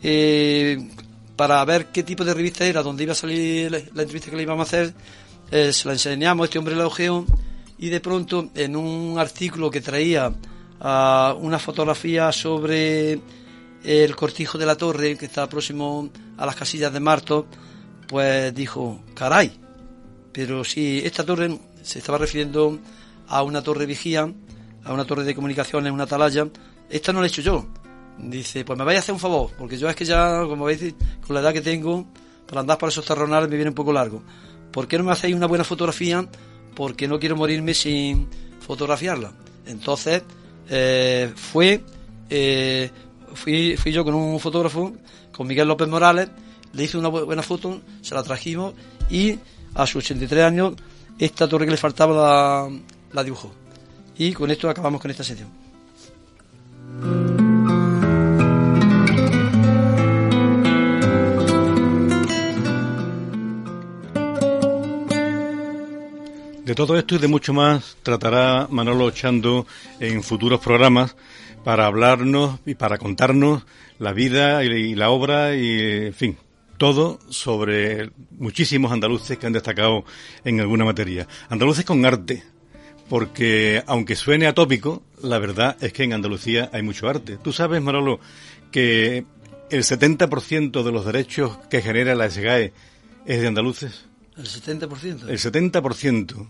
eh, 0.02 0.88
para 1.34 1.64
ver 1.64 1.86
qué 1.86 2.02
tipo 2.02 2.24
de 2.24 2.34
revista 2.34 2.64
era, 2.64 2.82
dónde 2.82 3.04
iba 3.04 3.12
a 3.12 3.16
salir 3.16 3.70
la, 3.70 3.78
entrevista 3.78 4.30
que 4.30 4.36
le 4.36 4.42
íbamos 4.42 4.66
a 4.66 4.68
hacer, 4.68 4.94
eh, 5.50 5.72
se 5.72 5.88
la 5.88 5.94
enseñamos, 5.94 6.44
este 6.44 6.58
hombre 6.58 6.76
la 6.76 6.86
ojeó 6.86 7.24
y 7.78 7.88
de 7.88 8.00
pronto 8.00 8.50
en 8.54 8.76
un 8.76 9.18
artículo 9.18 9.70
que 9.70 9.80
traía 9.80 10.32
una 10.80 11.58
fotografía 11.58 12.30
sobre 12.32 13.20
el 13.84 14.16
cortijo 14.16 14.58
de 14.58 14.66
la 14.66 14.76
torre 14.76 15.16
que 15.16 15.26
está 15.26 15.48
próximo 15.48 16.10
a 16.36 16.46
las 16.46 16.56
casillas 16.56 16.92
de 16.92 17.00
Marto, 17.00 17.46
pues 18.08 18.54
dijo, 18.54 19.02
caray, 19.14 19.52
pero 20.32 20.64
si 20.64 21.00
esta 21.04 21.24
torre 21.24 21.58
se 21.82 21.98
estaba 21.98 22.18
refiriendo 22.18 22.78
a 23.28 23.42
una 23.42 23.62
torre 23.62 23.86
vigía, 23.86 24.30
a 24.84 24.92
una 24.92 25.04
torre 25.04 25.24
de 25.24 25.34
comunicaciones, 25.34 25.92
una 25.92 26.04
atalaya, 26.04 26.46
esta 26.90 27.12
no 27.12 27.20
la 27.20 27.26
he 27.26 27.28
hecho 27.28 27.42
yo, 27.42 27.66
Dice, 28.16 28.64
pues 28.64 28.78
me 28.78 28.84
vais 28.84 28.96
a 28.96 29.00
hacer 29.00 29.12
un 29.12 29.20
favor, 29.20 29.50
porque 29.58 29.76
yo 29.76 29.88
es 29.88 29.96
que 29.96 30.04
ya, 30.04 30.42
como 30.46 30.66
veis, 30.66 30.94
con 31.26 31.34
la 31.34 31.40
edad 31.40 31.52
que 31.52 31.60
tengo, 31.60 32.06
para 32.46 32.60
andar 32.60 32.78
por 32.78 32.88
esos 32.88 33.04
terronales 33.04 33.48
me 33.48 33.56
viene 33.56 33.70
un 33.70 33.74
poco 33.74 33.92
largo. 33.92 34.22
¿Por 34.70 34.86
qué 34.86 34.98
no 34.98 35.04
me 35.04 35.12
hacéis 35.12 35.34
una 35.34 35.46
buena 35.46 35.64
fotografía? 35.64 36.26
Porque 36.74 37.08
no 37.08 37.18
quiero 37.18 37.36
morirme 37.36 37.74
sin 37.74 38.28
fotografiarla. 38.60 39.32
Entonces, 39.66 40.22
eh, 40.68 41.32
fue, 41.34 41.82
eh, 42.30 42.90
fui, 43.34 43.76
yo 43.92 44.04
con 44.04 44.14
un 44.14 44.40
fotógrafo, 44.40 44.92
con 45.32 45.46
Miguel 45.46 45.68
López 45.68 45.88
Morales, 45.88 46.28
le 46.72 46.84
hice 46.84 46.98
una 46.98 47.08
buena 47.08 47.42
foto, 47.42 47.80
se 48.02 48.14
la 48.14 48.22
trajimos 48.22 48.74
y 49.10 49.38
a 49.74 49.86
sus 49.86 50.04
83 50.04 50.44
años 50.44 50.74
esta 51.18 51.48
torre 51.48 51.66
que 51.66 51.72
le 51.72 51.76
faltaba 51.76 52.14
la, 52.14 52.78
la 53.12 53.24
dibujó. 53.24 53.52
Y 54.16 54.32
con 54.32 54.50
esto 54.50 54.68
acabamos 54.68 55.00
con 55.00 55.10
esta 55.10 55.24
sesión. 55.24 55.48
De 66.64 66.74
todo 66.74 66.96
esto 66.96 67.16
y 67.16 67.18
de 67.18 67.28
mucho 67.28 67.52
más 67.52 67.98
tratará 68.02 68.68
Manolo 68.70 69.10
Chando 69.10 69.66
en 70.00 70.22
futuros 70.22 70.60
programas 70.60 71.14
para 71.62 71.84
hablarnos 71.84 72.58
y 72.64 72.74
para 72.74 72.96
contarnos 72.96 73.66
la 73.98 74.14
vida 74.14 74.64
y 74.64 74.94
la 74.94 75.10
obra 75.10 75.54
y, 75.56 76.06
en 76.06 76.14
fin, 76.14 76.38
todo 76.78 77.18
sobre 77.28 78.12
muchísimos 78.38 78.92
andaluces 78.92 79.36
que 79.36 79.46
han 79.46 79.52
destacado 79.52 80.06
en 80.42 80.58
alguna 80.58 80.86
materia. 80.86 81.28
Andaluces 81.50 81.84
con 81.84 82.02
arte, 82.06 82.42
porque 83.10 83.82
aunque 83.86 84.16
suene 84.16 84.46
atópico, 84.46 85.02
la 85.22 85.38
verdad 85.38 85.76
es 85.82 85.92
que 85.92 86.04
en 86.04 86.14
Andalucía 86.14 86.70
hay 86.72 86.80
mucho 86.80 87.10
arte. 87.10 87.36
Tú 87.36 87.52
sabes, 87.52 87.82
Manolo, 87.82 88.20
que 88.70 89.26
el 89.70 89.82
70% 89.82 90.82
de 90.82 90.92
los 90.92 91.04
derechos 91.04 91.58
que 91.68 91.82
genera 91.82 92.14
la 92.14 92.30
SGAE 92.30 92.72
es 93.26 93.40
de 93.42 93.46
andaluces. 93.46 94.06
¿El 94.36 94.46
70%? 94.46 95.28
El 95.28 95.38
70%. 95.38 96.48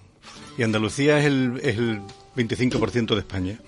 Y 0.57 0.63
Andalucía 0.63 1.19
es 1.19 1.27
el, 1.27 1.61
es 1.63 1.77
el 1.77 2.01
25% 2.37 3.15
de 3.15 3.19
España. 3.19 3.59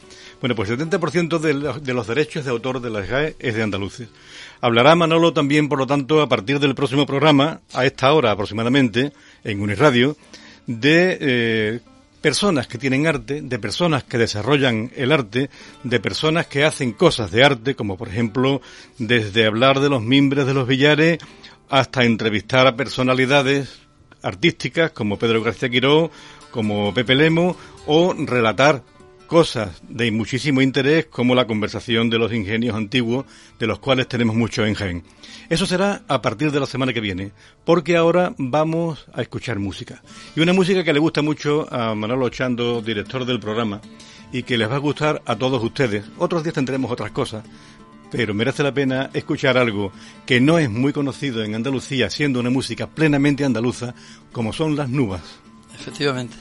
Bueno, 0.41 0.55
pues 0.55 0.71
el 0.71 0.79
70% 0.79 1.39
de, 1.39 1.81
de, 1.81 1.95
los 1.95 2.07
derechos 2.07 2.45
de 2.45 2.51
autor 2.51 2.81
de 2.81 2.91
la 2.91 3.05
SGAE 3.05 3.37
es 3.39 3.55
de 3.55 3.63
andaluces. 3.63 4.09
Hablará 4.61 4.95
Manolo 4.95 5.33
también, 5.33 5.69
por 5.69 5.79
lo 5.79 5.87
tanto, 5.87 6.21
a 6.21 6.29
partir 6.29 6.61
del 6.61 6.75
próximo 6.75 7.07
programa, 7.07 7.61
a 7.73 7.85
esta 7.85 8.13
hora 8.13 8.31
aproximadamente, 8.31 9.13
en 9.45 9.61
Uniradio, 9.61 10.17
de 10.67 11.19
eh, 11.21 11.81
personas 12.21 12.67
que 12.67 12.79
tienen 12.79 13.07
arte, 13.07 13.41
de 13.41 13.59
personas 13.59 14.05
que 14.05 14.19
desarrollan 14.19 14.91
el 14.97 15.13
arte, 15.13 15.49
de 15.85 16.01
personas 16.01 16.47
que 16.47 16.65
hacen 16.65 16.93
cosas 16.93 17.31
de 17.31 17.45
arte, 17.45 17.75
como 17.75 17.97
por 17.97 18.09
ejemplo, 18.09 18.61
desde 18.99 19.47
hablar 19.47 19.81
de 19.81 19.89
los 19.89 20.03
mimbres 20.03 20.47
de 20.47 20.55
los 20.55 20.67
billares 20.67 21.19
hasta 21.69 22.05
entrevistar 22.05 22.67
a 22.67 22.77
personalidades 22.77 23.86
artísticas 24.23 24.91
como 24.93 25.19
Pedro 25.19 25.43
García 25.43 25.69
Quiró, 25.69 26.11
como 26.51 26.93
Pepe 26.95 27.15
Lemo, 27.15 27.57
o 27.87 28.15
relatar 28.15 28.83
cosas 29.27 29.83
de 29.89 30.11
muchísimo 30.11 30.63
interés 30.63 31.07
como 31.07 31.35
la 31.35 31.47
conversación 31.47 32.09
de 32.11 32.19
los 32.19 32.33
ingenios 32.33 32.77
antiguos, 32.77 33.27
de 33.59 33.67
los 33.67 33.79
cuales 33.79 34.09
tenemos 34.09 34.37
mucho 34.37 34.65
en 34.65 34.75
Jaén. 34.75 35.05
Eso 35.49 35.67
será 35.67 36.03
a 36.09 36.23
partir 36.23 36.51
de 36.51 36.61
la 36.61 36.67
semana 36.67 36.93
que 36.93 37.01
viene, 37.01 37.33
porque 37.65 37.97
ahora 37.97 38.35
vamos 38.39 39.07
a 39.13 39.23
escuchar 39.23 39.59
música. 39.59 40.03
Y 40.35 40.41
una 40.41 40.53
música 40.53 40.85
que 40.85 40.93
le 40.93 40.99
gusta 40.99 41.23
mucho 41.23 41.73
a 41.73 41.95
Manolo 41.95 42.29
Chando, 42.31 42.81
director 42.83 43.25
del 43.25 43.41
programa, 43.41 43.81
y 44.33 44.43
que 44.43 44.59
les 44.59 44.71
va 44.71 44.77
a 44.77 44.79
gustar 44.79 45.23
a 45.25 45.37
todos 45.37 45.63
ustedes. 45.63 46.05
Otros 46.19 46.43
días 46.43 46.55
tendremos 46.55 46.91
otras 46.91 47.11
cosas, 47.11 47.45
pero 48.11 48.35
merece 48.35 48.62
la 48.62 48.73
pena 48.73 49.11
escuchar 49.12 49.59
algo 49.59 49.92
que 50.25 50.40
no 50.40 50.59
es 50.59 50.71
muy 50.71 50.92
conocido 50.92 51.42
en 51.42 51.55
Andalucía, 51.55 52.11
siendo 52.11 52.40
una 52.40 52.51
música 52.51 52.87
plenamente 52.87 53.45
andaluza, 53.45 53.95
como 54.33 54.53
son 54.53 54.77
las 54.77 54.88
nubas. 54.88 55.23
Efectivamente. 55.75 56.37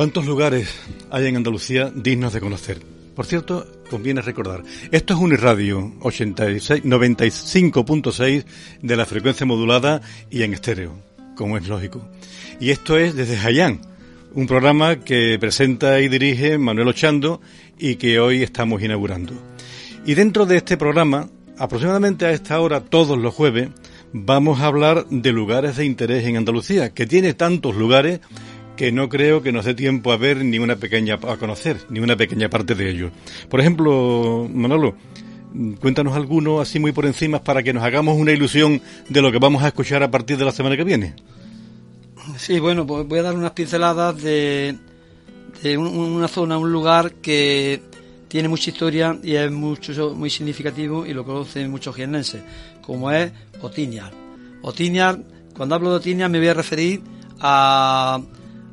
¿Cuántos 0.00 0.24
lugares 0.24 0.72
hay 1.10 1.26
en 1.26 1.36
Andalucía 1.36 1.92
dignos 1.94 2.32
de 2.32 2.40
conocer? 2.40 2.78
Por 3.14 3.26
cierto, 3.26 3.66
conviene 3.90 4.22
recordar, 4.22 4.62
esto 4.90 5.12
es 5.12 5.20
Uniradio 5.20 5.92
95.6 6.00 8.44
de 8.80 8.96
la 8.96 9.04
frecuencia 9.04 9.44
modulada 9.44 10.00
y 10.30 10.42
en 10.42 10.54
estéreo, 10.54 10.94
como 11.36 11.58
es 11.58 11.68
lógico. 11.68 12.08
Y 12.60 12.70
esto 12.70 12.96
es 12.96 13.14
desde 13.14 13.36
Jayán, 13.36 13.82
un 14.32 14.46
programa 14.46 15.00
que 15.00 15.36
presenta 15.38 16.00
y 16.00 16.08
dirige 16.08 16.56
Manuel 16.56 16.88
Ochando 16.88 17.42
y 17.78 17.96
que 17.96 18.20
hoy 18.20 18.42
estamos 18.42 18.82
inaugurando. 18.82 19.34
Y 20.06 20.14
dentro 20.14 20.46
de 20.46 20.56
este 20.56 20.78
programa, 20.78 21.28
aproximadamente 21.58 22.24
a 22.24 22.30
esta 22.30 22.58
hora, 22.58 22.80
todos 22.80 23.18
los 23.18 23.34
jueves, 23.34 23.68
vamos 24.14 24.60
a 24.60 24.66
hablar 24.66 25.04
de 25.10 25.30
lugares 25.30 25.76
de 25.76 25.84
interés 25.84 26.24
en 26.24 26.38
Andalucía, 26.38 26.94
que 26.94 27.06
tiene 27.06 27.34
tantos 27.34 27.76
lugares 27.76 28.20
que 28.80 28.92
no 28.92 29.10
creo 29.10 29.42
que 29.42 29.52
nos 29.52 29.66
dé 29.66 29.74
tiempo 29.74 30.10
a 30.10 30.16
ver 30.16 30.42
ni 30.42 30.58
una 30.58 30.74
pequeña, 30.74 31.16
a 31.16 31.36
conocer 31.36 31.76
ni 31.90 32.00
una 32.00 32.16
pequeña 32.16 32.48
parte 32.48 32.74
de 32.74 32.88
ellos. 32.88 33.12
Por 33.50 33.60
ejemplo, 33.60 34.48
Manolo, 34.50 34.94
cuéntanos 35.82 36.16
alguno 36.16 36.62
así 36.62 36.78
muy 36.78 36.90
por 36.90 37.04
encima 37.04 37.44
para 37.44 37.62
que 37.62 37.74
nos 37.74 37.82
hagamos 37.82 38.16
una 38.16 38.32
ilusión 38.32 38.80
de 39.06 39.20
lo 39.20 39.30
que 39.30 39.38
vamos 39.38 39.62
a 39.62 39.66
escuchar 39.66 40.02
a 40.02 40.10
partir 40.10 40.38
de 40.38 40.46
la 40.46 40.52
semana 40.52 40.78
que 40.78 40.84
viene. 40.84 41.14
Sí, 42.38 42.58
bueno, 42.58 42.86
pues 42.86 43.06
voy 43.06 43.18
a 43.18 43.22
dar 43.24 43.36
unas 43.36 43.50
pinceladas 43.50 44.22
de, 44.22 44.78
de 45.62 45.76
una 45.76 46.26
zona, 46.26 46.56
un 46.56 46.72
lugar 46.72 47.12
que 47.16 47.82
tiene 48.28 48.48
mucha 48.48 48.70
historia 48.70 49.18
y 49.22 49.34
es 49.34 49.50
mucho, 49.52 50.14
muy 50.14 50.30
significativo 50.30 51.04
y 51.04 51.12
lo 51.12 51.26
conocen 51.26 51.70
muchos 51.70 51.94
jiennenses, 51.94 52.40
como 52.80 53.10
es 53.10 53.30
Otiñar. 53.60 54.10
Otiñar, 54.62 55.20
cuando 55.54 55.74
hablo 55.74 55.90
de 55.90 55.96
Otiñar 55.96 56.30
me 56.30 56.38
voy 56.38 56.48
a 56.48 56.54
referir 56.54 57.02
a 57.40 58.18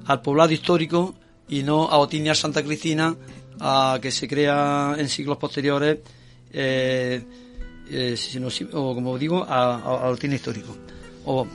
al 0.08 0.22
poblado 0.22 0.54
histórico 0.54 1.16
y 1.50 1.64
no 1.64 1.86
a 1.86 1.98
Otinia 1.98 2.34
Santa 2.34 2.64
Cristina, 2.64 3.16
a, 3.60 4.00
que 4.02 4.12
se 4.12 4.28
crea 4.28 4.96
en 4.98 5.08
siglos 5.10 5.38
posteriores 5.38 6.00
eh, 6.52 7.22
eh, 7.90 8.16
o 8.74 8.96
como 8.96 9.18
digo, 9.18 9.46
a, 9.48 10.10
Otinia 10.10 10.36
histórico. 10.36 10.76
O, 11.26 11.46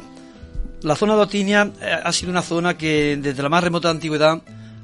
la 0.83 0.97
zona 0.97 1.15
de 1.17 1.23
Otinia 1.23 1.73
eh, 1.81 1.97
ha 2.03 2.13
sido 2.13 2.31
una 2.31 2.43
zona 2.43 2.77
que 2.77 3.17
desde 3.17 3.43
la 3.43 3.49
más 3.49 3.65
remota 3.65 3.91
antigüedad 3.91 4.43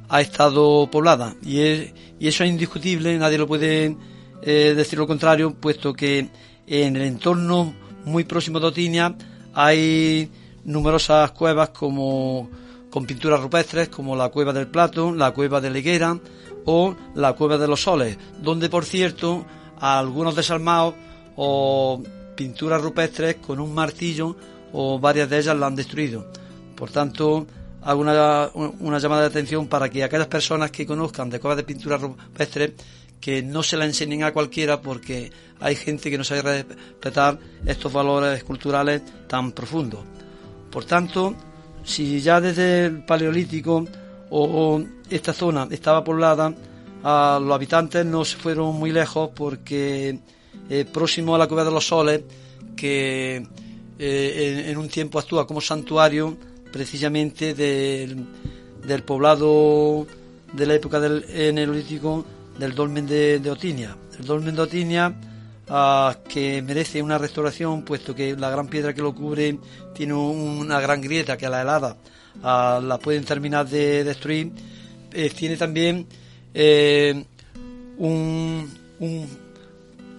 ha 0.09 0.21
estado 0.21 0.89
poblada 0.91 1.35
y, 1.43 1.61
y 1.61 2.29
eso 2.29 2.45
es 2.45 2.51
indiscutible, 2.51 3.19
nadie 3.19 3.39
lo 3.39 3.47
puede 3.47 3.97
decir 4.41 4.99
lo 4.99 5.07
contrario, 5.07 5.53
puesto 5.53 5.93
que 5.93 6.29
en 6.67 6.97
el 6.97 7.03
entorno 7.03 7.75
muy 8.05 8.25
próximo 8.25 8.61
de 8.61 8.67
Otinia 8.67 9.15
hay 9.53 10.31
numerosas 10.65 11.33
cuevas 11.33 11.71
como 11.71 12.49
con 12.91 13.07
pinturas 13.07 13.41
rupestres 13.41 13.89
como 13.89 14.17
la 14.17 14.29
cueva 14.29 14.53
del 14.53 14.69
Plato, 14.69 15.13
la 15.13 15.33
cueva 15.33 15.61
de 15.61 15.71
la 15.71 15.79
Higuera 15.79 16.19
o 16.65 16.95
la 17.15 17.35
cueva 17.35 17.59
de 17.59 17.69
los 17.69 17.83
Soles, 17.83 18.19
donde 18.41 18.69
por 18.69 18.85
cierto 18.85 19.45
algunos 19.81 20.35
desarmados 20.35 20.95
o 21.37 22.03
pinturas 22.37 22.83
rupestres 22.83 23.37
con 23.37 23.61
un 23.61 23.75
martillo 23.75 24.37
o 24.73 24.99
varias 24.99 25.29
de 25.29 25.39
ellas 25.39 25.57
la 25.57 25.67
han 25.67 25.77
destruido. 25.77 26.27
Por 26.77 26.91
tanto, 26.91 27.47
hago 27.83 28.01
una, 28.01 28.99
llamada 28.99 29.23
de 29.23 29.29
atención 29.29 29.67
para 29.67 29.89
que 29.89 30.05
aquellas 30.05 30.27
personas 30.27 30.71
que 30.71 30.87
conozcan 30.87 31.31
de 31.31 31.41
cuevas 31.41 31.57
de 31.57 31.65
pinturas 31.65 32.01
rupestres 32.01 32.73
que 33.21 33.43
no 33.43 33.63
se 33.63 33.77
la 33.77 33.85
enseñen 33.85 34.23
a 34.23 34.33
cualquiera 34.33 34.81
porque 34.81 35.33
hay 35.61 35.75
gente 35.75 36.11
que 36.11 36.19
no 36.19 36.25
sabe 36.25 36.43
respetar 36.43 37.39
estos 37.67 37.93
valores 37.93 38.45
culturales 38.45 39.03
tan 39.27 39.53
profundos. 39.53 40.01
Por 40.71 40.85
tanto, 40.85 41.35
si 41.85 42.21
ya 42.21 42.41
desde 42.41 42.87
el 42.87 43.05
Paleolítico 43.05 43.85
o, 44.31 44.83
esta 45.11 45.33
zona 45.33 45.67
estaba 45.71 46.05
poblada, 46.05 46.55
a 47.03 47.39
los 47.41 47.53
habitantes 47.53 48.05
no 48.05 48.25
se 48.25 48.37
fueron 48.37 48.75
muy 48.77 48.91
lejos 48.91 49.31
porque 49.35 50.19
eh, 50.69 50.85
próximo 50.85 51.35
a 51.35 51.39
la 51.39 51.47
Cueva 51.47 51.65
de 51.65 51.71
los 51.71 51.87
Soles, 51.87 52.23
que 52.77 53.47
eh, 53.99 54.65
en, 54.69 54.77
un 54.77 54.89
tiempo 54.89 55.19
actúa 55.19 55.47
como 55.47 55.61
santuario 55.61 56.37
precisamente 56.73 57.55
del, 57.55 58.27
del 58.87 59.03
poblado 59.03 60.07
de 60.53 60.67
la 60.67 60.75
época 60.75 61.01
del 61.01 61.55
Neolítico 61.55 62.25
del 62.59 62.75
dolmen 62.75 63.07
de, 63.07 63.51
Otinia. 63.51 63.97
El 64.19 64.27
dolmen 64.27 64.55
de 64.55 64.63
Otinia 64.63 65.15
ah, 65.71 66.17
que 66.29 66.63
merece 66.63 67.03
una 67.03 67.19
restauración 67.19 67.83
puesto 67.83 68.15
que 68.15 68.37
la 68.37 68.51
gran 68.51 68.69
piedra 68.69 68.95
que 68.95 69.03
lo 69.03 69.15
cubre 69.15 69.59
tiene 69.95 70.15
una 70.15 70.81
gran 70.81 71.01
grieta 71.01 71.37
que 71.37 71.47
a 71.47 71.51
la 71.51 71.63
helada 71.63 71.97
ah, 72.43 72.81
la 72.83 72.99
pueden 72.99 73.25
terminar 73.25 73.69
de 73.69 74.05
destruir. 74.05 74.53
Eh, 75.13 75.31
tiene 75.31 75.57
también 75.57 76.07
eh, 76.53 77.25
un, 77.99 78.71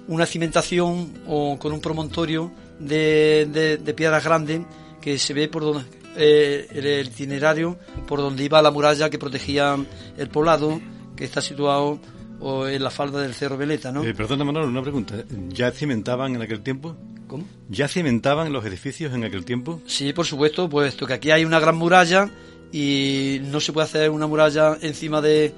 una 0.08 0.26
cimentación 0.26 1.14
o 1.28 1.58
con 1.60 1.72
un 1.72 1.82
promontorio 1.82 2.52
de, 2.80 3.78
de, 3.84 3.94
piedras 3.94 4.24
grandes 4.24 4.62
que 5.02 5.18
se 5.18 5.34
ve 5.34 5.48
por 5.48 5.64
donde 5.64 5.84
eh, 6.16 6.68
el 6.72 7.08
itinerario 7.08 7.78
por 8.08 8.20
donde 8.20 8.44
iba 8.44 8.62
la 8.62 8.72
muralla 8.72 9.10
que 9.10 9.20
protegía 9.20 9.78
el 10.18 10.30
poblado 10.30 10.82
que 11.16 11.26
está 11.26 11.42
situado 11.42 12.00
o 12.42 12.68
en 12.68 12.84
la 12.84 12.90
falda 12.90 13.22
del 13.22 13.34
Cerro 13.34 13.58
Veleta, 13.58 13.92
¿no? 13.92 14.04
Eh, 14.04 14.14
perdona, 14.14 14.44
Manolo, 14.44 14.68
una 14.68 14.82
pregunta. 14.82 15.16
¿Ya 15.50 15.72
cimentaban 15.72 16.36
en 16.36 16.42
aquel 16.42 16.62
tiempo? 16.62 16.96
¿Cómo? 17.28 17.46
¿Ya 17.70 17.88
cimentaban 17.88 18.52
los 18.52 18.66
edificios 18.66 19.14
en 19.14 19.24
aquel 19.24 19.46
tiempo? 19.46 19.82
Sí, 19.86 20.14
por 20.14 20.26
supuesto, 20.26 20.70
puesto 20.70 21.06
que 21.06 21.14
aquí 21.14 21.32
hay 21.32 21.46
una 21.46 21.60
gran 21.60 21.76
muralla 21.76 22.30
y 22.72 23.40
no 23.44 23.60
se 23.60 23.74
puede 23.74 23.86
hacer 23.86 24.10
una 24.10 24.28
muralla 24.28 24.78
encima 24.82 25.22
de, 25.22 25.54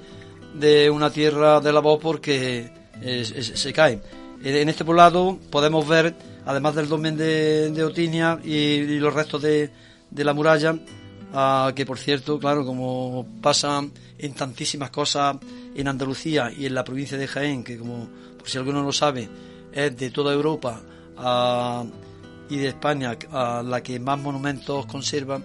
de 0.54 0.90
una 0.90 1.10
tierra 1.10 1.60
de 1.60 1.72
la 1.72 1.80
voz 1.80 2.00
porque 2.00 2.70
se 3.02 3.72
cae. 3.72 4.00
En 4.44 4.68
este 4.68 4.84
poblado 4.84 5.38
podemos 5.50 5.86
ver, 5.86 6.14
además 6.44 6.74
del 6.74 6.88
dolmen 6.88 7.16
de, 7.16 7.84
Otinia 7.84 8.40
y, 8.42 8.98
los 8.98 9.14
restos 9.14 9.40
de, 9.40 9.70
de 10.10 10.24
la 10.24 10.34
muralla, 10.34 10.76
ah, 11.32 11.72
que 11.74 11.86
por 11.86 11.98
cierto, 11.98 12.40
claro, 12.40 12.66
como 12.66 13.26
pasa 13.40 13.82
en 14.22 14.34
tantísimas 14.34 14.90
cosas 14.90 15.36
en 15.74 15.88
Andalucía 15.88 16.50
y 16.56 16.66
en 16.66 16.74
la 16.74 16.84
provincia 16.84 17.18
de 17.18 17.26
Jaén, 17.26 17.64
que 17.64 17.76
como 17.76 18.08
por 18.38 18.48
si 18.48 18.56
alguno 18.56 18.78
no 18.78 18.86
lo 18.86 18.92
sabe, 18.92 19.28
es 19.72 19.96
de 19.96 20.10
toda 20.10 20.32
Europa 20.32 20.80
y 22.48 22.56
de 22.56 22.68
España 22.68 23.18
la 23.30 23.82
que 23.82 23.98
más 23.98 24.18
monumentos 24.18 24.86
conserva, 24.86 25.40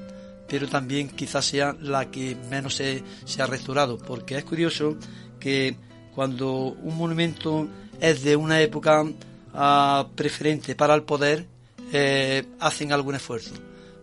pero 0.48 0.68
también 0.68 1.10
quizás 1.10 1.46
sea 1.46 1.76
la 1.82 2.10
que 2.10 2.38
menos 2.50 2.76
se, 2.76 3.04
ha 3.40 3.46
restaurado, 3.48 3.98
porque 3.98 4.38
es 4.38 4.44
curioso 4.44 4.96
que 5.40 5.76
cuando 6.13 6.54
un 6.54 6.98
monumento 6.98 7.68
es 8.00 8.24
de 8.24 8.36
una 8.36 8.62
época 8.62 9.04
ah, 9.54 10.08
preferente 10.16 10.76
para 10.76 10.94
el 10.94 11.04
poder, 11.04 11.48
eh, 11.92 12.46
hacen 12.60 12.92
algún 12.92 13.16
esfuerzo. 13.16 13.56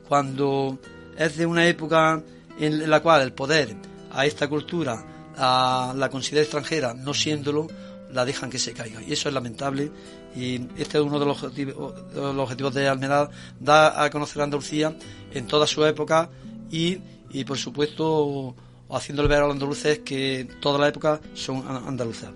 Cuando 0.08 0.78
es 1.16 1.36
de 1.36 1.46
una 1.46 1.66
época 1.66 2.22
en 2.58 2.88
la 2.88 3.00
cual 3.00 3.22
el 3.22 3.32
poder 3.32 3.74
a 4.14 4.26
esta 4.26 4.48
cultura 4.48 5.04
a 5.36 5.94
la 5.96 6.08
considera 6.08 6.42
extranjera, 6.42 6.94
no 6.94 7.12
siéndolo, 7.12 7.66
la 8.12 8.24
dejan 8.24 8.50
que 8.50 8.58
se 8.58 8.72
caiga. 8.72 9.02
Y 9.02 9.12
eso 9.12 9.28
es 9.28 9.34
lamentable. 9.34 9.90
Y 10.36 10.60
este 10.76 10.98
es 10.98 11.04
uno 11.04 11.18
de 11.18 11.26
los 11.26 11.42
objetivos 11.42 12.74
de, 12.74 12.88
Almenada, 12.88 13.30
da 13.60 14.02
a 14.02 14.10
conocer 14.10 14.40
a 14.40 14.44
Andalucía 14.44 14.96
en 15.32 15.46
toda 15.46 15.66
su 15.66 15.84
época 15.84 16.30
y, 16.70 16.98
y 17.30 17.44
por 17.44 17.58
supuesto, 17.58 18.54
haciéndole 18.90 19.28
ver 19.28 19.38
a 19.38 19.42
los 19.42 19.52
andaluces 19.52 20.00
que 20.00 20.48
toda 20.60 20.78
la 20.78 20.88
época 20.88 21.20
son 21.34 21.64
andaluzas. 21.68 22.30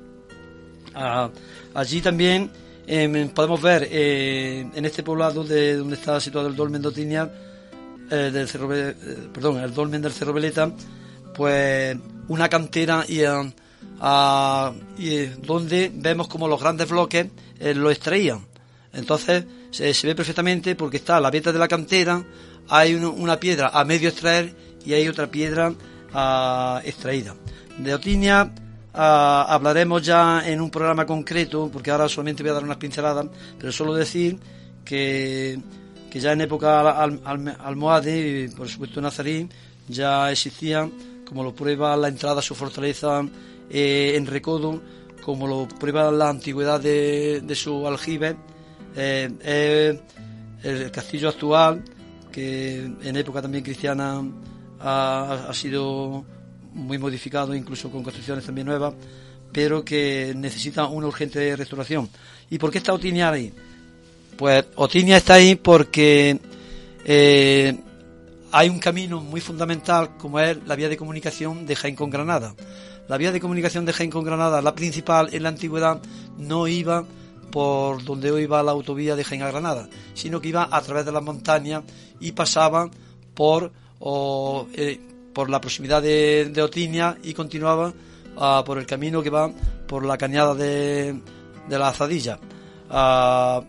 Allí 1.75 2.01
también 2.01 2.51
em, 2.87 3.29
podemos 3.31 3.61
ver 3.61 3.89
eh, 3.91 4.69
en 4.75 4.85
este 4.85 5.03
poblado 5.03 5.45
de 5.45 5.77
donde 5.77 5.95
está 5.95 6.21
situado 6.21 6.49
el 6.49 6.57
dolmen 6.57 6.83
de 6.83 7.29
eh, 8.11 8.31
del 8.33 8.49
Cerro, 8.49 8.75
eh, 8.75 8.95
perdón, 9.33 9.59
el 9.61 9.75
dolmen 9.75 10.01
del 10.01 10.13
Cerro 10.13 10.33
Veleta, 10.33 10.73
pues 11.39 11.97
una 12.27 12.49
cantera 12.49 13.05
y, 13.07 13.21
eh, 13.21 13.53
y 14.99 15.25
donde 15.47 15.93
vemos 15.95 16.27
como 16.27 16.49
los 16.49 16.61
grandes 16.61 16.89
bloques 16.89 17.29
eh, 17.61 17.75
lo 17.75 17.93
extraían. 17.93 18.45
Entonces 18.93 19.45
se, 19.71 19.95
ve 20.05 20.17
perfectamente 20.17 20.75
porque 20.75 20.97
está 20.97 21.21
la 21.21 21.31
veta 21.31 21.53
de 21.53 21.61
la 21.61 21.69
cantera, 21.69 22.25
hay 22.69 22.97
una 22.97 23.39
piedra 23.39 23.71
a 23.73 23.85
medio 23.85 24.09
extraer 24.09 24.53
y 24.85 24.95
hay 24.95 25.07
otra 25.07 25.31
piedra 25.31 25.73
ah, 26.13 26.83
extraída. 26.85 27.37
De 27.79 27.95
Otinia 27.95 28.53
ah, 28.93 29.47
hablaremos 29.49 30.03
ya 30.03 30.43
en 30.45 30.61
un 30.61 30.71
programa 30.71 31.07
concreto, 31.07 31.71
porque 31.73 31.93
ahora 31.93 32.09
solamente 32.09 32.43
voy 32.43 32.51
a 32.51 32.55
dar 32.55 32.65
unas 32.65 32.79
pinceladas, 32.79 33.27
pero 33.61 33.71
solo 33.71 33.95
decir 33.95 34.41
que, 34.85 35.57
que 36.11 36.19
ya 36.19 36.33
en 36.33 36.41
época 36.41 36.81
almohade, 37.01 38.51
por 38.57 38.69
supuesto 38.69 39.01
nazarí, 39.01 39.49
ya 39.89 40.31
existían 40.31 40.93
como 41.29 41.43
lo 41.43 41.55
prueba 41.55 41.97
la 41.97 42.09
entrada 42.09 42.39
a 42.39 42.43
su 42.43 42.55
fortaleza 42.55 43.23
eh, 43.69 44.15
en 44.17 44.27
Recodo, 44.27 44.81
como 45.23 45.47
lo 45.47 45.69
prueba 45.69 46.11
la 46.11 46.31
antigüedad 46.31 46.81
de, 46.81 47.55
su 47.55 47.87
aljibe, 47.87 48.35
eh, 48.97 50.01
el 50.63 50.91
castillo 50.91 51.29
actual, 51.29 51.85
que 52.33 52.79
en 52.79 53.17
época 53.17 53.43
también 53.43 53.63
cristiana 53.63 54.23
ha, 54.81 55.51
sido 55.53 56.25
muy 56.73 56.97
modificado, 56.97 57.55
incluso 57.55 57.91
con 57.91 58.03
construcciones 58.03 58.47
también 58.47 58.67
nuevas, 58.67 58.95
pero 59.53 59.85
que 59.85 60.33
necesita 60.35 60.87
una 60.87 61.09
urgente 61.09 61.57
restauración. 61.57 62.09
¿Y 62.51 62.59
por 62.59 62.71
qué 62.71 62.79
está 62.79 62.95
Otinia 62.95 63.31
ahí? 63.31 63.53
Pues 64.37 64.65
Otinia 64.77 65.19
está 65.19 65.35
ahí 65.35 65.57
porque 65.57 66.39
eh, 67.05 67.77
hay 68.53 68.69
un 68.69 68.79
camino 68.79 69.21
muy 69.21 69.41
fundamental 69.41 70.17
como 70.17 70.41
es 70.41 70.57
la 70.67 70.77
vía 70.77 70.89
de 70.89 70.97
comunicación 70.97 71.67
de 71.67 71.77
Jaén 71.77 71.95
con 71.95 72.11
Granada. 72.11 72.55
La 73.09 73.17
vía 73.17 73.33
de 73.33 73.41
comunicación 73.41 73.85
de 73.85 73.93
Jaén 73.93 74.11
con 74.11 74.25
Granada, 74.25 74.63
la 74.63 74.75
principal 74.75 75.29
en 75.33 75.43
la 75.43 75.49
antigüedad, 75.51 76.01
no 76.39 76.67
iba 76.67 77.05
por 77.51 78.05
donde 78.05 78.31
hoy 78.31 78.47
va 78.47 78.63
la 78.63 78.73
autovía 78.73 79.17
de 79.17 79.25
Jaén 79.25 79.43
a 79.43 79.51
Granada, 79.51 79.89
sino 80.15 80.41
que 80.41 80.49
iba 80.49 80.69
a 80.71 80.81
través 80.83 81.05
de 81.05 81.13
las 81.13 81.23
montañas 81.23 81.83
y 82.21 82.33
pasaba 82.33 82.91
por, 83.35 83.73
eh, 84.75 85.01
por 85.33 85.51
la 85.51 85.61
proximidad 85.61 86.03
de, 86.03 86.63
Otinia 86.63 87.19
y 87.23 87.33
continuaba 87.35 87.93
ah, 88.37 88.63
por 88.65 88.79
el 88.79 88.87
camino 88.87 89.23
que 89.23 89.31
va 89.31 89.51
por 89.87 90.05
la 90.05 90.19
cañada 90.19 90.55
de, 90.55 91.19
la 91.69 91.89
Azadilla. 91.89 92.39
Ah, 92.91 93.63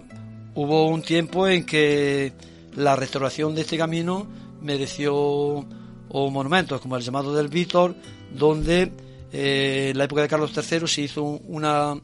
hubo 0.56 0.88
un 0.88 1.02
tiempo 1.02 1.48
en 1.48 1.66
que 1.66 2.34
la 2.76 2.96
restauración 2.96 3.56
de 3.56 3.62
este 3.62 3.78
camino 3.78 4.39
mereció 4.62 5.66
monumentos 6.12 6.82
como 6.82 6.98
el 6.98 7.04
llamado 7.04 7.36
del 7.36 7.48
Víctor, 7.48 7.96
donde 8.34 8.92
eh, 9.32 9.90
en 9.92 9.98
la 9.98 10.06
época 10.06 10.22
de 10.24 10.28
Carlos 10.28 10.52
III 10.56 10.88
se 10.88 11.02
hizo 11.02 11.24
una 11.24 11.96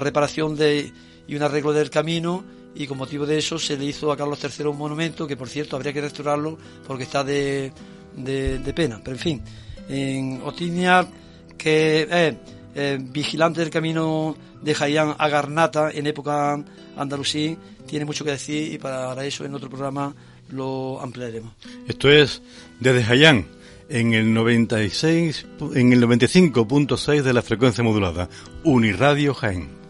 reparación 0.00 0.56
de, 0.56 0.92
y 1.26 1.34
un 1.34 1.42
arreglo 1.42 1.72
del 1.72 1.90
camino 1.90 2.44
y 2.76 2.86
con 2.86 2.98
motivo 2.98 3.26
de 3.26 3.38
eso 3.38 3.58
se 3.58 3.76
le 3.76 3.84
hizo 3.84 4.10
a 4.10 4.16
Carlos 4.16 4.38
III 4.42 4.66
un 4.66 4.78
monumento 4.78 5.26
que 5.26 5.36
por 5.36 5.48
cierto 5.48 5.76
habría 5.76 5.92
que 5.92 6.00
restaurarlo 6.00 6.58
porque 6.86 7.04
está 7.04 7.22
de, 7.22 7.72
de, 8.16 8.72
pena. 8.74 9.00
Pero 9.02 9.16
en 9.16 9.20
fin, 9.20 9.42
en 9.88 10.40
que 11.56 12.02
es 12.02 12.36
eh, 12.74 12.98
vigilante 13.00 13.60
del 13.60 13.70
camino 13.70 14.36
de 14.60 14.74
Jayán 14.74 15.14
a 15.18 15.28
Garnata 15.28 15.90
en 15.92 16.06
época 16.06 16.62
andalusí, 16.96 17.56
tiene 17.86 18.04
mucho 18.04 18.24
que 18.24 18.32
decir 18.32 18.72
y 18.72 18.78
para 18.78 19.24
eso 19.24 19.44
en 19.44 19.54
otro 19.54 19.68
programa 19.68 20.14
lo 20.50 21.00
ampliaremos. 21.00 21.52
Esto 21.88 22.10
es 22.10 22.42
desde 22.80 23.04
Jayán 23.04 23.46
en 23.88 24.14
el 24.14 24.32
96 24.32 25.46
en 25.74 25.92
el 25.92 26.02
95.6 26.02 27.22
de 27.22 27.32
la 27.32 27.42
frecuencia 27.42 27.84
modulada, 27.84 28.28
Uniradio 28.64 29.34
Jaén. 29.34 29.84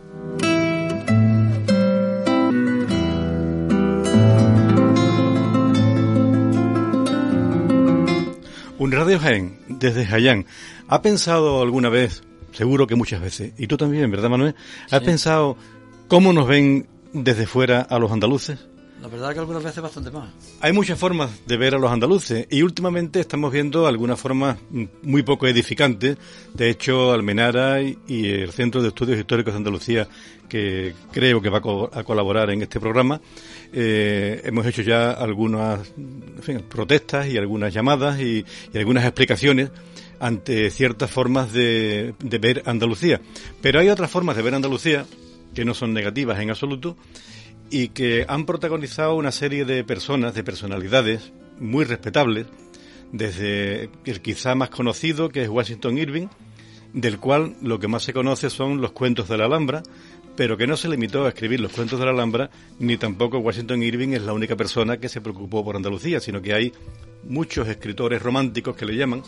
Radio 8.94 9.18
Jaén, 9.18 9.59
desde 9.68 10.07
Jayán, 10.07 10.46
¿ha 10.88 11.02
pensado 11.02 11.61
alguna 11.62 11.88
vez, 11.88 12.22
seguro 12.52 12.86
que 12.86 12.94
muchas 12.94 13.20
veces, 13.20 13.52
y 13.59 13.66
tú 13.66 13.76
también, 13.76 14.11
¿verdad, 14.11 14.30
Manuel? 14.30 14.55
¿Has 14.90 15.00
pensado 15.00 15.57
cómo 16.07 16.32
nos 16.32 16.46
ven 16.46 16.86
desde 17.12 17.46
fuera 17.46 17.80
a 17.80 17.98
los 17.98 18.12
andaluces? 18.12 18.61
La 19.05 19.11
verdad 19.11 19.34
que 19.34 19.40
algunas 19.40 19.62
veces 19.62 19.82
bastante 19.82 20.11
más. 20.11 20.30
Hay 20.62 20.72
muchas 20.72 20.98
formas 20.98 21.46
de 21.46 21.59
ver 21.59 21.74
a 21.74 21.78
los 21.78 21.92
andaluces 21.92 22.46
y 22.50 22.62
últimamente 22.62 23.20
estamos 23.20 23.52
viendo 23.52 23.86
algunas 23.86 24.18
formas 24.18 24.57
muy 25.02 25.22
poco 25.22 25.46
edificantes. 25.46 26.16
De 26.55 26.70
hecho, 26.70 27.12
Almenara 27.12 27.82
y 27.82 28.30
el 28.30 28.50
Centro 28.52 28.80
de 28.80 28.88
Estudios 28.88 29.18
Históricos 29.18 29.52
de 29.52 29.59
Andalucía, 29.59 30.09
que 30.48 30.94
creo 31.12 31.42
que 31.42 31.50
va 31.50 31.59
a 31.59 32.02
colaborar 32.02 32.48
en 32.48 32.62
este 32.62 32.80
programa, 32.80 33.20
eh, 33.74 34.40
hemos 34.42 34.64
hecho 34.64 34.80
ya 34.80 35.11
algunas 35.11 35.92
protestas 36.70 37.26
y 37.26 37.36
algunas 37.36 37.74
llamadas 37.74 38.18
y, 38.18 38.42
algunas 38.74 39.05
explicaciones 39.05 39.70
ante 40.18 40.70
ciertas 40.70 41.11
formas 41.11 41.52
de 41.52 42.14
ver 42.40 42.62
Andalucía. 42.64 43.20
Pero 43.61 43.80
hay 43.80 43.90
otras 43.90 44.11
formas 44.11 44.34
de 44.34 44.42
ver 44.42 44.55
Andalucía 44.55 45.05
que 45.55 45.64
no 45.66 45.74
son 45.74 45.92
negativas 45.92 46.40
en 46.40 46.48
absoluto 46.48 46.96
y 47.70 47.88
que 47.88 48.24
han 48.28 48.46
protagonizado 48.46 49.16
una 49.16 49.32
serie 49.32 49.64
de 49.64 49.84
personas, 49.84 50.34
de 50.34 50.44
personalidades 50.44 51.32
muy 51.58 51.84
respetables, 51.84 52.46
desde 53.12 53.90
el 54.04 54.20
quizá 54.20 54.54
más 54.54 54.70
conocido, 54.70 55.28
que 55.28 55.42
es 55.42 55.48
Washington 55.48 55.98
Irving, 55.98 56.26
del 56.92 57.18
cual 57.18 57.56
lo 57.62 57.78
que 57.78 57.88
más 57.88 58.04
se 58.04 58.12
conoce 58.12 58.50
son 58.50 58.80
los 58.80 58.92
cuentos 58.92 59.28
de 59.28 59.36
la 59.36 59.46
Alhambra, 59.46 59.82
pero 60.36 60.56
que 60.56 60.66
no 60.66 60.76
se 60.76 60.88
limitó 60.88 61.24
a 61.24 61.28
escribir 61.28 61.60
los 61.60 61.72
cuentos 61.72 61.98
de 61.98 62.04
la 62.04 62.10
Alhambra, 62.10 62.50
ni 62.78 62.96
tampoco 62.96 63.38
Washington 63.38 63.82
Irving 63.82 64.10
es 64.10 64.22
la 64.22 64.32
única 64.32 64.56
persona 64.56 64.98
que 64.98 65.08
se 65.08 65.20
preocupó 65.20 65.64
por 65.64 65.76
Andalucía, 65.76 66.20
sino 66.20 66.42
que 66.42 66.54
hay 66.54 66.72
muchos 67.24 67.68
escritores 67.68 68.22
románticos 68.22 68.76
que 68.76 68.86
le 68.86 68.96
llaman, 68.96 69.22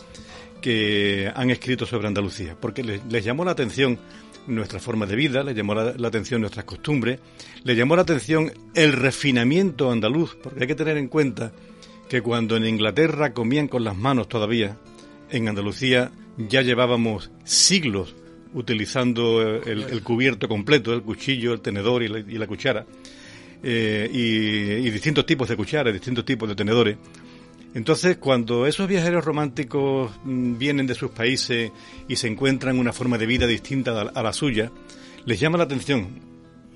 que 0.61 1.31
han 1.35 1.49
escrito 1.49 1.85
sobre 1.85 2.07
Andalucía, 2.07 2.57
porque 2.59 2.83
les, 2.83 3.23
llamó 3.23 3.45
la 3.45 3.51
atención 3.51 3.99
nuestra 4.47 4.79
forma 4.79 5.05
de 5.05 5.15
vida, 5.15 5.43
les 5.43 5.55
llamó 5.55 5.75
la, 5.75 6.07
atención 6.07 6.41
nuestras 6.41 6.65
costumbres, 6.65 7.19
les 7.63 7.77
llamó 7.77 7.95
la 7.95 8.01
atención 8.01 8.51
el 8.73 8.93
refinamiento 8.93 9.91
andaluz, 9.91 10.35
porque 10.41 10.61
hay 10.61 10.67
que 10.67 10.75
tener 10.75 10.97
en 10.97 11.07
cuenta 11.07 11.51
que 12.09 12.21
cuando 12.21 12.55
en 12.55 12.65
Inglaterra 12.65 13.33
comían 13.33 13.67
con 13.67 13.83
las 13.83 13.95
manos 13.95 14.29
todavía, 14.29 14.77
en 15.29 15.47
Andalucía 15.47 16.11
ya 16.37 16.61
llevábamos 16.61 17.31
siglos 17.43 18.15
utilizando 18.53 19.61
el, 19.63 20.01
cubierto 20.03 20.47
completo, 20.47 20.93
el 20.93 21.01
cuchillo, 21.01 21.53
el 21.53 21.61
tenedor 21.61 22.01
y 22.03 22.37
la, 22.37 22.47
cuchara, 22.47 22.85
eh, 23.61 24.09
y, 24.11 24.87
y 24.87 24.89
distintos 24.89 25.25
tipos 25.25 25.49
de 25.49 25.57
cucharas, 25.57 25.93
distintos 25.93 26.23
tipos 26.23 26.47
de 26.47 26.55
tenedores. 26.55 26.97
Entonces, 27.73 28.17
cuando 28.17 28.65
esos 28.65 28.87
viajeros 28.87 29.25
románticos 29.25 30.11
mm, 30.23 30.57
vienen 30.57 30.87
de 30.87 30.95
sus 30.95 31.11
países 31.11 31.71
y 32.07 32.15
se 32.15 32.27
encuentran 32.27 32.79
una 32.79 32.93
forma 32.93 33.17
de 33.17 33.25
vida 33.25 33.45
distinta 33.45 34.01
a 34.01 34.23
la 34.23 34.33
suya, 34.33 34.71
les 35.25 35.39
llama 35.39 35.57
la 35.57 35.65
atención 35.65 36.07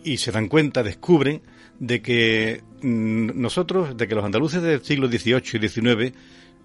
y 0.04 0.18
se 0.18 0.32
dan 0.32 0.48
cuenta, 0.48 0.84
descubren 0.84 1.42
de 1.80 2.02
que 2.02 2.62
mm, 2.82 3.32
nosotros, 3.40 3.98
de 3.98 4.08
que 4.08 4.16
los 4.16 4.26
andaluces 4.26 4.62
del 4.62 4.84
siglo 4.84 5.08
XVIII 5.08 5.42
y 5.54 5.68
XIX 5.68 6.14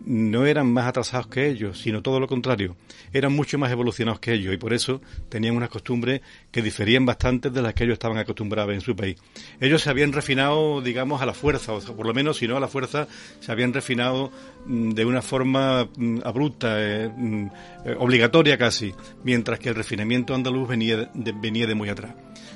no 0.05 0.47
eran 0.47 0.73
más 0.73 0.87
atrasados 0.87 1.27
que 1.29 1.49
ellos, 1.49 1.81
sino 1.81 2.03
todo 2.03 2.21
lo 2.21 2.27
contrario, 2.27 2.77
eran 3.13 3.33
mucho 3.33 3.59
más 3.59 3.73
evolucionados 3.73 4.21
que 4.21 4.33
ellos 4.33 4.55
y 4.55 4.57
por 4.57 4.73
eso 4.73 5.01
tenían 5.29 5.57
unas 5.57 5.69
costumbres 5.69 6.21
que 6.51 6.63
diferían 6.63 7.07
bastante 7.07 7.51
de 7.51 7.63
las 7.63 7.75
que 7.75 7.85
ellos 7.85 7.95
estaban 7.95 8.19
acostumbrados 8.19 8.75
en 8.75 8.81
su 8.81 8.95
país. 8.95 9.17
Ellos 9.61 9.83
se 9.83 9.91
habían 9.91 10.13
refinado, 10.13 10.81
digamos, 10.81 11.23
a 11.23 11.27
la 11.27 11.35
fuerza, 11.35 11.73
o 11.73 11.81
por 11.81 12.07
lo 12.07 12.15
menos, 12.15 12.39
si 12.39 12.49
no 12.49 12.57
a 12.57 12.61
la 12.61 12.69
fuerza, 12.69 13.09
se 13.41 13.53
habían 13.53 13.73
refinado 13.73 14.31
mm, 14.67 14.91
de 14.91 15.05
una 15.05 15.23
forma 15.23 15.89
mm, 15.97 16.19
abrupta, 16.25 16.77
eh, 16.79 17.09
mm, 17.09 17.47
eh, 17.85 17.95
obligatoria 17.99 18.59
casi, 18.59 18.95
mientras 19.25 19.59
que 19.59 19.71
el 19.71 19.75
refinamiento 19.75 20.35
andaluz 20.35 20.69
venía 20.69 21.11
de, 21.13 21.33
venía 21.33 21.67
de 21.67 21.75
muy 21.75 21.89
atrás. 21.89 22.15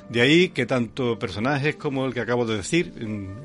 De 0.09 0.21
ahí 0.21 0.49
que 0.49 0.65
tanto 0.65 1.17
personajes 1.17 1.77
como 1.77 2.05
el 2.05 2.13
que 2.13 2.19
acabo 2.19 2.45
de 2.45 2.57
decir, 2.57 2.93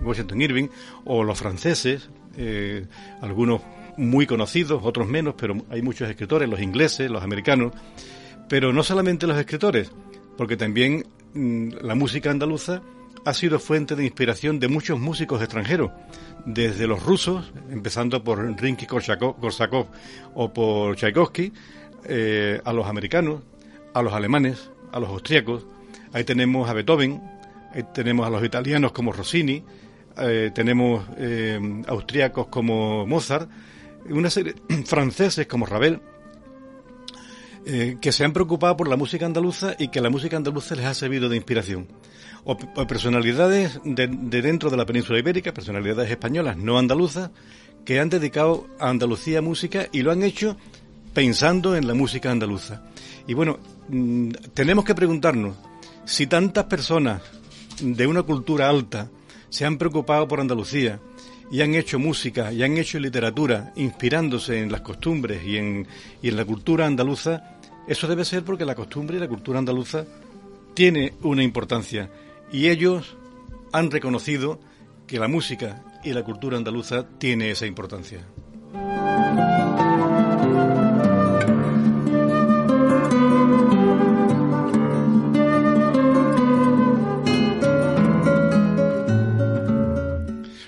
Washington 0.03 0.43
Irving, 0.43 0.69
o 1.05 1.23
los 1.23 1.39
franceses, 1.39 2.11
eh, 2.37 2.87
algunos 3.21 3.63
muy 3.97 4.27
conocidos, 4.27 4.83
otros 4.85 5.07
menos, 5.07 5.35
pero 5.37 5.57
hay 5.71 5.83
muchos 5.83 6.09
escritores, 6.09 6.49
los 6.49 6.61
ingleses, 6.61 7.11
los 7.11 7.23
americanos, 7.23 7.73
pero 8.49 8.73
no 8.73 8.83
solamente 8.83 9.27
los 9.27 9.39
escritores, 9.39 9.91
porque 10.37 10.57
también 10.57 11.07
mm, 11.35 11.71
la 11.83 11.95
música 11.95 12.31
andaluza 12.31 12.83
ha 13.25 13.35
sido 13.35 13.59
fuente 13.59 13.97
de 13.97 14.05
inspiración 14.05 14.61
de 14.61 14.69
muchos 14.69 15.01
músicos 15.01 15.43
extranjeros, 15.43 15.91
desde 16.45 16.87
los 16.87 17.03
rusos, 17.03 17.53
empezando 17.71 18.23
por 18.23 18.39
Rimsky 18.61 18.87
Korsakov 18.87 19.87
o 20.35 20.53
por 20.53 20.95
Tchaikovsky, 20.95 21.53
eh, 22.05 22.61
a 22.65 22.73
los 22.73 22.87
americanos, 22.87 23.43
a 23.93 24.03
los 24.03 24.13
alemanes, 24.13 24.71
a 24.93 25.01
los 25.01 25.09
austríacos. 25.09 25.67
Ahí 26.13 26.23
tenemos 26.23 26.71
a 26.71 26.73
Beethoven, 26.73 27.21
ahí 27.75 27.83
tenemos 27.93 28.25
a 28.27 28.31
los 28.31 28.45
italianos 28.45 28.93
como 28.93 29.13
Rossini, 29.13 29.65
eh, 30.19 30.53
tenemos 30.55 31.05
eh, 31.19 31.83
austríacos 31.89 32.47
como 32.47 33.07
Mozart, 33.07 33.51
una 34.11 34.31
serie 34.31 34.55
franceses 34.85 35.47
como 35.47 35.67
Ravel, 35.67 36.01
eh, 37.69 37.97
que 38.01 38.13
se 38.13 38.25
han 38.25 38.33
preocupado 38.33 38.77
por 38.77 38.89
la 38.89 38.97
música 38.97 39.27
andaluza 39.27 39.75
y 39.79 39.89
que 39.89 40.01
la 40.01 40.09
música 40.09 40.37
andaluza 40.37 40.77
les 40.77 40.85
ha 40.85 40.95
servido 40.95 41.29
de 41.29 41.37
inspiración. 41.37 41.89
O, 42.45 42.57
personalidades 42.87 43.81
de, 43.83 44.07
dentro 44.07 44.71
de 44.71 44.77
la 44.77 44.87
península 44.87 45.19
ibérica, 45.19 45.53
personalidades 45.53 46.09
españolas, 46.09 46.57
no 46.57 46.79
andaluzas, 46.79 47.33
que 47.85 47.99
han 47.99 48.09
dedicado 48.09 48.69
a 48.79 48.89
Andalucía 48.89 49.43
música 49.43 49.89
y 49.91 50.03
lo 50.03 50.13
han 50.13 50.23
hecho 50.23 50.57
pensando 51.13 51.75
en 51.75 51.89
la 51.89 51.95
música 51.95 52.31
andaluza. 52.31 52.85
Y 53.27 53.35
bueno, 53.35 53.59
mm, 53.89 54.31
tenemos 54.55 54.85
que 54.85 54.95
preguntarnos 54.95 55.57
si 56.05 56.29
tantas 56.29 56.67
personas 56.67 57.23
de 57.81 58.07
una 58.07 58.23
cultura 58.23 58.69
alta 58.69 59.11
se 59.49 59.65
han 59.65 59.77
preocupado 59.77 60.29
por 60.29 60.41
Andalucía, 60.41 61.01
y 61.51 61.61
han 61.61 61.75
hecho 61.75 61.99
música 61.99 62.53
y 62.53 62.63
han 62.63 62.77
hecho 62.77 62.99
literatura 62.99 63.73
inspirándose 63.77 64.61
en 64.61 64.73
las 64.73 64.81
costumbres 64.81 65.45
y 65.45 65.57
en, 65.57 65.87
y 66.23 66.29
en 66.29 66.37
la 66.37 66.45
cultura 66.45 66.87
andaluza, 66.87 67.59
eso 67.87 68.07
debe 68.07 68.25
ser 68.25 68.43
porque 68.43 68.65
la 68.65 68.75
costumbre 68.75 69.17
y 69.17 69.21
la 69.21 69.29
cultura 69.29 69.59
andaluza 69.59 70.05
tiene 70.75 71.15
una 71.23 71.43
importancia 71.43 72.11
y 72.53 72.69
ellos 72.69 73.17
han 73.73 73.91
reconocido 73.91 74.61
que 75.07 75.19
la 75.19 75.29
música 75.29 75.83
y 76.05 76.13
la 76.13 76.25
cultura 76.25 76.57
andaluza 76.57 77.07
tiene 77.19 77.51
esa 77.51 77.67
importancia. 77.67 78.21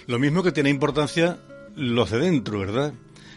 Lo 0.09 0.19
mismo 0.19 0.43
que 0.43 0.53
tiene 0.53 0.71
importancia 0.71 1.37
los 1.77 2.11
de 2.11 2.19
dentro, 2.19 2.61
¿verdad? 2.61 2.95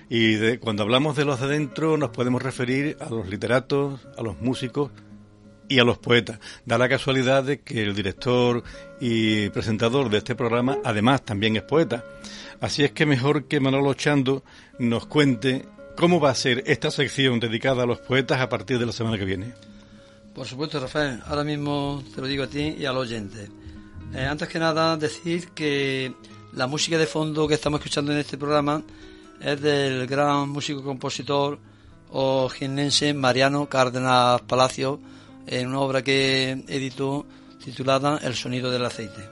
Y 0.09 0.55
cuando 0.59 0.83
hablamos 0.83 1.17
de 1.17 1.25
los 1.25 1.41
de 1.41 1.47
dentro 1.47 1.97
nos 1.97 2.11
podemos 2.11 2.41
referir 2.41 2.95
a 3.01 3.09
los 3.09 3.27
literatos, 3.27 3.99
a 4.17 4.21
los 4.23 4.39
músicos 4.39 4.89
y 5.67 5.79
a 5.79 5.83
los 5.83 5.97
poetas. 5.97 6.39
Da 6.65 6.77
la 6.77 6.87
casualidad 6.87 7.43
de 7.43 7.59
que 7.59 7.83
el 7.83 7.93
director 7.93 8.63
y 9.01 9.49
presentador 9.49 10.09
de 10.09 10.19
este 10.19 10.33
programa 10.33 10.77
además 10.85 11.25
también 11.25 11.57
es 11.57 11.63
poeta. 11.63 12.05
Así 12.61 12.85
es 12.85 12.91
que 12.93 13.05
mejor 13.05 13.49
que 13.49 13.59
Manolo 13.59 13.93
Chando 13.93 14.41
nos 14.79 15.07
cuente 15.07 15.65
cómo 15.97 16.21
va 16.21 16.29
a 16.29 16.35
ser 16.35 16.63
esta 16.67 16.89
sección 16.89 17.41
dedicada 17.41 17.83
a 17.83 17.85
los 17.85 17.99
poetas 17.99 18.39
a 18.39 18.47
partir 18.47 18.79
de 18.79 18.85
la 18.85 18.93
semana 18.93 19.17
que 19.17 19.25
viene. 19.25 19.53
Por 20.33 20.47
supuesto, 20.47 20.79
Rafael. 20.79 21.19
Ahora 21.25 21.43
mismo 21.43 22.01
te 22.15 22.21
lo 22.21 22.27
digo 22.27 22.45
a 22.45 22.47
ti 22.47 22.77
y 22.79 22.85
al 22.85 22.95
oyente. 22.95 23.49
Eh, 24.13 24.25
antes 24.25 24.47
que 24.47 24.57
nada, 24.57 24.95
decir 24.95 25.49
que 25.49 26.13
la 26.53 26.67
música 26.67 26.97
de 26.97 27.07
fondo 27.07 27.47
que 27.47 27.53
estamos 27.53 27.79
escuchando 27.79 28.11
en 28.11 28.19
este 28.19 28.37
programa 28.37 28.81
es 29.39 29.61
del 29.61 30.05
gran 30.05 30.49
músico 30.49 30.83
compositor 30.83 31.57
o 32.11 32.49
Mariano 33.15 33.69
Cárdenas 33.69 34.41
Palacio 34.41 34.99
en 35.47 35.67
una 35.67 35.79
obra 35.79 36.03
que 36.03 36.51
editó 36.67 37.25
titulada 37.63 38.19
El 38.21 38.35
sonido 38.35 38.69
del 38.69 38.85
aceite. 38.85 39.29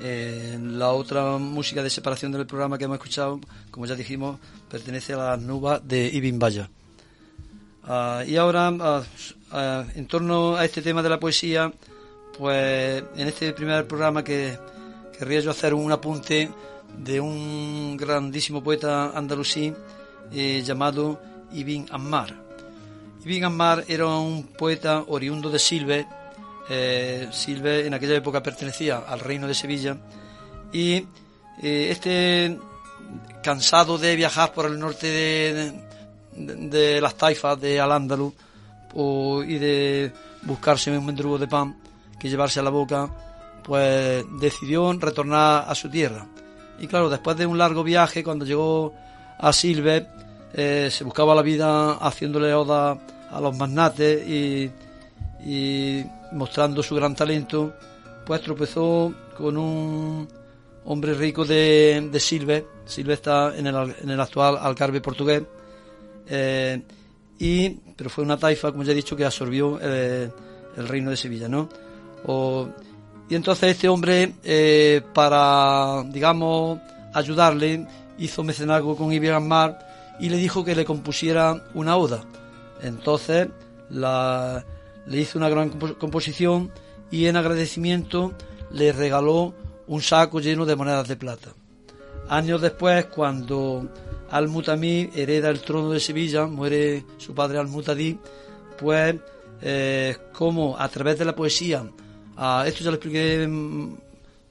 Eh, 0.00 0.58
la 0.60 0.90
otra 0.90 1.38
música 1.38 1.82
de 1.82 1.90
separación 1.90 2.32
del 2.32 2.46
programa 2.46 2.78
que 2.78 2.84
hemos 2.84 2.98
escuchado, 2.98 3.40
como 3.70 3.86
ya 3.86 3.94
dijimos, 3.94 4.38
pertenece 4.70 5.14
a 5.14 5.16
las 5.16 5.40
nubes 5.40 5.80
de 5.84 6.06
Ibn 6.06 6.38
Baya. 6.38 6.70
Ah, 7.84 8.22
y 8.26 8.36
ahora, 8.36 9.02
ah, 9.50 9.84
en 9.94 10.06
torno 10.06 10.54
a 10.56 10.64
este 10.64 10.82
tema 10.82 11.02
de 11.02 11.08
la 11.08 11.18
poesía, 11.18 11.72
pues 12.36 13.02
en 13.16 13.26
este 13.26 13.52
primer 13.54 13.88
programa 13.88 14.22
que 14.22 14.56
querría 15.18 15.40
yo 15.40 15.50
hacer 15.50 15.74
un 15.74 15.90
apunte 15.90 16.48
de 16.96 17.20
un 17.20 17.96
grandísimo 17.96 18.62
poeta 18.62 19.10
andalusí 19.10 19.74
eh, 20.32 20.62
llamado 20.64 21.20
Ibn 21.52 21.86
Ammar. 21.90 22.34
Ibn 23.24 23.44
Ammar 23.44 23.84
era 23.88 24.06
un 24.06 24.44
poeta 24.44 25.04
oriundo 25.08 25.50
de 25.50 25.58
Silve. 25.58 26.06
Eh, 26.70 27.28
Silve 27.32 27.86
en 27.86 27.94
aquella 27.94 28.16
época 28.16 28.42
pertenecía 28.42 28.98
al 28.98 29.20
reino 29.20 29.48
de 29.48 29.54
Sevilla 29.54 29.96
y 30.72 31.04
eh, 31.62 31.88
este 31.90 32.58
cansado 33.42 33.98
de 33.98 34.14
viajar 34.14 34.52
por 34.52 34.66
el 34.66 34.78
norte 34.78 35.82
de, 36.36 37.00
las 37.00 37.14
taifas 37.16 37.60
de 37.60 37.80
Al-Ándalus 37.80 38.34
y 38.94 39.58
de 39.58 40.12
buscarse 40.42 40.96
un 40.96 41.06
mendrugo 41.06 41.38
de 41.38 41.48
pan 41.48 41.76
que 42.18 42.28
llevarse 42.28 42.60
a 42.60 42.62
la 42.62 42.70
boca, 42.70 43.27
pues 43.68 44.24
decidió 44.40 44.90
retornar 44.94 45.66
a 45.68 45.74
su 45.74 45.90
tierra. 45.90 46.26
Y 46.80 46.86
claro, 46.86 47.10
después 47.10 47.36
de 47.36 47.44
un 47.44 47.58
largo 47.58 47.84
viaje, 47.84 48.24
cuando 48.24 48.46
llegó 48.46 48.94
a 49.38 49.52
Silve, 49.52 50.06
eh, 50.54 50.88
se 50.90 51.04
buscaba 51.04 51.34
la 51.34 51.42
vida 51.42 51.92
haciéndole 51.92 52.54
oda 52.54 52.98
a 53.30 53.40
los 53.40 53.56
magnates 53.56 54.26
y, 54.26 54.70
mostrando 56.32 56.82
su 56.82 56.94
gran 56.96 57.14
talento, 57.14 57.74
pues 58.24 58.40
tropezó 58.40 59.12
con 59.36 59.56
un 59.56 60.28
hombre 60.86 61.12
rico 61.12 61.44
de, 61.44 62.08
de 62.10 62.20
Silve. 62.20 62.66
Silve 62.86 63.14
está 63.14 63.56
en 63.56 63.66
el, 63.66 63.94
en 64.02 64.10
el 64.10 64.20
actual 64.20 64.56
Algarve 64.58 65.02
portugués. 65.02 65.42
Eh, 66.26 66.82
y, 67.38 67.70
pero 67.96 68.08
fue 68.08 68.24
una 68.24 68.38
taifa, 68.38 68.72
como 68.72 68.82
ya 68.82 68.92
he 68.92 68.94
dicho, 68.94 69.14
que 69.14 69.24
absorbió 69.24 69.78
eh, 69.80 70.30
el 70.76 70.88
reino 70.88 71.10
de 71.10 71.16
Sevilla, 71.16 71.48
¿no? 71.48 71.68
Y 73.28 73.34
entonces 73.34 73.72
este 73.72 73.88
hombre, 73.88 74.34
eh, 74.42 75.02
para, 75.12 76.02
digamos, 76.04 76.78
ayudarle, 77.12 77.86
hizo 78.18 78.42
mecenazgo 78.42 78.96
con 78.96 79.12
Ammar 79.12 79.78
y 80.18 80.30
le 80.30 80.38
dijo 80.38 80.64
que 80.64 80.74
le 80.74 80.84
compusiera 80.84 81.62
una 81.74 81.96
oda. 81.96 82.24
Entonces 82.82 83.48
le 83.90 85.18
hizo 85.18 85.38
una 85.38 85.48
gran 85.48 85.70
composición 85.70 86.70
y 87.10 87.26
en 87.26 87.36
agradecimiento 87.36 88.32
le 88.70 88.92
regaló 88.92 89.54
un 89.86 90.02
saco 90.02 90.40
lleno 90.40 90.64
de 90.64 90.76
monedas 90.76 91.08
de 91.08 91.16
plata. 91.16 91.50
Años 92.28 92.60
después, 92.60 93.06
cuando 93.06 93.88
Al-Mutamí 94.30 95.10
hereda 95.14 95.48
el 95.48 95.60
trono 95.60 95.90
de 95.90 96.00
Sevilla, 96.00 96.46
muere 96.46 97.04
su 97.16 97.34
padre 97.34 97.58
Al-Mutadí, 97.58 98.18
pues 98.78 99.16
eh, 99.62 100.16
como 100.32 100.78
a 100.78 100.88
través 100.88 101.18
de 101.18 101.24
la 101.24 101.34
poesía 101.34 101.84
esto 102.66 102.84
ya 102.84 102.90
lo 102.90 102.96
expliqué 102.96 103.46
mm, 103.46 103.94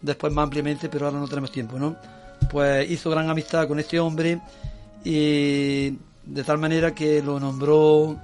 después 0.02 0.34
más 0.34 0.44
ampliamente, 0.44 0.90
pero 0.90 1.06
ahora 1.06 1.20
no 1.20 1.28
tenemos 1.28 1.52
tiempo, 1.52 1.80
¿no? 1.80 1.96
Pues 2.50 2.90
hizo 2.90 3.10
gran 3.10 3.30
amistad 3.30 3.68
con 3.68 3.80
este 3.80 4.00
hombre 4.00 4.40
y 5.04 5.90
de 6.26 6.44
tal 6.46 6.58
manera 6.58 6.94
que 6.94 7.22
lo 7.22 7.40
nombró 7.40 8.18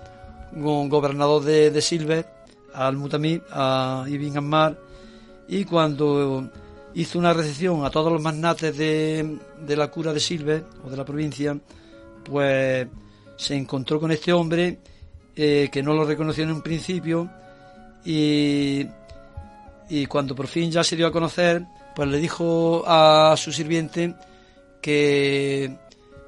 gobernador 0.51 1.43
de, 1.43 1.71
de 1.71 1.81
Silves, 1.81 2.25
al 2.73 2.97
Mutamí, 2.97 3.41
a 3.51 4.05
Ibn 4.07 4.37
Ammar, 4.37 4.77
y 5.47 5.65
cuando 5.65 6.49
hizo 6.93 7.19
una 7.19 7.33
recepción 7.33 7.85
a 7.85 7.89
todos 7.89 8.11
los 8.11 8.21
magnates 8.21 8.77
de, 8.77 9.39
de 9.65 9.75
la 9.75 9.89
cura 9.89 10.13
de 10.13 10.19
Silves 10.19 10.63
o 10.85 10.89
de 10.89 10.97
la 10.97 11.05
provincia, 11.05 11.57
pues 12.23 12.87
se 13.35 13.55
encontró 13.55 13.99
con 13.99 14.11
este 14.11 14.31
hombre 14.31 14.79
eh, 15.35 15.69
que 15.71 15.81
no 15.81 15.93
lo 15.93 16.05
reconoció 16.05 16.43
en 16.43 16.51
un 16.51 16.61
principio 16.61 17.29
y 18.05 18.85
y 19.89 20.05
cuando 20.05 20.35
por 20.35 20.47
fin 20.47 20.71
ya 20.71 20.83
se 20.83 20.95
dio 20.95 21.07
a 21.07 21.11
conocer, 21.11 21.65
pues 21.95 22.07
le 22.07 22.17
dijo 22.17 22.83
a 22.85 23.35
su 23.37 23.51
sirviente 23.51 24.15
que, 24.81 25.77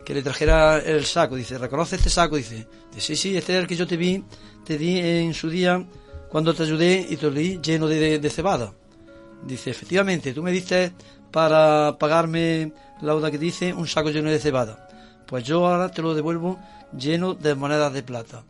que 0.06 0.14
le 0.14 0.22
trajera 0.22 0.78
el 0.78 1.06
saco. 1.06 1.36
Dice, 1.36 1.58
¿reconoce 1.58 1.96
este 1.96 2.10
saco? 2.10 2.36
Dice, 2.38 2.68
sí, 2.98 3.16
sí, 3.16 3.36
este 3.36 3.54
es 3.54 3.60
el 3.60 3.68
que 3.68 3.76
yo 3.76 3.88
te 3.88 3.98
vi, 3.98 4.24
te 4.64 4.78
di 4.78 5.00
en 5.00 5.34
su 5.34 5.50
día 5.50 5.86
cuando 6.30 6.54
te 6.54 6.64
ayudé 6.64 7.06
y 7.10 7.18
te 7.18 7.26
lo 7.26 7.32
di 7.32 7.60
lleno 7.62 7.88
de, 7.88 8.30
cebada. 8.30 8.74
Dice, 9.44 9.72
efectivamente, 9.72 10.34
tú 10.34 10.44
me 10.44 10.52
diste 10.52 10.94
para 11.32 11.98
pagarme 11.98 12.74
la 13.02 13.32
que 13.32 13.38
dice 13.38 13.74
un 13.74 13.88
saco 13.88 14.10
lleno 14.10 14.30
de 14.30 14.40
cebada. 14.40 14.88
Pues 15.28 15.44
yo 15.44 15.68
ahora 15.68 15.90
te 15.90 16.02
lo 16.02 16.14
devuelvo 16.14 16.60
lleno 16.98 17.34
de 17.34 17.56
monedas 17.56 17.94
de 17.94 18.04
plata. 18.04 18.44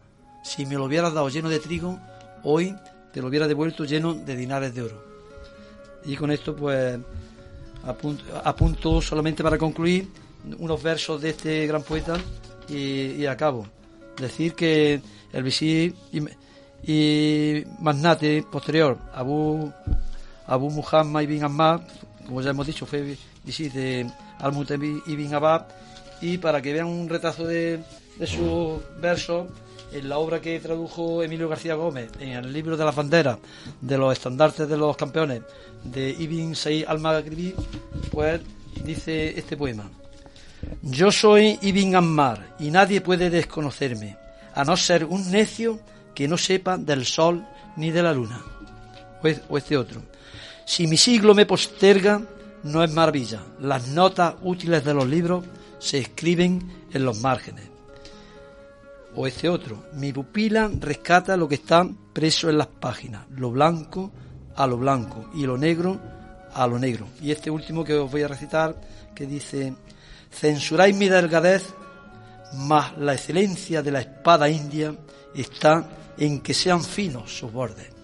Si 0.43 0.65
me 0.65 0.75
lo 0.75 0.85
hubieras 0.85 1.13
dado 1.13 1.29
lleno 1.29 1.49
de 1.49 1.59
trigo, 1.59 1.99
hoy 2.43 2.75
te 3.15 3.21
lo 3.21 3.29
hubiera 3.29 3.47
devuelto 3.47 3.85
lleno 3.85 4.13
de 4.13 4.35
dinares 4.35 4.75
de 4.75 4.81
oro. 4.81 5.01
Y 6.03 6.17
con 6.17 6.31
esto, 6.31 6.53
pues, 6.53 6.99
apunto, 8.43 9.01
solamente 9.01 9.41
para 9.41 9.57
concluir 9.57 10.09
unos 10.59 10.83
versos 10.83 11.21
de 11.21 11.29
este 11.29 11.65
gran 11.65 11.81
poeta 11.81 12.17
y, 12.67 13.25
acabo. 13.25 13.65
Decir 14.17 14.53
que 14.53 14.99
el 15.31 15.43
visir 15.43 15.95
y, 16.83 17.63
magnate 17.79 18.43
posterior, 18.51 18.97
Abu, 19.13 19.71
Abu 20.45 20.69
Muhammad 20.69 21.21
ibn 21.21 21.45
Ammar, 21.45 21.87
como 22.25 22.41
ya 22.41 22.49
hemos 22.49 22.67
dicho, 22.67 22.85
fue 22.85 23.15
visir 23.45 23.71
de 23.71 24.11
Al-Mutabi 24.39 25.03
ibn 25.07 25.33
Abab, 25.33 25.67
y 26.19 26.37
para 26.37 26.61
que 26.61 26.73
vean 26.73 26.87
un 26.87 27.07
retraso 27.07 27.47
de, 27.47 27.79
de 28.19 28.27
sus 28.27 28.81
versos, 28.99 29.47
en 29.95 30.09
la 30.09 30.17
obra 30.17 30.41
que 30.41 30.59
tradujo 30.59 31.23
Emilio 31.23 31.47
García 31.47 31.75
Gómez, 31.75 32.11
en 32.19 32.33
el 32.33 32.51
libro 32.51 32.75
de 32.75 32.83
las 32.83 32.95
banderas, 32.95 33.37
de 33.79 33.97
los 33.97 34.11
estandartes 34.11 34.67
de 34.67 34.77
los 34.77 34.97
campeones, 34.97 35.41
de 35.83 36.09
Ibn 36.09 36.53
Said 36.53 36.85
al-Maghribi, 36.87 37.55
pues 38.11 38.41
dice 38.83 39.37
este 39.39 39.55
poema. 39.55 39.89
Yo 40.81 41.11
soy 41.11 41.57
Ibn 41.61 41.95
Ammar 41.95 42.55
y 42.59 42.71
nadie 42.71 42.99
puede 42.99 43.29
desconocerme, 43.29 44.17
a 44.53 44.65
no 44.65 44.75
ser 44.75 45.05
un 45.05 45.31
necio 45.31 45.79
que 46.13 46.27
no 46.27 46.37
sepa 46.37 46.77
del 46.77 47.05
sol 47.05 47.45
ni 47.77 47.91
de 47.91 48.03
la 48.03 48.13
luna. 48.13 48.41
O 49.49 49.57
este 49.57 49.77
otro. 49.77 50.01
Si 50.65 50.87
mi 50.87 50.97
siglo 50.97 51.33
me 51.33 51.45
posterga, 51.45 52.21
no 52.63 52.83
es 52.83 52.91
maravilla. 52.91 53.41
Las 53.59 53.87
notas 53.87 54.35
útiles 54.41 54.83
de 54.83 54.93
los 54.93 55.07
libros 55.07 55.45
se 55.79 55.99
escriben 55.99 56.87
en 56.91 57.05
los 57.05 57.21
márgenes 57.21 57.74
o 59.15 59.27
este 59.27 59.49
otro. 59.49 59.85
Mi 59.93 60.11
pupila 60.11 60.69
rescata 60.79 61.37
lo 61.37 61.47
que 61.47 61.55
está 61.55 61.87
preso 62.13 62.49
en 62.49 62.57
las 62.57 62.67
páginas, 62.67 63.25
lo 63.31 63.51
blanco 63.51 64.11
a 64.55 64.67
lo 64.67 64.77
blanco 64.77 65.29
y 65.33 65.45
lo 65.45 65.57
negro 65.57 65.99
a 66.53 66.67
lo 66.67 66.79
negro. 66.79 67.07
Y 67.21 67.31
este 67.31 67.51
último 67.51 67.83
que 67.83 67.93
os 67.93 68.09
voy 68.09 68.23
a 68.23 68.27
recitar, 68.27 68.79
que 69.13 69.25
dice, 69.25 69.73
censuráis 70.31 70.95
mi 70.95 71.09
delgadez, 71.09 71.73
mas 72.53 72.97
la 72.97 73.13
excelencia 73.13 73.81
de 73.81 73.91
la 73.91 73.99
espada 73.99 74.49
india 74.49 74.95
está 75.33 75.89
en 76.17 76.41
que 76.41 76.53
sean 76.53 76.83
finos 76.83 77.37
sus 77.37 77.51
bordes. 77.51 77.95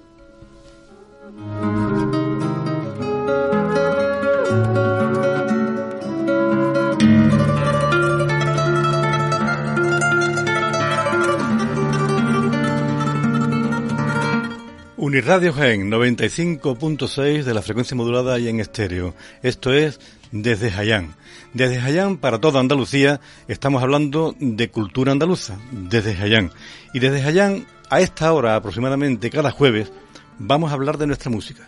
Uniradio 15.01 15.51
Gen 15.51 15.89
95.6 15.89 17.41
de 17.41 17.53
la 17.55 17.63
frecuencia 17.63 17.97
modulada 17.97 18.37
y 18.37 18.47
en 18.47 18.59
estéreo. 18.59 19.15
Esto 19.41 19.73
es 19.73 19.99
desde 20.31 20.69
Jayán. 20.69 21.15
Desde 21.55 21.81
Jayán 21.81 22.17
para 22.17 22.37
toda 22.37 22.59
Andalucía 22.59 23.19
estamos 23.47 23.81
hablando 23.81 24.35
de 24.39 24.69
cultura 24.69 25.11
andaluza, 25.11 25.57
desde 25.71 26.13
Jayán. 26.13 26.51
Y 26.93 26.99
desde 26.99 27.23
Jayán 27.23 27.65
a 27.89 27.99
esta 27.99 28.31
hora 28.31 28.55
aproximadamente 28.55 29.31
cada 29.31 29.49
jueves 29.49 29.91
vamos 30.37 30.69
a 30.69 30.75
hablar 30.75 30.99
de 30.99 31.07
nuestra 31.07 31.31
música. 31.31 31.67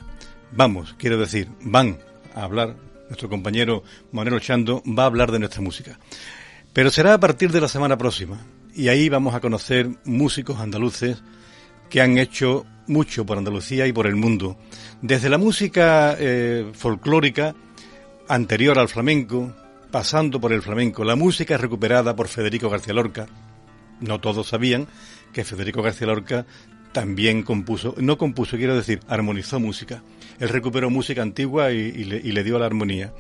Vamos, 0.52 0.94
quiero 1.00 1.18
decir, 1.18 1.50
van 1.62 1.98
a 2.36 2.44
hablar, 2.44 2.76
nuestro 3.10 3.30
compañero 3.30 3.82
Manuel 4.12 4.42
Chando 4.42 4.84
va 4.86 5.04
a 5.04 5.08
hablar 5.08 5.32
de 5.32 5.40
nuestra 5.40 5.64
música. 5.64 5.98
Pero 6.72 6.92
será 6.92 7.16
a 7.16 7.20
partir 7.20 7.52
de 7.52 7.62
la 7.62 7.68
semana 7.68 7.98
próxima 7.98 8.46
y 8.76 8.90
ahí 8.90 9.10
vamos 9.10 9.34
a 9.34 9.40
conocer 9.40 9.90
músicos 10.06 10.60
andaluces 10.60 11.24
que 11.94 12.02
han 12.02 12.18
hecho 12.18 12.66
mucho 12.88 13.24
por 13.24 13.38
Andalucía 13.38 13.86
y 13.86 13.94
por 13.94 14.08
el 14.08 14.16
mundo. 14.16 14.58
Desde 15.04 15.30
la 15.30 15.38
música 15.38 16.18
eh, 16.18 16.72
folclórica 16.74 17.54
anterior 18.28 18.80
al 18.80 18.89
flamenco, 18.89 19.54
pasando 19.91 20.41
por 20.41 20.54
el 20.54 20.64
flamenco, 20.64 21.04
la 21.04 21.16
música 21.16 21.56
recuperada 21.56 22.16
por 22.16 22.30
Federico 22.30 22.68
García 22.68 22.96
Lorca. 22.96 23.28
No 24.00 24.20
todos 24.20 24.48
sabían 24.48 24.88
que 25.34 25.44
Federico 25.44 25.84
García 25.84 26.08
Lorca 26.08 26.48
también 26.94 27.44
compuso, 27.44 27.96
no 27.98 28.18
compuso, 28.18 28.56
quiero 28.56 28.76
decir, 28.76 29.02
armonizó 29.08 29.60
música. 29.60 30.02
Él 30.39 30.50
recuperó 30.50 30.89
música 30.89 31.22
antigua 31.22 31.72
y, 31.72 32.04
le, 32.06 32.44
dio 32.44 32.58
la 32.58 32.66
armonía. 32.66 33.14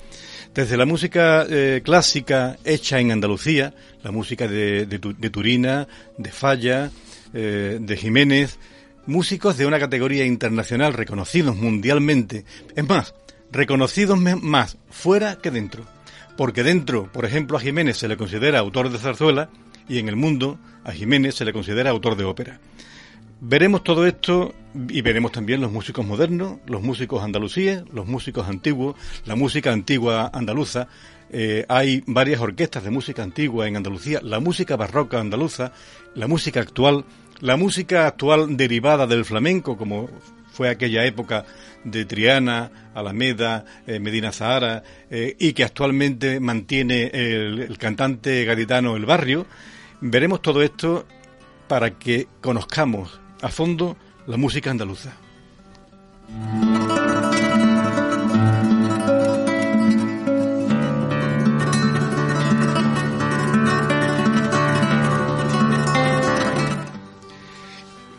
Desde 0.53 0.77
la 0.77 0.85
música 0.85 1.45
eh, 1.49 1.81
clásica 1.83 2.57
hecha 2.63 2.99
en 2.99 3.11
Andalucía, 3.11 3.73
la 4.03 4.11
música 4.11 4.47
de, 4.47 4.85
Turina, 5.31 5.87
de 6.17 6.31
Falla, 6.31 6.91
eh, 7.33 7.79
de 7.81 7.97
Jiménez, 7.97 8.59
músicos 9.05 9.57
de 9.57 9.65
una 9.65 9.79
categoría 9.79 10.25
internacional 10.25 10.93
reconocidos 10.93 11.55
mundialmente. 11.55 12.45
Es 12.75 12.87
más, 12.87 13.15
reconocidos 13.51 14.19
más 14.19 14.77
fuera 14.89 15.37
que 15.37 15.51
dentro. 15.51 15.85
Porque 16.37 16.63
dentro, 16.63 17.11
por 17.11 17.25
ejemplo, 17.25 17.57
a 17.57 17.61
Jiménez 17.61 17.97
se 17.97 18.07
le 18.07 18.17
considera 18.17 18.59
autor 18.59 18.89
de 18.89 18.97
zarzuela 18.97 19.49
y 19.87 19.99
en 19.99 20.07
el 20.07 20.15
mundo 20.15 20.59
a 20.83 20.91
Jiménez 20.91 21.35
se 21.35 21.45
le 21.45 21.53
considera 21.53 21.89
autor 21.89 22.15
de 22.15 22.23
ópera. 22.23 22.59
Veremos 23.45 23.83
todo 23.83 24.07
esto 24.07 24.55
y 24.87 25.01
veremos 25.01 25.33
también 25.33 25.59
los 25.59 25.69
músicos 25.69 26.05
modernos, 26.05 26.59
los 26.65 26.81
músicos 26.81 27.21
andalusíes, 27.21 27.83
los 27.91 28.07
músicos 28.07 28.47
antiguos, 28.47 28.95
la 29.25 29.35
música 29.35 29.73
antigua 29.73 30.31
andaluza. 30.33 30.87
Eh, 31.29 31.65
hay 31.67 32.05
varias 32.07 32.39
orquestas 32.39 32.85
de 32.85 32.89
música 32.89 33.21
antigua 33.21 33.67
en 33.67 33.75
Andalucía, 33.75 34.21
la 34.23 34.39
música 34.39 34.77
barroca 34.77 35.19
andaluza, 35.19 35.73
la 36.15 36.27
música 36.27 36.61
actual, 36.61 37.03
la 37.41 37.57
música 37.57 38.07
actual 38.07 38.55
derivada 38.55 39.07
del 39.07 39.25
flamenco, 39.25 39.75
como 39.75 40.09
fue 40.53 40.69
aquella 40.69 41.03
época 41.03 41.43
de 41.83 42.05
Triana, 42.05 42.91
Alameda, 42.95 43.65
eh, 43.85 43.99
Medina 43.99 44.31
Zahara, 44.31 44.83
eh, 45.09 45.35
y 45.37 45.51
que 45.51 45.65
actualmente 45.65 46.39
mantiene 46.39 47.11
el, 47.13 47.59
el 47.59 47.77
cantante 47.77 48.45
gaditano 48.45 48.95
El 48.95 49.05
Barrio. 49.05 49.45
Veremos 49.99 50.41
todo 50.41 50.61
esto 50.61 51.05
para 51.67 51.91
que 51.99 52.29
conozcamos 52.39 53.19
a 53.43 53.49
fondo 53.49 53.97
la 54.25 54.37
música 54.37 54.71
andaluza. 54.71 55.11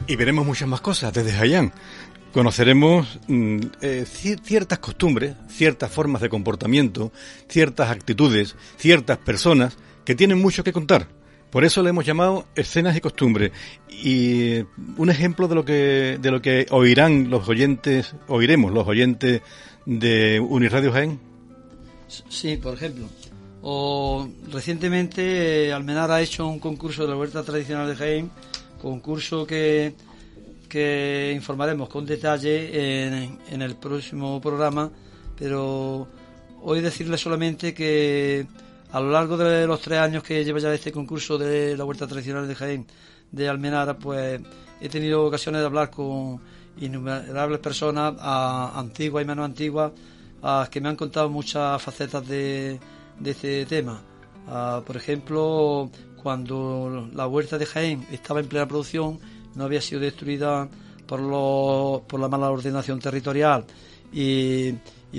Y 0.06 0.16
veremos 0.16 0.46
muchas 0.46 0.68
más 0.68 0.82
cosas 0.82 1.12
desde 1.14 1.32
Jayán. 1.32 1.72
Conoceremos 2.34 3.18
mm, 3.26 3.58
eh, 3.80 4.04
ciertas 4.06 4.78
costumbres, 4.78 5.34
ciertas 5.48 5.90
formas 5.90 6.20
de 6.20 6.28
comportamiento, 6.28 7.12
ciertas 7.48 7.90
actitudes, 7.90 8.56
ciertas 8.76 9.16
personas 9.18 9.78
que 10.04 10.14
tienen 10.14 10.38
mucho 10.38 10.62
que 10.62 10.72
contar 10.72 11.08
por 11.54 11.64
eso 11.64 11.84
le 11.84 11.90
hemos 11.90 12.04
llamado 12.04 12.46
escenas 12.56 12.96
y 12.96 13.00
costumbres. 13.00 13.52
Y 13.88 14.64
un 14.96 15.08
ejemplo 15.08 15.46
de 15.46 15.54
lo 15.54 15.64
que 15.64 16.18
de 16.20 16.30
lo 16.32 16.42
que 16.42 16.66
oirán 16.70 17.30
los 17.30 17.48
oyentes, 17.48 18.16
oiremos 18.26 18.72
los 18.72 18.88
oyentes 18.88 19.40
de 19.86 20.40
Uniradio 20.40 20.90
Jaén. 20.90 21.20
Sí, 22.08 22.56
por 22.56 22.74
ejemplo. 22.74 23.06
O 23.62 24.28
recientemente 24.50 25.72
Almenar 25.72 26.10
ha 26.10 26.20
hecho 26.20 26.44
un 26.44 26.58
concurso 26.58 27.02
de 27.02 27.10
la 27.10 27.16
huerta 27.16 27.44
tradicional 27.44 27.86
de 27.86 27.94
Jaén, 27.94 28.30
concurso 28.82 29.46
que, 29.46 29.94
que 30.68 31.32
informaremos 31.36 31.88
con 31.88 32.04
detalle 32.04 33.06
en, 33.06 33.38
en 33.48 33.62
el 33.62 33.76
próximo 33.76 34.40
programa, 34.40 34.90
pero 35.38 36.08
hoy 36.62 36.80
decirle 36.80 37.16
solamente 37.16 37.72
que 37.72 38.44
a 38.92 39.00
lo 39.00 39.10
largo 39.10 39.36
de 39.36 39.66
los 39.66 39.80
tres 39.80 39.98
años 39.98 40.22
que 40.22 40.44
lleva 40.44 40.58
ya 40.58 40.72
este 40.72 40.92
concurso 40.92 41.36
de 41.38 41.76
la 41.76 41.84
Vuelta 41.84 42.06
Tradicional 42.06 42.46
de 42.46 42.54
Jaén 42.54 42.86
de 43.30 43.48
Almenara, 43.48 43.98
pues 43.98 44.40
he 44.80 44.88
tenido 44.88 45.24
ocasiones 45.24 45.60
de 45.60 45.66
hablar 45.66 45.90
con 45.90 46.40
innumerables 46.78 47.58
personas, 47.58 48.14
antiguas 48.20 49.24
y 49.24 49.26
menos 49.26 49.44
antiguas, 49.44 49.92
que 50.70 50.80
me 50.80 50.88
han 50.88 50.96
contado 50.96 51.28
muchas 51.28 51.80
facetas 51.82 52.26
de, 52.26 52.78
este 53.24 53.66
tema. 53.66 54.00
por 54.86 54.96
ejemplo, 54.96 55.90
cuando 56.22 57.08
la 57.12 57.26
Huerta 57.26 57.58
de 57.58 57.66
Jaén 57.66 58.06
estaba 58.12 58.40
en 58.40 58.48
plena 58.48 58.68
producción, 58.68 59.18
no 59.54 59.64
había 59.64 59.80
sido 59.80 60.00
destruida 60.00 60.68
por 61.06 62.20
la 62.20 62.28
mala 62.28 62.50
ordenación 62.50 63.00
territorial 63.00 63.64
y, 64.12 64.72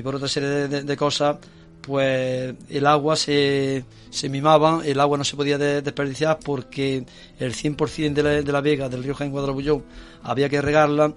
por 0.03 0.15
otra 0.15 0.27
serie 0.27 0.67
de 0.67 0.97
cosas, 0.97 1.37
pues 1.85 2.55
el 2.69 2.87
agua 2.87 3.15
se, 3.15 3.85
se 4.09 4.29
mimaba, 4.29 4.81
el 4.83 4.99
agua 4.99 5.17
no 5.17 5.23
se 5.23 5.35
podía 5.35 5.57
desperdiciar 5.57 6.39
porque 6.43 7.05
el 7.37 7.53
100% 7.53 8.13
de 8.13 8.23
la, 8.23 8.29
de 8.41 8.51
la 8.51 8.61
vega 8.61 8.89
del 8.89 9.03
río 9.03 9.13
Jaén 9.13 9.31
Guadalbullón 9.31 9.83
había 10.23 10.49
que 10.49 10.61
regarla. 10.61 11.13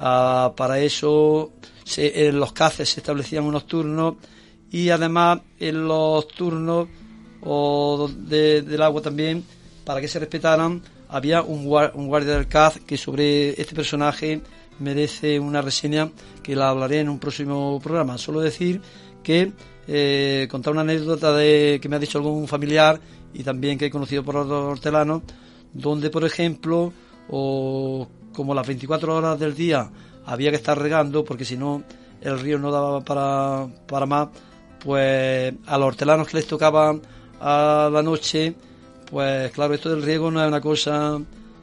Ah, 0.00 0.52
para 0.56 0.80
eso 0.80 1.52
en 1.96 2.38
los 2.38 2.52
caces 2.52 2.88
se 2.88 3.00
establecían 3.00 3.44
unos 3.44 3.66
turnos 3.66 4.14
y 4.70 4.90
además 4.90 5.40
en 5.58 5.86
los 5.86 6.28
turnos 6.28 6.88
o 7.40 8.08
del 8.08 8.82
agua 8.82 9.00
también, 9.00 9.44
para 9.84 10.00
que 10.00 10.08
se 10.08 10.18
respetaran, 10.18 10.82
había 11.08 11.42
un, 11.42 11.60
un 11.94 12.06
guardia 12.08 12.34
del 12.34 12.48
CAZ 12.48 12.80
que 12.80 12.96
sobre 12.96 13.50
este 13.60 13.74
personaje 13.74 14.42
merece 14.80 15.38
una 15.38 15.62
reseña 15.62 16.10
que 16.42 16.56
la 16.56 16.70
hablaré 16.70 17.00
en 17.00 17.08
un 17.08 17.18
próximo 17.18 17.80
programa. 17.82 18.18
Solo 18.18 18.40
decir 18.40 18.80
que 19.22 19.52
eh, 19.88 20.46
contar 20.50 20.74
una 20.74 20.82
anécdota 20.82 21.32
de 21.32 21.78
que 21.80 21.88
me 21.88 21.96
ha 21.96 21.98
dicho 21.98 22.18
algún 22.18 22.46
familiar 22.46 23.00
y 23.32 23.42
también 23.42 23.78
que 23.78 23.86
he 23.86 23.90
conocido 23.90 24.22
por 24.22 24.34
los 24.34 24.46
hortelanos, 24.50 25.22
donde, 25.72 26.10
por 26.10 26.24
ejemplo, 26.24 26.92
o 27.30 28.06
como 28.32 28.54
las 28.54 28.66
24 28.66 29.16
horas 29.16 29.40
del 29.40 29.54
día 29.54 29.90
había 30.26 30.50
que 30.50 30.56
estar 30.56 30.78
regando, 30.78 31.24
porque 31.24 31.44
si 31.44 31.56
no 31.56 31.82
el 32.20 32.38
río 32.38 32.58
no 32.58 32.70
daba 32.70 33.00
para, 33.00 33.66
para 33.86 34.06
más, 34.06 34.28
pues 34.84 35.54
a 35.66 35.78
los 35.78 35.88
hortelanos 35.88 36.28
que 36.28 36.36
les 36.36 36.46
tocaba 36.46 36.94
a 37.40 37.90
la 37.90 38.02
noche, 38.02 38.54
pues 39.10 39.50
claro, 39.52 39.74
esto 39.74 39.90
del 39.90 40.02
riego 40.02 40.30
no 40.30 40.42
es 40.42 40.48
una 40.48 40.60
cosa 40.60 41.18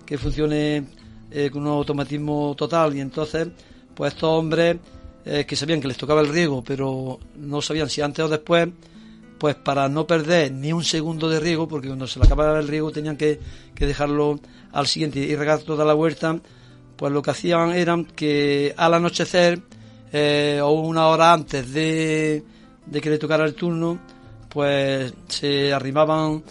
que 0.06 0.18
funcione 0.18 0.86
eh, 1.32 1.50
con 1.52 1.64
un 1.64 1.70
automatismo 1.70 2.56
total. 2.58 2.96
Y 2.96 3.02
entonces, 3.02 3.48
pues 3.94 4.14
estos 4.14 4.30
hombres 4.30 4.78
eh, 5.26 5.46
que 5.46 5.56
sabían 5.56 5.82
que 5.82 5.88
les 5.88 5.98
tocaba 5.98 6.22
el 6.22 6.30
riego, 6.30 6.64
pero 6.64 7.20
no 7.36 7.62
sabían 7.62 7.90
si 7.90 8.02
antes 8.02 8.24
o 8.24 8.30
después, 8.30 8.70
pues 9.40 9.56
para 9.56 9.90
no 9.90 10.06
perder 10.06 10.52
ni 10.52 10.72
un 10.72 10.84
segundo 10.84 11.28
de 11.28 11.40
riego, 11.40 11.68
porque 11.68 11.88
cuando 11.88 12.06
se 12.06 12.20
le 12.20 12.26
acababa 12.26 12.60
el 12.60 12.68
riego 12.68 12.92
tenían 12.92 13.18
que, 13.18 13.40
dejarlo 13.76 14.40
al 14.72 14.88
siguiente 14.88 15.20
y 15.20 15.36
regar 15.36 15.60
toda 15.60 15.84
la 15.84 15.96
huerta, 15.96 16.40
pues 16.96 17.12
lo 17.12 17.22
que 17.22 17.32
hacían 17.32 17.72
era 17.72 17.98
que 18.16 18.74
al 18.78 18.94
anochecer 18.94 19.62
eh, 20.14 20.60
o 20.64 20.72
una 20.72 21.08
hora 21.08 21.34
antes 21.34 21.74
de, 21.74 22.44
de, 22.86 23.02
que 23.02 23.10
le 23.10 23.18
tocara 23.18 23.46
el 23.46 23.56
turno, 23.56 23.98
pues 24.50 25.12
se 25.28 25.74
arrimaban 25.74 26.44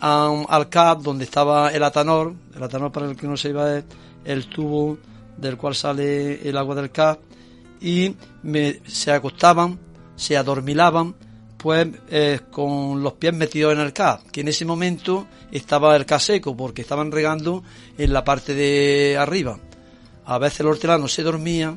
al 0.00 0.68
CAP 0.68 1.02
donde 1.02 1.24
estaba 1.24 1.70
el 1.70 1.82
atanor, 1.84 2.34
el 2.56 2.62
atanor 2.62 2.90
para 2.90 3.10
el 3.10 3.16
que 3.16 3.28
no 3.28 3.36
se 3.36 3.50
iba 3.50 3.82
el 4.24 4.46
tubo 4.46 4.98
del 5.36 5.56
cual 5.56 5.74
sale 5.74 6.48
el 6.48 6.56
agua 6.56 6.74
del 6.74 6.90
CAP, 6.90 7.20
y 7.82 8.14
se 8.86 9.10
acostaban, 9.10 9.78
se 10.16 10.36
adormilaban, 10.36 11.14
pues 11.56 11.88
eh, 12.10 12.40
con 12.50 13.02
los 13.02 13.14
pies 13.14 13.34
metidos 13.34 13.72
en 13.72 13.80
el 13.80 13.92
ca 13.92 14.20
que 14.32 14.40
en 14.40 14.48
ese 14.48 14.64
momento 14.64 15.26
estaba 15.50 15.94
el 15.96 16.06
ca 16.06 16.18
seco, 16.18 16.56
porque 16.56 16.82
estaban 16.82 17.12
regando 17.12 17.62
en 17.98 18.12
la 18.12 18.24
parte 18.24 18.54
de 18.54 19.16
arriba. 19.18 19.58
A 20.24 20.38
veces 20.38 20.60
el 20.60 20.66
hortelano 20.66 21.08
se 21.08 21.22
dormía 21.22 21.76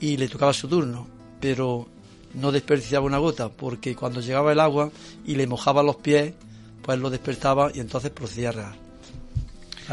y 0.00 0.16
le 0.16 0.28
tocaba 0.28 0.52
su 0.52 0.68
turno, 0.68 1.06
pero 1.40 1.86
no 2.34 2.50
desperdiciaba 2.50 3.06
una 3.06 3.18
gota, 3.18 3.50
porque 3.50 3.94
cuando 3.94 4.20
llegaba 4.20 4.52
el 4.52 4.60
agua 4.60 4.90
y 5.26 5.34
le 5.34 5.46
mojaba 5.46 5.82
los 5.82 5.96
pies, 5.96 6.34
pues 6.82 6.98
lo 6.98 7.10
despertaba 7.10 7.70
y 7.74 7.80
entonces 7.80 8.10
procedía 8.10 8.50
a 8.50 8.52
regar. 8.52 8.91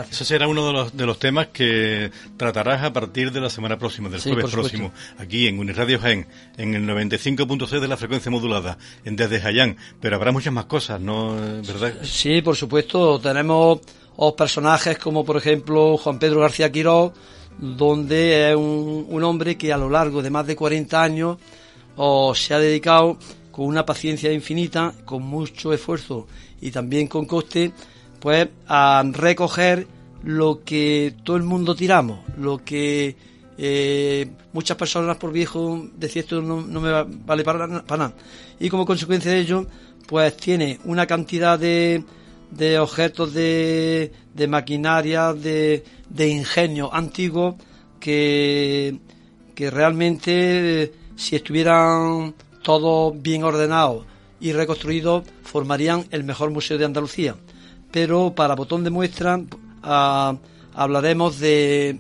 Ese 0.10 0.26
será 0.26 0.48
uno 0.48 0.68
de 0.68 0.74
los, 0.74 0.96
de 0.96 1.06
los 1.06 1.20
temas 1.20 1.48
que 1.48 2.12
tratarás 2.38 2.84
a 2.84 2.94
partir 2.94 3.32
de 3.32 3.42
la 3.42 3.50
semana 3.50 3.78
próxima, 3.78 4.10
del 4.10 4.22
jueves 4.22 4.52
próximo, 4.52 4.92
aquí 5.18 5.48
en 5.48 5.60
Uniradio 5.60 6.00
Jaén, 6.00 6.28
en 6.58 6.76
el 6.76 6.88
95.6 6.88 7.80
de 7.80 7.88
la 7.88 7.98
frecuencia 7.98 8.32
modulada, 8.32 8.78
en 9.06 9.16
desde 9.16 9.40
Jayán. 9.40 9.78
Pero 10.00 10.16
habrá 10.16 10.32
muchas 10.32 10.54
más 10.54 10.66
cosas, 10.66 11.02
¿no? 11.02 11.36
¿Verdad? 11.36 11.96
Sí, 12.04 12.42
por 12.42 12.56
supuesto. 12.56 13.20
Tenemos 13.20 13.80
personajes 14.38 14.98
como, 14.98 15.24
por 15.24 15.38
ejemplo, 15.38 15.98
Juan 15.98 16.20
Pedro 16.20 16.42
García 16.42 16.72
Quiró, 16.72 17.14
donde 17.58 18.52
es 18.52 18.56
un, 18.56 19.06
un 19.10 19.24
hombre 19.24 19.58
que 19.58 19.74
a 19.74 19.78
lo 19.78 19.90
largo 19.90 20.22
de 20.22 20.30
más 20.30 20.48
de 20.48 20.56
40 20.56 21.02
años 21.02 21.38
se 22.36 22.54
ha 22.54 22.60
dedicado 22.60 23.18
con 23.52 23.66
una 23.66 23.86
paciencia 23.86 24.32
infinita, 24.32 24.94
con 25.04 25.24
mucho 25.24 25.74
esfuerzo 25.74 26.28
y 26.62 26.72
también 26.72 27.08
con 27.08 27.26
coste 27.26 27.74
pues 28.20 28.50
a 28.68 29.04
recoger 29.12 29.88
lo 30.24 30.64
que 30.64 31.16
todo 31.24 31.38
el 31.38 31.44
mundo 31.44 31.76
tiramos, 31.76 32.20
lo 32.38 32.64
que 32.64 33.16
eh, 33.58 34.30
muchas 34.54 34.78
personas 34.78 35.18
por 35.18 35.32
viejo 35.32 35.88
decían 35.96 36.24
esto 36.24 36.42
no, 36.42 36.62
me 36.62 37.04
vale 37.26 37.44
para, 37.44 37.68
nada. 37.68 38.14
Y 38.60 38.70
como 38.70 38.86
consecuencia 38.86 39.32
de 39.32 39.40
ello, 39.40 39.66
pues 40.08 40.36
tiene 40.38 40.80
una 40.86 41.06
cantidad 41.08 41.58
de, 41.58 42.04
de 42.52 42.80
objetos 42.80 43.34
de, 43.34 44.12
de 44.34 44.48
maquinaria, 44.48 45.34
de, 45.34 45.84
de 46.10 46.28
ingenio 46.30 46.94
antiguo 46.94 47.58
que, 48.00 48.98
que 49.56 49.70
realmente 49.70 50.94
si 51.16 51.36
estuvieran 51.36 52.34
todos 52.62 53.22
bien 53.22 53.44
ordenados 53.44 54.06
y 54.42 54.52
reconstruidos 54.52 55.24
formarían 55.44 56.06
el 56.12 56.24
mejor 56.24 56.50
museo 56.52 56.78
de 56.78 56.86
Andalucía 56.86 57.36
pero 57.92 58.34
para 58.36 58.56
botón 58.56 58.84
de 58.84 58.90
muestra 58.90 59.42
hablaremos 60.74 61.40
de, 61.40 62.00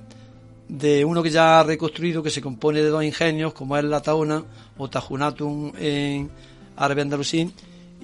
de 0.68 1.04
uno 1.04 1.24
que 1.24 1.32
ya 1.32 1.60
ha 1.60 1.64
reconstruido, 1.64 2.24
que 2.24 2.30
se 2.30 2.42
compone 2.42 2.82
de 2.82 2.90
dos 2.90 3.04
ingenios, 3.04 3.54
como 3.54 3.76
es 3.78 3.84
la 3.84 4.02
Taona 4.02 4.44
o 4.78 4.90
Tajunatum 4.90 5.74
en 5.78 6.30
árabe 6.78 7.02
andalusí. 7.02 7.52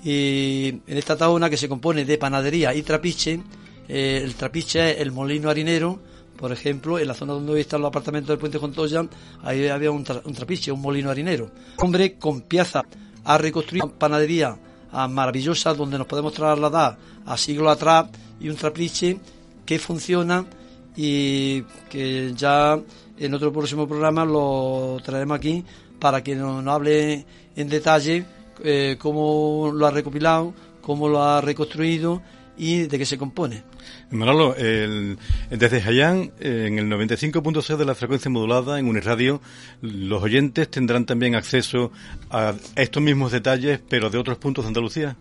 Y 0.04 0.82
en 0.86 0.98
esta 0.98 1.16
Taona, 1.16 1.50
que 1.50 1.58
se 1.58 1.70
compone 1.70 2.06
de 2.06 2.18
panadería 2.18 2.74
y 2.74 2.84
trapiche, 2.84 3.40
eh, 3.88 4.22
el 4.24 4.36
trapiche 4.36 4.92
es 4.92 5.00
el 5.00 5.12
molino 5.12 5.50
harinero, 5.50 6.00
por 6.38 6.52
ejemplo, 6.52 7.00
en 7.00 7.08
la 7.08 7.14
zona 7.14 7.34
donde 7.34 7.54
hoy 7.54 7.62
están 7.62 7.82
los 7.82 7.90
apartamentos 7.90 8.30
del 8.30 8.38
Puente 8.38 8.60
Contoya, 8.60 9.06
ahí 9.44 9.68
había 9.68 9.92
un, 9.92 10.04
trapiche, 10.04 10.72
un 10.72 10.82
molino 10.82 11.10
harinero. 11.10 11.50
Hombre 11.78 12.16
con 12.16 12.42
pieza 12.42 12.84
ha 13.24 13.38
reconstruido 13.38 13.90
panadería 13.90 14.50
ah, 14.50 14.58
maravillosa 15.10 15.74
donde 15.74 15.98
nos 15.98 16.08
podemos 16.08 16.34
trasladar 16.34 16.98
a 17.26 17.38
siglos 17.38 17.72
atrás 17.72 18.08
y 18.40 18.50
un 18.50 18.56
trapiche 18.56 19.20
que 19.66 19.80
funciona 19.80 20.46
y 20.96 21.64
que 21.90 22.34
ya 22.36 22.80
en 23.18 23.34
otro 23.34 23.52
próximo 23.52 23.88
programa 23.88 24.26
lo 24.26 24.98
traeremos 25.04 25.38
aquí 25.38 25.64
para 26.00 26.24
que 26.24 26.36
nos, 26.36 26.66
hable 26.68 27.26
en 27.56 27.70
detalle 27.70 28.26
eh, 28.64 28.96
cómo 29.00 29.72
lo 29.74 29.88
ha 29.88 29.92
recopilado, 29.92 30.54
cómo 30.82 31.10
lo 31.10 31.22
ha 31.24 31.42
reconstruido 31.42 32.22
y 32.58 32.84
de 32.84 32.98
qué 32.98 33.06
se 33.06 33.18
compone. 33.18 33.64
Manolo, 34.12 34.54
desde 34.54 35.82
Jayán, 35.82 36.32
en 36.40 36.80
el 36.80 36.86
95.6 36.86 37.76
de 37.76 37.86
la 37.86 37.96
frecuencia 37.96 38.30
modulada 38.30 38.80
en 38.80 38.88
Uniradio, 38.88 39.42
los 39.82 40.22
oyentes 40.22 40.70
tendrán 40.70 41.06
también 41.06 41.36
acceso 41.36 41.92
a 42.30 42.54
estos 42.76 43.02
mismos 43.02 43.32
detalles, 43.32 43.80
pero 43.90 44.10
de 44.10 44.18
otros 44.18 44.38
puntos 44.38 44.64
de 44.66 44.68
Andalucía. 44.70 45.16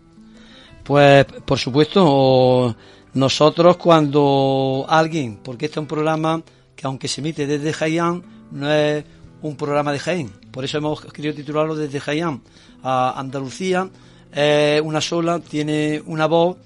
Pues, 0.83 1.25
por 1.25 1.57
supuesto, 1.57 2.75
nosotros 3.15 3.77
cuando 3.77 4.85
alguien, 4.87 5.39
porque 5.43 5.65
este 5.65 5.79
es 5.79 5.81
un 5.81 5.87
programa 5.87 6.43
que 6.75 6.85
aunque 6.85 7.07
se 7.07 7.21
emite 7.21 7.47
desde 7.47 7.73
Jayán, 7.73 8.23
no 8.51 8.71
es 8.71 9.03
un 9.41 9.57
programa 9.57 9.91
de 9.91 9.99
Jaén, 9.99 10.29
por 10.51 10.63
eso 10.63 10.77
hemos 10.77 11.01
querido 11.05 11.33
titularlo 11.33 11.75
desde 11.75 11.99
Jayán 11.99 12.41
a 12.83 13.19
Andalucía, 13.19 13.89
es 14.31 14.81
una 14.81 15.01
sola, 15.01 15.39
tiene 15.39 16.03
una 16.05 16.27
voz 16.27 16.57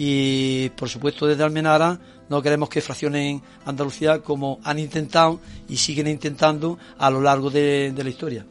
y 0.00 0.70
por 0.70 0.88
supuesto 0.88 1.26
desde 1.26 1.42
Almenara 1.42 1.98
no 2.28 2.40
queremos 2.40 2.68
que 2.68 2.80
fraccionen 2.80 3.42
Andalucía 3.64 4.20
como 4.20 4.60
han 4.62 4.78
intentado 4.78 5.40
y 5.68 5.76
siguen 5.76 6.06
intentando 6.06 6.78
a 6.98 7.10
lo 7.10 7.20
largo 7.20 7.50
de, 7.50 7.92
la 7.96 8.08
historia. 8.08 8.46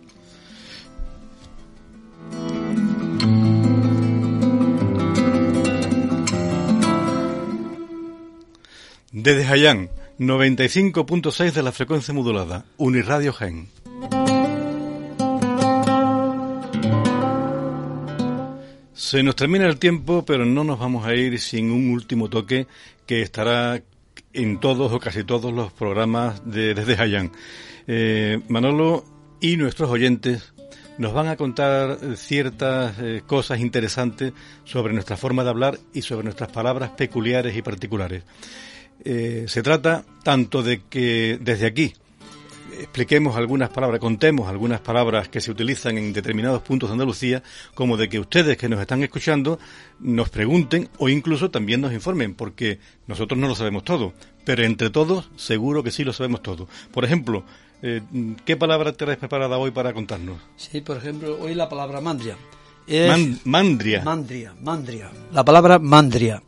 Desde 9.14 9.45
Jayán, 9.45 9.89
95.6 10.20 11.54
de 11.54 11.64
la 11.64 11.72
frecuencia 11.72 12.14
modulada, 12.14 12.66
Uniradio 12.78 13.32
Gen. 13.32 13.70
Se 19.08 19.24
nos 19.24 19.38
termina 19.38 19.66
el 19.68 19.80
tiempo, 19.80 20.26
pero 20.26 20.43
no 20.43 20.66
nos 20.66 20.80
vamos 20.80 21.08
a 21.08 21.16
ir 21.16 21.39
sin 21.39 21.72
un 21.72 21.91
último 21.91 22.30
toque 22.30 22.68
que 23.05 23.22
estará 23.22 23.82
en 24.34 24.60
todos 24.60 24.91
o 24.91 24.99
casi 24.99 25.24
todos 25.24 25.53
los 25.53 25.72
programas 25.72 26.45
de 26.45 26.74
Desde 26.74 27.01
Hayán. 27.01 27.32
Eh, 27.88 28.41
Manolo 28.49 29.05
y 29.39 29.55
nuestros 29.55 29.89
oyentes 29.89 30.51
nos 30.97 31.14
van 31.14 31.30
a 31.30 31.38
contar 31.38 32.18
ciertas 32.18 32.99
eh, 32.99 33.22
cosas 33.26 33.62
interesantes 33.62 34.34
sobre 34.66 34.93
nuestra 34.93 35.16
forma 35.16 35.45
de 35.45 35.51
hablar 35.51 35.80
y 35.93 36.01
sobre 36.01 36.26
nuestras 36.26 36.51
palabras 36.51 36.89
peculiares 36.89 37.55
y 37.55 37.62
particulares. 37.62 38.24
Eh, 39.05 39.45
se 39.47 39.64
trata 39.64 40.03
tanto 40.26 40.64
de 40.64 40.82
que 40.89 41.39
desde 41.39 41.66
aquí 41.66 41.93
expliquemos 42.80 43.36
algunas 43.36 43.69
palabras, 43.69 43.99
contemos 43.99 44.47
algunas 44.47 44.80
palabras 44.80 45.30
que 45.30 45.41
se 45.41 45.51
utilizan 45.51 45.97
en 45.97 46.13
determinados 46.13 46.61
puntos 46.61 46.89
de 46.89 46.93
Andalucía, 46.93 47.43
como 47.73 47.97
de 47.97 48.09
que 48.09 48.19
ustedes 48.19 48.57
que 48.57 48.69
nos 48.69 48.80
están 48.80 49.03
escuchando 49.03 49.59
nos 49.99 50.30
pregunten 50.30 50.89
o 50.97 51.09
incluso 51.09 51.51
también 51.51 51.82
nos 51.82 51.93
informen, 51.93 52.36
porque 52.36 52.80
nosotros 53.07 53.39
no 53.39 53.47
lo 53.47 53.55
sabemos 53.55 53.84
todo, 53.84 54.13
pero 54.45 54.63
entre 54.63 54.89
todos 54.89 55.30
seguro 55.36 55.84
que 55.84 55.91
sí 55.91 56.03
lo 56.03 56.13
sabemos 56.13 56.41
todo. 56.41 56.67
Por 56.91 57.05
ejemplo, 57.05 57.43
eh, 57.82 58.01
¿qué 58.45 58.57
palabra 58.57 58.93
traes 58.93 59.17
preparada 59.17 59.57
hoy 59.57 59.71
para 59.71 59.93
contarnos? 59.93 60.38
Sí, 60.55 60.82
por 60.82 60.97
ejemplo, 60.97 61.38
hoy 61.39 61.53
la 61.53 61.69
palabra 61.69 62.01
mandria. 62.01 62.38
mandria. 63.45 64.03
Mandria, 64.03 64.55
mandria. 64.61 65.11
La 65.32 65.43
palabra 65.43 65.80
mandria. 65.80 66.41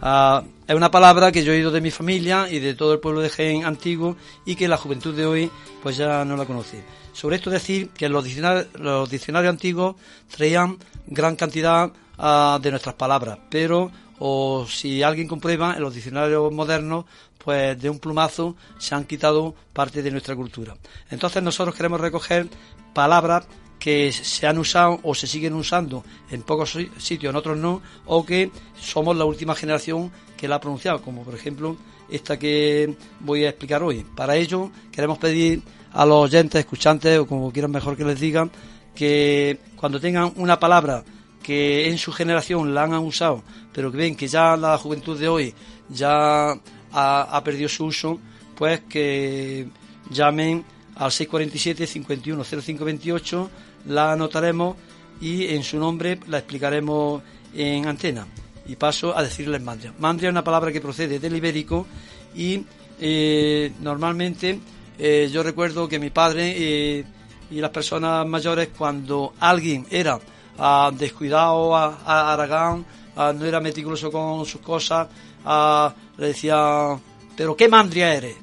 Ah, 0.00 0.42
es 0.66 0.74
una 0.74 0.90
palabra 0.90 1.30
que 1.30 1.44
yo 1.44 1.52
he 1.52 1.56
oído 1.56 1.70
de 1.70 1.80
mi 1.80 1.90
familia 1.90 2.48
y 2.50 2.58
de 2.58 2.74
todo 2.74 2.94
el 2.94 3.00
pueblo 3.00 3.20
de 3.20 3.28
Jaén 3.28 3.64
antiguo 3.64 4.16
y 4.46 4.56
que 4.56 4.68
la 4.68 4.78
juventud 4.78 5.14
de 5.14 5.26
hoy 5.26 5.50
pues 5.82 5.96
ya 5.96 6.24
no 6.24 6.36
la 6.36 6.46
conoce. 6.46 6.82
Sobre 7.12 7.36
esto 7.36 7.50
decir 7.50 7.90
que 7.90 8.08
los 8.08 8.24
diccionarios, 8.24 9.46
antiguos 9.46 9.96
traían 10.34 10.78
gran 11.06 11.36
cantidad 11.36 11.92
ah, 12.18 12.58
de 12.62 12.70
nuestras 12.70 12.94
palabras, 12.94 13.38
pero 13.50 13.90
o 14.18 14.66
si 14.68 15.02
alguien 15.02 15.28
comprueba 15.28 15.74
en 15.74 15.82
los 15.82 15.94
diccionarios 15.94 16.52
modernos 16.52 17.04
pues 17.38 17.80
de 17.80 17.90
un 17.90 17.98
plumazo 17.98 18.56
se 18.78 18.94
han 18.94 19.04
quitado 19.04 19.54
parte 19.72 20.02
de 20.02 20.10
nuestra 20.10 20.34
cultura. 20.34 20.74
Entonces 21.10 21.42
nosotros 21.42 21.74
queremos 21.74 22.00
recoger 22.00 22.48
palabras 22.94 23.46
que 23.84 24.12
se 24.12 24.46
han 24.46 24.56
usado 24.56 24.98
o 25.02 25.14
se 25.14 25.26
siguen 25.26 25.52
usando 25.52 26.04
en 26.30 26.40
pocos 26.40 26.74
sitios, 26.96 27.30
en 27.30 27.36
otros 27.36 27.58
no, 27.58 27.82
o 28.06 28.24
que 28.24 28.50
somos 28.80 29.14
la 29.14 29.26
última 29.26 29.54
generación 29.54 30.10
que 30.38 30.48
la 30.48 30.54
ha 30.54 30.60
pronunciado, 30.60 31.02
como 31.02 31.22
por 31.22 31.34
ejemplo 31.34 31.76
esta 32.08 32.38
que 32.38 32.96
voy 33.20 33.44
a 33.44 33.50
explicar 33.50 33.82
hoy. 33.82 34.02
Para 34.16 34.36
ello 34.36 34.70
queremos 34.90 35.18
pedir 35.18 35.60
a 35.92 36.06
los 36.06 36.24
oyentes, 36.24 36.60
escuchantes 36.60 37.18
o 37.18 37.26
como 37.26 37.52
quieran 37.52 37.72
mejor 37.72 37.94
que 37.94 38.06
les 38.06 38.18
digan, 38.18 38.50
que 38.94 39.58
cuando 39.76 40.00
tengan 40.00 40.32
una 40.36 40.58
palabra 40.58 41.04
que 41.42 41.86
en 41.90 41.98
su 41.98 42.10
generación 42.10 42.72
la 42.72 42.84
han 42.84 42.94
usado, 42.94 43.42
pero 43.70 43.92
que 43.92 43.98
ven 43.98 44.16
que 44.16 44.28
ya 44.28 44.56
la 44.56 44.78
juventud 44.78 45.20
de 45.20 45.28
hoy 45.28 45.54
ya 45.90 46.58
ha, 46.90 47.42
perdido 47.44 47.68
su 47.68 47.84
uso, 47.84 48.18
pues 48.56 48.80
que 48.88 49.68
llamen 50.08 50.64
al 50.96 51.10
647 51.10 51.86
51 51.86 52.44
0528 52.44 53.50
la 53.86 54.12
anotaremos 54.12 54.76
y 55.20 55.54
en 55.54 55.62
su 55.62 55.78
nombre 55.78 56.20
la 56.28 56.38
explicaremos 56.38 57.22
en 57.54 57.86
antena. 57.86 58.26
Y 58.66 58.76
paso 58.76 59.16
a 59.16 59.22
decirles 59.22 59.62
mandria. 59.62 59.92
Mandria 59.98 60.28
es 60.28 60.32
una 60.32 60.44
palabra 60.44 60.72
que 60.72 60.80
procede 60.80 61.18
del 61.18 61.36
ibérico 61.36 61.86
y 62.34 62.64
eh, 63.00 63.72
normalmente 63.80 64.58
eh, 64.98 65.28
yo 65.32 65.42
recuerdo 65.42 65.88
que 65.88 65.98
mi 65.98 66.10
padre 66.10 66.54
eh, 66.56 67.04
y 67.50 67.60
las 67.60 67.70
personas 67.70 68.26
mayores 68.26 68.70
cuando 68.76 69.34
alguien 69.40 69.86
era 69.90 70.18
ah, 70.58 70.90
descuidado, 70.96 71.76
a, 71.76 72.32
aragán, 72.32 72.84
ah, 73.16 73.32
no 73.32 73.44
era 73.44 73.60
meticuloso 73.60 74.10
con 74.10 74.46
sus 74.46 74.60
cosas, 74.60 75.08
ah, 75.44 75.94
le 76.16 76.28
decía, 76.28 76.98
pero 77.36 77.56
¿qué 77.56 77.68
mandria 77.68 78.14
eres? 78.14 78.36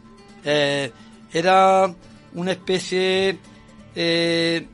era 0.43 1.93
una 2.33 2.51
especie 2.51 3.37
de, 3.95 4.67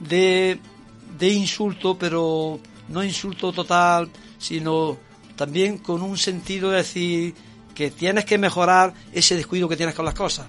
de 0.00 1.28
insulto, 1.28 1.96
pero 1.98 2.60
no 2.88 3.04
insulto 3.04 3.52
total, 3.52 4.10
sino 4.38 4.98
también 5.36 5.78
con 5.78 6.02
un 6.02 6.16
sentido 6.16 6.70
de 6.70 6.78
decir 6.78 7.34
que 7.74 7.90
tienes 7.90 8.24
que 8.24 8.38
mejorar 8.38 8.94
ese 9.12 9.36
descuido 9.36 9.68
que 9.68 9.76
tienes 9.76 9.94
con 9.94 10.04
las 10.04 10.14
cosas. 10.14 10.46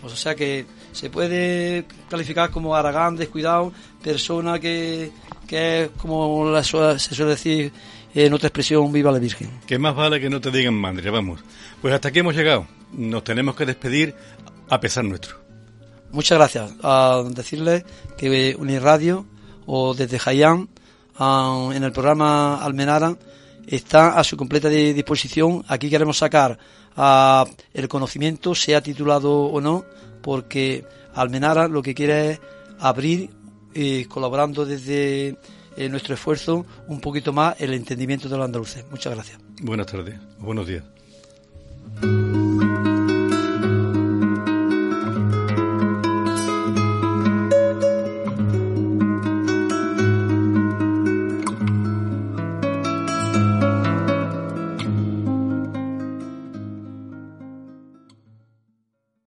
Pues, 0.00 0.12
o 0.12 0.16
sea 0.16 0.34
que 0.34 0.64
se 0.92 1.10
puede 1.10 1.84
calificar 2.08 2.50
como 2.50 2.74
Aragán, 2.74 3.16
descuidado, 3.16 3.72
persona 4.02 4.58
que, 4.58 5.10
que 5.46 5.84
es 5.84 5.90
como 5.98 6.62
se 6.62 6.98
suele 7.14 7.30
decir 7.30 7.72
en 8.14 8.32
otra 8.32 8.48
expresión, 8.48 8.90
viva 8.92 9.12
la 9.12 9.18
Virgen. 9.18 9.50
Que 9.66 9.78
más 9.78 9.94
vale 9.94 10.20
que 10.20 10.30
no 10.30 10.40
te 10.40 10.50
digan 10.50 10.74
madre, 10.74 11.10
vamos. 11.10 11.40
Pues 11.82 11.92
hasta 11.92 12.08
aquí 12.08 12.20
hemos 12.20 12.34
llegado. 12.34 12.66
Nos 12.92 13.24
tenemos 13.24 13.54
que 13.56 13.66
despedir 13.66 14.14
a 14.70 14.80
pesar 14.80 15.04
nuestro. 15.04 15.45
Muchas 16.12 16.38
gracias. 16.38 16.72
A 16.82 17.22
decirles 17.30 17.84
que 18.16 18.56
Uniradio 18.58 19.26
o 19.66 19.94
desde 19.94 20.18
Jayán 20.18 20.68
en 21.18 21.82
el 21.82 21.92
programa 21.92 22.62
Almenara 22.62 23.16
está 23.66 24.18
a 24.18 24.24
su 24.24 24.36
completa 24.36 24.68
disposición. 24.68 25.64
Aquí 25.68 25.90
queremos 25.90 26.18
sacar 26.18 26.58
el 27.74 27.88
conocimiento, 27.88 28.54
sea 28.54 28.80
titulado 28.80 29.32
o 29.32 29.60
no, 29.60 29.84
porque 30.22 30.84
Almenara 31.14 31.68
lo 31.68 31.82
que 31.82 31.94
quiere 31.94 32.32
es 32.32 32.40
abrir, 32.78 33.30
eh, 33.74 34.06
colaborando 34.08 34.64
desde 34.64 35.38
eh, 35.76 35.88
nuestro 35.88 36.14
esfuerzo, 36.14 36.66
un 36.88 37.00
poquito 37.00 37.32
más 37.32 37.56
el 37.58 37.74
entendimiento 37.74 38.28
de 38.28 38.36
los 38.36 38.44
andaluces. 38.44 38.84
Muchas 38.90 39.14
gracias. 39.14 39.38
Buenas 39.62 39.86
tardes, 39.86 40.14
buenos 40.38 40.66
días. 40.66 40.84